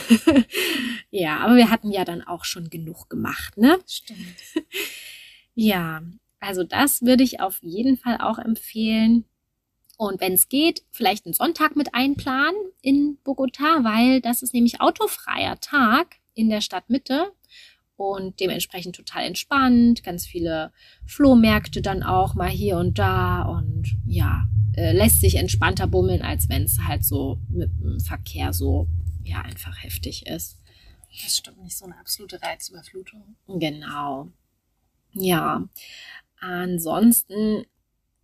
ja, 1.11 1.37
aber 1.37 1.55
wir 1.55 1.69
hatten 1.69 1.91
ja 1.91 2.03
dann 2.03 2.21
auch 2.21 2.43
schon 2.43 2.69
genug 2.69 3.09
gemacht, 3.09 3.57
ne? 3.57 3.79
Stimmt. 3.87 4.35
ja, 5.55 6.01
also 6.41 6.65
das 6.65 7.03
würde 7.03 7.23
ich 7.23 7.39
auf 7.39 7.59
jeden 7.61 7.95
Fall 7.95 8.17
auch 8.19 8.37
empfehlen. 8.37 9.25
Und 10.01 10.19
wenn 10.19 10.33
es 10.33 10.49
geht, 10.49 10.81
vielleicht 10.89 11.27
einen 11.27 11.35
Sonntag 11.35 11.75
mit 11.75 11.93
einplanen 11.93 12.59
in 12.81 13.19
Bogota, 13.23 13.83
weil 13.83 14.19
das 14.19 14.41
ist 14.41 14.51
nämlich 14.51 14.81
autofreier 14.81 15.59
Tag 15.59 16.15
in 16.33 16.49
der 16.49 16.61
Stadtmitte 16.61 17.31
und 17.97 18.39
dementsprechend 18.39 18.95
total 18.95 19.25
entspannt. 19.25 20.03
Ganz 20.03 20.25
viele 20.25 20.73
Flohmärkte 21.05 21.83
dann 21.83 22.01
auch 22.01 22.33
mal 22.33 22.49
hier 22.49 22.77
und 22.77 22.97
da 22.97 23.43
und 23.43 23.95
ja, 24.07 24.47
äh, 24.75 24.91
lässt 24.91 25.21
sich 25.21 25.35
entspannter 25.35 25.85
bummeln, 25.85 26.23
als 26.23 26.49
wenn 26.49 26.63
es 26.63 26.79
halt 26.79 27.05
so 27.05 27.37
mit 27.47 27.69
dem 27.79 27.99
Verkehr 27.99 28.53
so 28.53 28.87
ja 29.23 29.41
einfach 29.43 29.83
heftig 29.83 30.25
ist. 30.25 30.57
Das 31.21 31.37
stimmt 31.37 31.61
nicht 31.61 31.77
so 31.77 31.85
eine 31.85 31.99
absolute 31.99 32.41
Reizüberflutung. 32.41 33.35
Genau. 33.47 34.29
Ja. 35.11 35.69
Ansonsten 36.39 37.65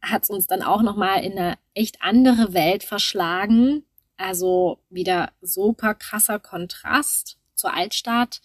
hat 0.09 0.23
es 0.23 0.29
uns 0.29 0.47
dann 0.47 0.61
auch 0.61 0.81
nochmal 0.81 1.23
in 1.23 1.33
eine 1.33 1.57
echt 1.73 2.01
andere 2.01 2.53
Welt 2.53 2.83
verschlagen. 2.83 3.83
Also 4.17 4.79
wieder 4.89 5.31
super 5.41 5.93
krasser 5.93 6.39
Kontrast 6.39 7.37
zur 7.55 7.73
Altstadt 7.73 8.41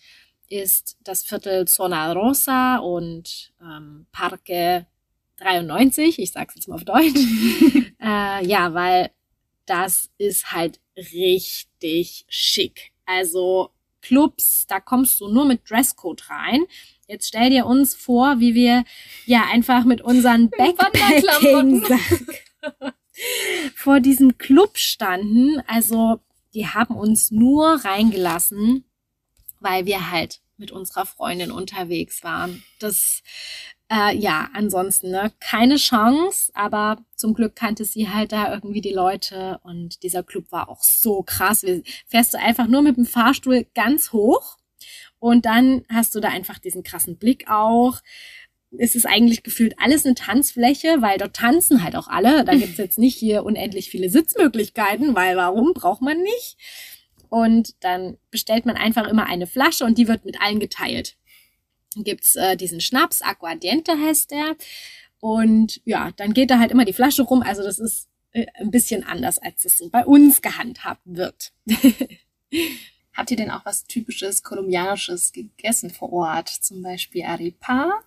ist 0.49 0.99
das 1.03 1.23
Viertel 1.23 1.67
Zona 1.67 2.13
Rosa 2.13 2.77
und 2.77 3.53
ähm, 3.61 4.07
Parque 4.13 4.87
93, 5.39 6.19
ich 6.19 6.31
sag's 6.31 6.55
jetzt 6.55 6.69
mal 6.69 6.75
auf 6.75 6.85
Deutsch. 6.85 7.19
äh, 8.01 8.47
ja, 8.47 8.75
weil 8.75 9.11
das 9.67 10.11
ist 10.19 10.53
halt 10.53 10.81
richtig 10.97 12.27
schick. 12.29 12.93
Also 13.07 13.71
Clubs, 14.03 14.67
da 14.67 14.81
kommst 14.81 15.21
du 15.21 15.29
nur 15.29 15.45
mit 15.45 15.69
Dresscode 15.71 16.29
rein. 16.29 16.65
Jetzt 17.09 17.29
stell 17.29 17.51
dir 17.51 17.67
uns 17.67 17.95
vor, 17.95 18.41
wie 18.41 18.55
wir 18.55 18.85
ja 19.27 19.47
einfach 19.51 19.85
mit 19.85 20.01
unseren 20.01 20.51
Backpacking 20.59 21.85
vor 23.75 24.01
diesem 24.01 24.37
Club 24.39 24.77
standen. 24.77 25.63
Also 25.67 26.21
die 26.55 26.67
haben 26.67 26.97
uns 26.97 27.31
nur 27.31 27.85
reingelassen, 27.85 28.85
weil 29.61 29.87
wir 29.87 30.11
halt 30.11 30.41
mit 30.57 30.71
unserer 30.71 31.07
Freundin 31.07 31.51
unterwegs 31.51 32.23
waren. 32.23 32.63
Das 32.79 33.23
äh, 33.93 34.17
ja, 34.17 34.49
ansonsten 34.55 35.11
ne, 35.11 35.33
keine 35.39 35.77
Chance, 35.77 36.51
aber 36.55 37.05
zum 37.15 37.35
Glück 37.35 37.55
kannte 37.55 37.85
sie 37.85 38.09
halt 38.09 38.33
da 38.33 38.53
irgendwie 38.53 38.81
die 38.81 38.93
Leute 38.93 39.61
und 39.65 40.03
dieser 40.03 40.23
Club 40.23 40.51
war 40.51 40.71
auch 40.71 40.83
so 40.83 41.23
krass. 41.23 41.63
Wir, 41.63 41.83
fährst 42.09 42.33
du 42.33 42.39
einfach 42.39 42.67
nur 42.69 42.81
mit 42.81 42.97
dem 42.97 43.05
Fahrstuhl 43.05 43.67
ganz 43.75 44.13
hoch 44.13 44.57
und 45.19 45.45
dann 45.45 45.85
hast 45.91 46.15
du 46.15 46.21
da 46.21 46.29
einfach 46.29 46.59
diesen 46.59 46.83
krassen 46.83 47.19
Blick 47.19 47.51
auch. 47.51 48.01
Es 48.79 48.95
ist 48.95 49.05
eigentlich 49.05 49.43
gefühlt 49.43 49.75
alles 49.79 50.07
eine 50.07 50.15
Tanzfläche, 50.15 51.03
weil 51.03 51.19
dort 51.19 51.37
tanzen 51.37 51.85
halt 51.85 51.95
auch 51.95 52.09
alle. 52.09 52.45
Da 52.45 52.55
gibt's 52.55 52.79
jetzt 52.79 52.99
nicht 52.99 53.19
hier 53.19 53.45
unendlich 53.45 53.91
viele 53.91 54.09
Sitzmöglichkeiten, 54.09 55.15
weil 55.15 55.37
warum 55.37 55.75
braucht 55.75 56.01
man 56.01 56.19
nicht? 56.19 56.57
Und 57.29 57.75
dann 57.85 58.17
bestellt 58.31 58.65
man 58.65 58.77
einfach 58.77 59.07
immer 59.07 59.27
eine 59.27 59.47
Flasche 59.47 59.85
und 59.85 59.99
die 59.99 60.09
wird 60.09 60.25
mit 60.25 60.41
allen 60.41 60.61
geteilt. 60.61 61.17
Dann 61.95 62.05
gibt's 62.05 62.37
äh, 62.37 62.57
diesen 62.57 62.81
Schnaps, 62.81 63.23
Aquadiente 63.23 63.99
heißt 63.99 64.31
der. 64.31 64.57
Und 65.21 65.81
ja, 65.85 66.11
dann 66.17 66.35
geht 66.35 66.51
da 66.51 66.59
halt 66.59 66.71
immer 66.73 66.85
die 66.85 66.93
Flasche 66.93 67.23
rum. 67.23 67.43
Also 67.43 67.63
das 67.63 67.79
ist 67.79 68.09
äh, 68.33 68.47
ein 68.55 68.71
bisschen 68.71 69.05
anders, 69.05 69.39
als 69.39 69.65
es 69.65 69.79
so 69.79 69.89
bei 69.89 70.05
uns 70.05 70.43
gehandhabt 70.43 71.03
wird. 71.05 71.53
Habt 73.15 73.31
ihr 73.31 73.37
denn 73.37 73.51
auch 73.51 73.65
was 73.65 73.85
typisches 73.85 74.43
kolumbianisches 74.43 75.33
gegessen 75.33 75.91
vor 75.91 76.13
Ort? 76.13 76.49
Zum 76.49 76.83
Beispiel 76.83 77.25
Arepa? 77.25 78.01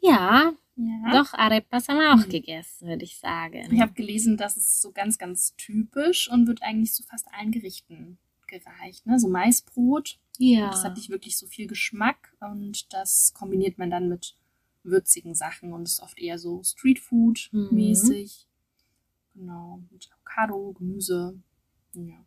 Ja, 0.00 0.52
ja. 0.76 1.12
doch, 1.12 1.32
Arepas 1.34 1.88
haben 1.88 1.98
wir 1.98 2.12
auch 2.12 2.26
mhm. 2.26 2.30
gegessen, 2.30 2.88
würde 2.88 3.04
ich 3.04 3.16
sagen. 3.18 3.68
Ich 3.72 3.80
habe 3.80 3.92
gelesen, 3.92 4.36
das 4.36 4.56
ist 4.56 4.82
so 4.82 4.92
ganz, 4.92 5.18
ganz 5.18 5.54
typisch 5.56 6.30
und 6.30 6.46
wird 6.46 6.62
eigentlich 6.62 6.92
zu 6.92 7.02
fast 7.02 7.26
allen 7.32 7.50
Gerichten 7.50 8.18
gereicht. 8.60 9.06
Ne? 9.06 9.18
So 9.18 9.28
Maisbrot. 9.28 10.18
Ja. 10.38 10.70
Das 10.70 10.84
hat 10.84 10.96
nicht 10.96 11.10
wirklich 11.10 11.36
so 11.36 11.46
viel 11.46 11.66
Geschmack 11.66 12.34
und 12.40 12.92
das 12.92 13.32
kombiniert 13.34 13.78
man 13.78 13.90
dann 13.90 14.08
mit 14.08 14.36
würzigen 14.82 15.34
Sachen 15.34 15.72
und 15.72 15.84
ist 15.84 16.00
oft 16.00 16.18
eher 16.18 16.38
so 16.38 16.62
Streetfood-mäßig. 16.62 18.46
Mhm. 19.34 19.40
Genau, 19.40 19.82
mit 19.90 20.10
Avocado, 20.12 20.72
Gemüse. 20.72 21.40
Ja. 21.94 22.24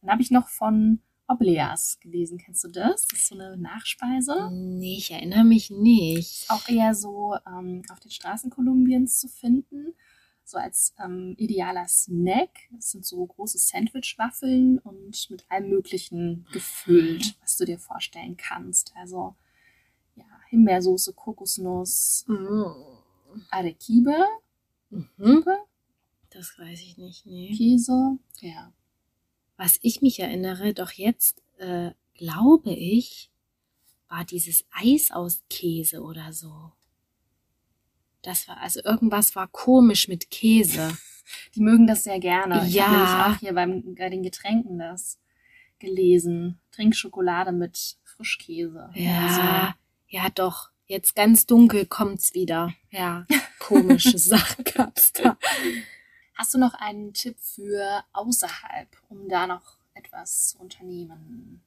Dann 0.00 0.10
habe 0.10 0.22
ich 0.22 0.30
noch 0.30 0.48
von 0.48 1.00
Obleas 1.26 1.98
gelesen. 2.00 2.38
Kennst 2.38 2.64
du 2.64 2.68
das? 2.68 3.06
Das 3.06 3.20
ist 3.20 3.28
so 3.28 3.34
eine 3.34 3.56
Nachspeise. 3.56 4.50
Nee, 4.52 4.96
ich 4.98 5.10
erinnere 5.10 5.44
mich 5.44 5.70
nicht. 5.70 6.42
Ist 6.42 6.50
auch 6.50 6.68
eher 6.68 6.94
so 6.94 7.34
ähm, 7.46 7.82
auf 7.90 8.00
den 8.00 8.10
Straßen 8.10 8.50
Kolumbiens 8.50 9.18
zu 9.18 9.28
finden. 9.28 9.83
So 10.44 10.58
als 10.58 10.94
ähm, 11.02 11.34
idealer 11.38 11.88
Snack. 11.88 12.50
Das 12.72 12.90
sind 12.90 13.06
so 13.06 13.24
große 13.24 13.58
Sandwich-Waffeln 13.58 14.78
und 14.78 15.30
mit 15.30 15.44
allem 15.50 15.70
Möglichen 15.70 16.46
gefüllt, 16.52 17.36
was 17.40 17.56
du 17.56 17.64
dir 17.64 17.78
vorstellen 17.78 18.36
kannst. 18.36 18.92
Also 18.96 19.34
ja, 20.16 20.24
Himbeersoße, 20.48 21.14
Kokosnuss, 21.14 22.24
mm. 22.28 22.64
Arequipe. 23.50 24.24
Mhm. 24.90 25.44
Das 26.30 26.58
weiß 26.58 26.80
ich 26.80 26.98
nicht. 26.98 27.24
Nee. 27.26 27.54
Käse. 27.56 28.18
Ja 28.40 28.72
was 29.56 29.78
ich 29.82 30.02
mich 30.02 30.20
erinnere, 30.20 30.74
doch 30.74 30.92
jetzt 30.92 31.42
äh, 31.58 31.92
glaube 32.14 32.70
ich, 32.70 33.30
war 34.08 34.24
dieses 34.24 34.64
Eis 34.70 35.10
aus 35.10 35.42
Käse 35.48 36.02
oder 36.02 36.32
so. 36.32 36.72
Das 38.24 38.48
war, 38.48 38.60
also 38.60 38.80
irgendwas 38.82 39.36
war 39.36 39.48
komisch 39.48 40.08
mit 40.08 40.30
Käse. 40.30 40.96
Die 41.54 41.60
mögen 41.60 41.86
das 41.86 42.04
sehr 42.04 42.18
gerne. 42.18 42.66
Ich 42.66 42.74
ja. 42.74 43.28
auch 43.28 43.38
hier 43.38 43.52
beim, 43.52 43.94
bei 43.94 44.08
den 44.08 44.22
Getränken 44.22 44.78
das 44.78 45.18
gelesen. 45.78 46.58
Trinkschokolade 46.72 47.52
mit 47.52 47.98
Frischkäse. 48.02 48.90
Ja, 48.94 49.26
also. 49.26 49.74
ja 50.08 50.28
doch. 50.34 50.70
Jetzt 50.86 51.14
ganz 51.14 51.46
dunkel 51.46 51.86
kommt's 51.86 52.34
wieder. 52.34 52.74
Ja, 52.90 53.26
komische 53.58 54.18
Sachen 54.18 54.64
gab's 54.64 55.12
da. 55.12 55.38
Hast 56.34 56.54
du 56.54 56.58
noch 56.58 56.74
einen 56.74 57.12
Tipp 57.12 57.36
für 57.40 58.04
außerhalb, 58.12 58.88
um 59.08 59.28
da 59.28 59.46
noch 59.46 59.78
etwas 59.94 60.48
zu 60.48 60.58
unternehmen? 60.58 61.62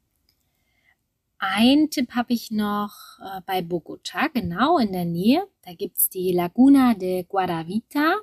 Ein 1.40 1.90
Tipp 1.92 2.12
habe 2.16 2.34
ich 2.34 2.50
noch 2.50 3.20
äh, 3.20 3.42
bei 3.46 3.62
Bogota, 3.62 4.28
genau 4.28 4.80
in 4.80 4.92
der 4.92 5.06
Nähe. 5.06 5.48
Da 5.64 5.74
gibt 5.74 5.98
es 5.98 6.10
die 6.10 6.32
Laguna 6.32 6.96
de 6.96 7.24
Guadavita. 7.24 8.16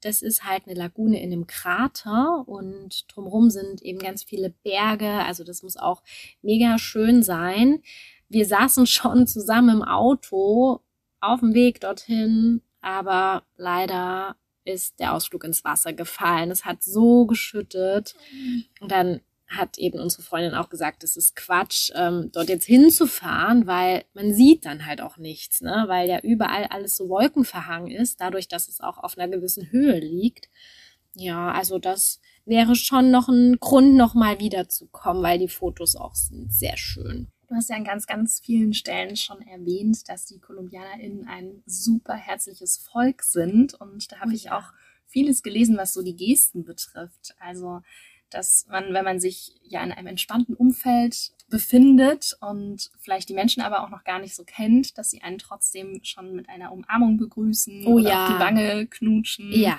Das 0.00 0.22
ist 0.22 0.44
halt 0.44 0.66
eine 0.66 0.74
Lagune 0.74 1.20
in 1.20 1.32
einem 1.32 1.48
Krater 1.48 2.44
und 2.46 3.04
drumherum 3.08 3.50
sind 3.50 3.82
eben 3.82 3.98
ganz 3.98 4.22
viele 4.22 4.50
Berge. 4.62 5.08
Also 5.08 5.42
das 5.42 5.64
muss 5.64 5.76
auch 5.76 6.02
mega 6.42 6.78
schön 6.78 7.24
sein. 7.24 7.82
Wir 8.28 8.46
saßen 8.46 8.86
schon 8.86 9.26
zusammen 9.26 9.78
im 9.78 9.82
Auto 9.82 10.82
auf 11.20 11.40
dem 11.40 11.54
Weg 11.54 11.80
dorthin, 11.80 12.62
aber 12.80 13.42
leider 13.56 14.36
ist 14.64 15.00
der 15.00 15.14
Ausflug 15.14 15.44
ins 15.44 15.64
Wasser 15.64 15.92
gefallen. 15.92 16.50
Es 16.50 16.64
hat 16.64 16.82
so 16.82 17.26
geschüttet. 17.26 18.14
Und 18.80 18.90
dann 18.90 19.20
hat 19.48 19.78
eben 19.78 20.00
unsere 20.00 20.22
Freundin 20.22 20.54
auch 20.54 20.68
gesagt, 20.68 21.04
es 21.04 21.16
ist 21.16 21.36
Quatsch, 21.36 21.90
ähm, 21.94 22.30
dort 22.32 22.48
jetzt 22.48 22.66
hinzufahren, 22.66 23.66
weil 23.66 24.04
man 24.12 24.34
sieht 24.34 24.64
dann 24.64 24.86
halt 24.86 25.00
auch 25.00 25.18
nichts, 25.18 25.60
ne? 25.60 25.84
weil 25.86 26.08
ja 26.08 26.20
überall 26.20 26.64
alles 26.64 26.96
so 26.96 27.08
wolkenverhangen 27.08 27.90
ist, 27.90 28.20
dadurch, 28.20 28.48
dass 28.48 28.68
es 28.68 28.80
auch 28.80 28.98
auf 28.98 29.16
einer 29.16 29.28
gewissen 29.28 29.70
Höhe 29.70 29.98
liegt. 29.98 30.48
Ja, 31.14 31.52
also 31.52 31.78
das 31.78 32.20
wäre 32.44 32.74
schon 32.74 33.10
noch 33.10 33.28
ein 33.28 33.58
Grund, 33.58 33.94
noch 33.94 34.14
mal 34.14 34.40
wiederzukommen, 34.40 35.22
weil 35.22 35.38
die 35.38 35.48
Fotos 35.48 35.96
auch 35.96 36.14
sind 36.14 36.52
sehr 36.52 36.76
schön. 36.76 37.28
Du 37.48 37.54
hast 37.54 37.70
ja 37.70 37.76
an 37.76 37.84
ganz, 37.84 38.06
ganz 38.06 38.40
vielen 38.40 38.74
Stellen 38.74 39.16
schon 39.16 39.40
erwähnt, 39.42 40.08
dass 40.08 40.26
die 40.26 40.40
KolumbianerInnen 40.40 41.28
ein 41.28 41.62
super 41.64 42.14
herzliches 42.14 42.76
Volk 42.76 43.22
sind. 43.22 43.74
Und 43.74 44.10
da 44.10 44.18
habe 44.18 44.32
oh, 44.32 44.34
ich 44.34 44.44
ja. 44.44 44.58
auch 44.58 44.72
vieles 45.06 45.42
gelesen, 45.42 45.76
was 45.76 45.94
so 45.94 46.02
die 46.02 46.16
Gesten 46.16 46.64
betrifft. 46.64 47.36
Also, 47.38 47.82
dass 48.30 48.66
man, 48.68 48.92
wenn 48.92 49.04
man 49.04 49.20
sich 49.20 49.60
ja 49.62 49.82
in 49.82 49.92
einem 49.92 50.08
entspannten 50.08 50.54
Umfeld 50.54 51.32
befindet 51.48 52.36
und 52.40 52.90
vielleicht 52.98 53.28
die 53.28 53.34
Menschen 53.34 53.62
aber 53.62 53.84
auch 53.84 53.90
noch 53.90 54.04
gar 54.04 54.18
nicht 54.18 54.34
so 54.34 54.44
kennt, 54.44 54.98
dass 54.98 55.10
sie 55.10 55.22
einen 55.22 55.38
trotzdem 55.38 56.00
schon 56.02 56.34
mit 56.34 56.48
einer 56.48 56.72
Umarmung 56.72 57.16
begrüßen 57.18 57.86
oh, 57.86 57.94
oder 57.94 58.08
ja. 58.08 58.26
auf 58.26 58.32
die 58.32 58.40
Wange 58.40 58.86
knutschen. 58.86 59.52
Ja. 59.52 59.78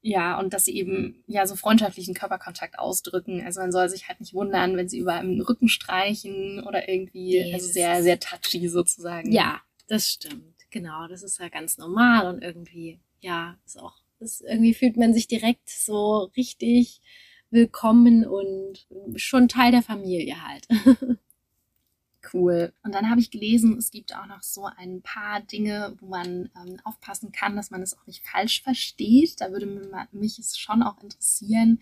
Ja, 0.00 0.38
und 0.38 0.54
dass 0.54 0.64
sie 0.64 0.76
eben 0.76 1.24
ja 1.26 1.46
so 1.46 1.56
freundschaftlichen 1.56 2.14
Körperkontakt 2.14 2.78
ausdrücken. 2.78 3.44
Also 3.44 3.60
man 3.60 3.72
soll 3.72 3.88
sich 3.88 4.08
halt 4.08 4.20
nicht 4.20 4.32
wundern, 4.32 4.76
wenn 4.76 4.88
sie 4.88 4.98
über 4.98 5.18
den 5.20 5.40
Rücken 5.40 5.68
streichen 5.68 6.62
oder 6.64 6.88
irgendwie, 6.88 7.36
yes. 7.36 7.54
also 7.54 7.66
sehr, 7.66 8.02
sehr 8.02 8.20
touchy 8.20 8.68
sozusagen. 8.68 9.32
Ja, 9.32 9.60
das 9.88 10.08
stimmt. 10.08 10.54
Genau, 10.70 11.08
das 11.08 11.22
ist 11.22 11.38
ja 11.40 11.48
ganz 11.48 11.78
normal 11.78 12.32
und 12.32 12.42
irgendwie, 12.42 13.00
ja, 13.20 13.58
ist 13.66 13.78
auch, 13.80 13.96
ist, 14.20 14.42
irgendwie 14.42 14.74
fühlt 14.74 14.96
man 14.96 15.14
sich 15.14 15.26
direkt 15.26 15.68
so 15.68 16.30
richtig 16.36 17.00
willkommen 17.50 18.26
und 18.26 18.86
schon 19.16 19.48
Teil 19.48 19.72
der 19.72 19.82
Familie 19.82 20.36
halt. 20.46 20.68
cool. 22.32 22.72
Und 22.82 22.94
dann 22.94 23.10
habe 23.10 23.20
ich 23.20 23.30
gelesen, 23.30 23.78
es 23.78 23.90
gibt 23.90 24.14
auch 24.14 24.26
noch 24.26 24.42
so 24.42 24.68
ein 24.76 25.02
paar 25.02 25.40
Dinge, 25.40 25.96
wo 26.00 26.06
man 26.06 26.50
ähm, 26.56 26.78
aufpassen 26.84 27.32
kann, 27.32 27.56
dass 27.56 27.70
man 27.70 27.82
es 27.82 27.96
auch 27.96 28.06
nicht 28.06 28.26
falsch 28.26 28.62
versteht. 28.62 29.40
Da 29.40 29.50
würde 29.50 30.08
mich 30.12 30.38
es 30.38 30.58
schon 30.58 30.82
auch 30.82 31.02
interessieren 31.02 31.80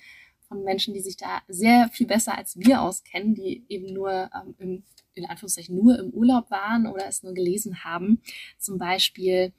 von 0.48 0.62
Menschen, 0.62 0.94
die 0.94 1.00
sich 1.00 1.16
da 1.16 1.42
sehr 1.48 1.88
viel 1.88 2.06
besser 2.06 2.36
als 2.36 2.58
wir 2.58 2.80
auskennen, 2.82 3.34
die 3.34 3.64
eben 3.68 3.92
nur 3.92 4.30
ähm, 4.34 4.54
im, 4.58 4.82
in 5.14 5.26
Anführungszeichen 5.26 5.74
nur 5.74 5.98
im 5.98 6.10
Urlaub 6.10 6.50
waren 6.50 6.86
oder 6.86 7.06
es 7.06 7.22
nur 7.22 7.34
gelesen 7.34 7.82
haben. 7.82 8.22
Zum 8.58 8.78
Beispiel, 8.78 9.52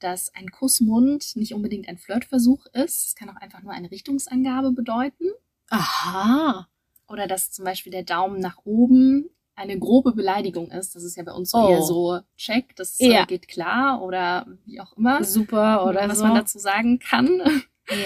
dass 0.00 0.34
ein 0.34 0.50
Kussmund 0.50 1.36
nicht 1.36 1.54
unbedingt 1.54 1.88
ein 1.88 1.98
Flirtversuch 1.98 2.66
ist. 2.72 3.08
Es 3.08 3.14
kann 3.14 3.30
auch 3.30 3.36
einfach 3.36 3.62
nur 3.62 3.72
eine 3.72 3.90
Richtungsangabe 3.90 4.72
bedeuten. 4.72 5.26
Aha. 5.70 6.68
Oder 7.08 7.26
dass 7.26 7.50
zum 7.50 7.64
Beispiel 7.64 7.92
der 7.92 8.04
Daumen 8.04 8.40
nach 8.40 8.58
oben 8.64 9.30
eine 9.60 9.78
grobe 9.78 10.12
Beleidigung 10.12 10.70
ist. 10.70 10.96
Das 10.96 11.02
ist 11.02 11.16
ja 11.16 11.22
bei 11.22 11.32
uns 11.32 11.50
so 11.50 11.58
oh. 11.58 11.70
eher 11.70 11.82
so 11.82 12.20
check, 12.36 12.74
das 12.76 12.98
äh, 12.98 13.12
ja. 13.12 13.24
geht 13.24 13.46
klar 13.46 14.02
oder 14.02 14.46
wie 14.64 14.80
auch 14.80 14.96
immer. 14.96 15.22
Super 15.22 15.86
oder 15.86 16.08
was 16.08 16.18
so. 16.18 16.24
man 16.24 16.34
dazu 16.34 16.58
sagen 16.58 16.98
kann. 16.98 17.42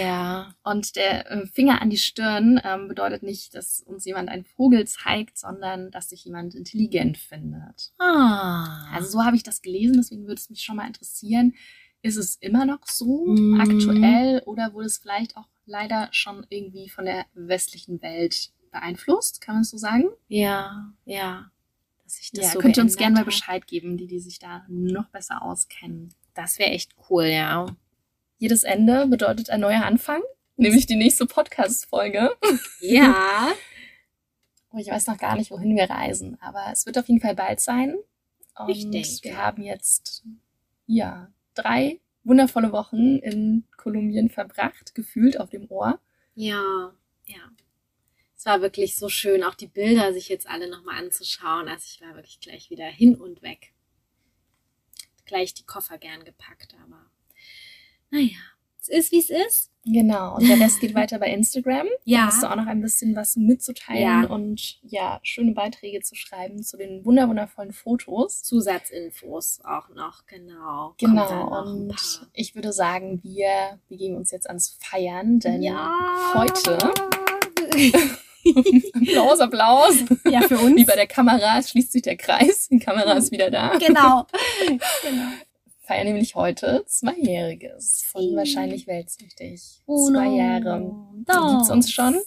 Ja. 0.01 0.55
Und 0.65 0.97
der 0.97 1.31
äh, 1.31 1.47
Finger 1.47 1.81
an 1.81 1.91
die 1.91 1.99
Stirn 1.99 2.61
ähm, 2.65 2.89
bedeutet 2.89 3.23
nicht, 3.23 3.55
dass 3.55 3.81
uns 3.81 4.05
jemand 4.05 4.29
einen 4.29 4.45
Vogel 4.45 4.87
zeigt, 4.87 5.39
sondern 5.39 5.91
dass 5.91 6.09
sich 6.09 6.25
jemand 6.25 6.55
intelligent 6.55 7.19
findet. 7.19 7.93
Ah. 7.99 8.89
Also 8.93 9.11
so 9.11 9.25
habe 9.25 9.37
ich 9.37 9.43
das 9.43 9.63
gelesen, 9.63 9.97
deswegen 9.99 10.27
würde 10.27 10.41
es 10.41 10.51
mich 10.51 10.63
schon 10.63 10.77
mal 10.77 10.87
interessieren. 10.87 11.55
Ist 12.05 12.19
es 12.19 12.37
immer 12.37 12.67
noch 12.67 12.87
so 12.87 13.25
mm. 13.25 13.61
aktuell 13.63 14.43
oder 14.45 14.75
wurde 14.75 14.89
es 14.89 14.99
vielleicht 14.99 15.39
auch 15.39 15.49
leider 15.65 16.09
schon 16.13 16.45
irgendwie 16.51 16.91
von 16.91 17.07
der 17.07 17.25
westlichen 17.33 18.03
Welt 18.03 18.51
beeinflusst, 18.71 19.41
kann 19.41 19.55
man 19.55 19.63
es 19.63 19.71
so 19.71 19.79
sagen? 19.79 20.11
Ja, 20.29 20.93
ja. 21.07 21.51
Dass 22.05 22.21
ich 22.21 22.31
das 22.31 22.45
ja, 22.45 22.51
so 22.51 22.59
könnt 22.59 22.77
ihr 22.77 22.83
uns 22.83 22.99
gerne 22.99 23.15
mal 23.15 23.25
Bescheid 23.25 23.67
geben, 23.67 23.97
die, 23.97 24.07
die 24.07 24.21
sich 24.21 24.39
da 24.39 24.67
noch 24.69 25.09
besser 25.09 25.41
auskennen. 25.41 26.13
Das 26.35 26.59
wäre 26.59 26.73
echt 26.73 26.95
cool, 27.09 27.25
ja. 27.25 27.65
Jedes 28.37 28.65
Ende 28.65 29.07
bedeutet 29.07 29.49
ein 29.49 29.61
neuer 29.61 29.87
Anfang, 29.87 30.21
nämlich 30.59 30.85
die 30.85 30.97
nächste 30.97 31.25
Podcast-Folge. 31.25 32.33
Ja. 32.81 33.49
Und 34.69 34.79
ich 34.81 34.89
weiß 34.89 35.07
noch 35.07 35.17
gar 35.17 35.37
nicht, 35.37 35.51
wohin 35.51 35.75
wir 35.75 35.89
reisen, 35.89 36.37
aber 36.43 36.67
es 36.71 36.85
wird 36.85 36.99
auf 36.99 37.09
jeden 37.09 37.23
Fall 37.23 37.35
bald 37.35 37.61
sein. 37.61 37.97
Und 38.59 38.67
Richtig. 38.67 39.21
wir 39.23 39.39
haben 39.39 39.63
jetzt, 39.63 40.23
ja, 40.87 41.33
drei 41.55 42.01
wundervolle 42.23 42.73
Wochen 42.73 43.19
in 43.19 43.65
Kolumbien 43.77 44.31
verbracht, 44.31 44.95
gefühlt 44.95 45.39
auf 45.39 45.51
dem 45.51 45.71
Ohr. 45.71 46.01
Ja, 46.35 46.95
ja 47.27 47.51
es 48.45 48.47
war 48.47 48.61
wirklich 48.61 48.99
so 48.99 49.09
schön, 49.09 49.43
auch 49.43 49.55
die 49.55 49.69
Bilder 49.69 50.13
sich 50.13 50.29
jetzt 50.29 50.47
alle 50.47 50.69
nochmal 50.69 51.03
anzuschauen. 51.03 51.67
Also 51.67 51.87
ich 51.87 52.03
war 52.03 52.15
wirklich 52.15 52.41
gleich 52.41 52.69
wieder 52.69 52.85
hin 52.85 53.15
und 53.15 53.41
weg. 53.41 53.73
Gleich 55.25 55.55
die 55.55 55.65
Koffer 55.65 55.97
gern 55.97 56.25
gepackt, 56.25 56.77
aber 56.85 57.11
naja, 58.11 58.37
es 58.79 58.89
ist, 58.89 59.13
wie 59.13 59.21
es 59.21 59.31
ist. 59.31 59.73
Genau, 59.87 60.37
und 60.37 60.49
der 60.49 60.59
Rest 60.61 60.81
geht 60.81 60.95
weiter 60.95 61.19
bei 61.19 61.29
Instagram. 61.29 61.87
Ja. 62.05 62.21
Da 62.21 62.27
hast 62.27 62.43
du 62.43 62.51
auch 62.51 62.57
noch 62.57 62.67
ein 62.67 62.81
bisschen 62.81 63.15
was 63.17 63.37
mitzuteilen 63.37 64.03
ja. 64.03 64.25
und 64.25 64.79
ja, 64.83 65.21
schöne 65.23 65.53
Beiträge 65.53 66.01
zu 66.01 66.15
schreiben 66.15 66.63
zu 66.63 66.77
den 66.77 67.05
wunderwundervollen 67.05 67.73
Fotos. 67.73 68.43
Zusatzinfos 68.43 69.61
auch 69.65 69.89
noch, 69.91 70.27
genau. 70.27 70.95
Genau, 70.99 71.63
und 71.63 71.95
ich 72.33 72.55
würde 72.55 72.73
sagen, 72.73 73.21
wir 73.23 73.79
begeben 73.89 74.17
uns 74.17 74.31
jetzt 74.31 74.49
ans 74.49 74.79
Feiern, 74.81 75.39
denn 75.41 75.63
ja. 75.63 75.93
heute 76.35 76.79
Applaus, 78.47 79.41
Applaus. 79.41 79.95
Ja, 80.31 80.43
für 80.43 80.59
uns. 80.59 80.77
Wie 80.77 80.85
bei 80.85 80.97
der 80.97 81.07
Kamera, 81.07 81.59
es 81.59 81.71
schließt 81.71 81.93
sich 81.93 82.03
der 82.03 82.17
Kreis, 82.17 82.69
die 82.69 82.79
Kamera 82.79 83.13
ist 83.13 83.33
wieder 83.33 83.51
da. 83.51 83.77
Genau. 83.79 84.27
genau. 85.03 85.33
Feiern 85.85 86.07
nämlich 86.07 86.35
heute 86.35 86.83
Zweijähriges 86.87 88.05
von 88.11 88.35
wahrscheinlich 88.35 88.87
weltsüchtig. 88.87 89.83
Oh 89.85 90.09
Zwei 90.09 90.29
Jahre. 90.29 90.95
Da 91.27 91.51
gibt's 91.51 91.71
uns 91.71 91.93
schon. 91.93 92.19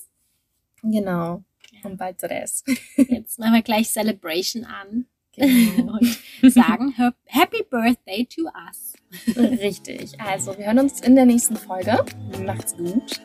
Genau. 0.83 1.43
Und 1.83 1.97
bald 1.97 2.23
Rest. 2.23 2.67
Jetzt 2.95 3.39
machen 3.39 3.53
wir 3.53 3.63
gleich 3.63 3.89
Celebration 3.89 4.63
an. 4.63 5.07
Genau. 5.35 5.93
Und 5.93 6.51
sagen 6.51 6.93
Happy 7.25 7.63
Birthday 7.67 8.25
to 8.25 8.43
us. 8.43 8.93
Richtig. 9.35 10.19
Also, 10.19 10.55
wir 10.55 10.67
hören 10.67 10.79
uns 10.79 11.01
in 11.01 11.15
der 11.15 11.25
nächsten 11.25 11.55
Folge. 11.55 12.05
Macht's 12.45 12.75
gut. 12.77 13.21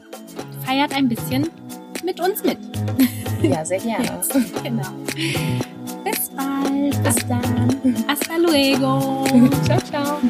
Feiert 0.65 0.95
ein 0.97 1.09
bisschen 1.11 1.51
mit 2.05 2.21
uns 2.21 2.43
mit. 2.43 2.59
Ja, 3.43 3.65
sehr 3.65 3.81
gerne. 3.81 4.05
Ja, 4.05 4.23
genau. 4.63 4.91
Bis 6.05 6.31
bald. 6.31 7.03
Bis 7.03 7.17
dann. 7.27 7.72
Hasta 8.07 8.39
luego. 8.39 9.25
Chao, 9.67 9.79
chao. 9.91 10.21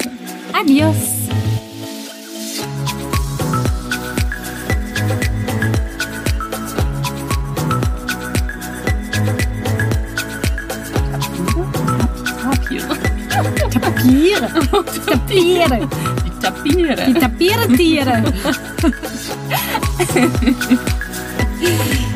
Adiós. 0.55 0.97
Tapir. 13.71 14.41
Tapir. 15.05 15.69
Tapir. 16.41 16.97
Tapir. 17.21 17.59
Tapir. 17.69 18.09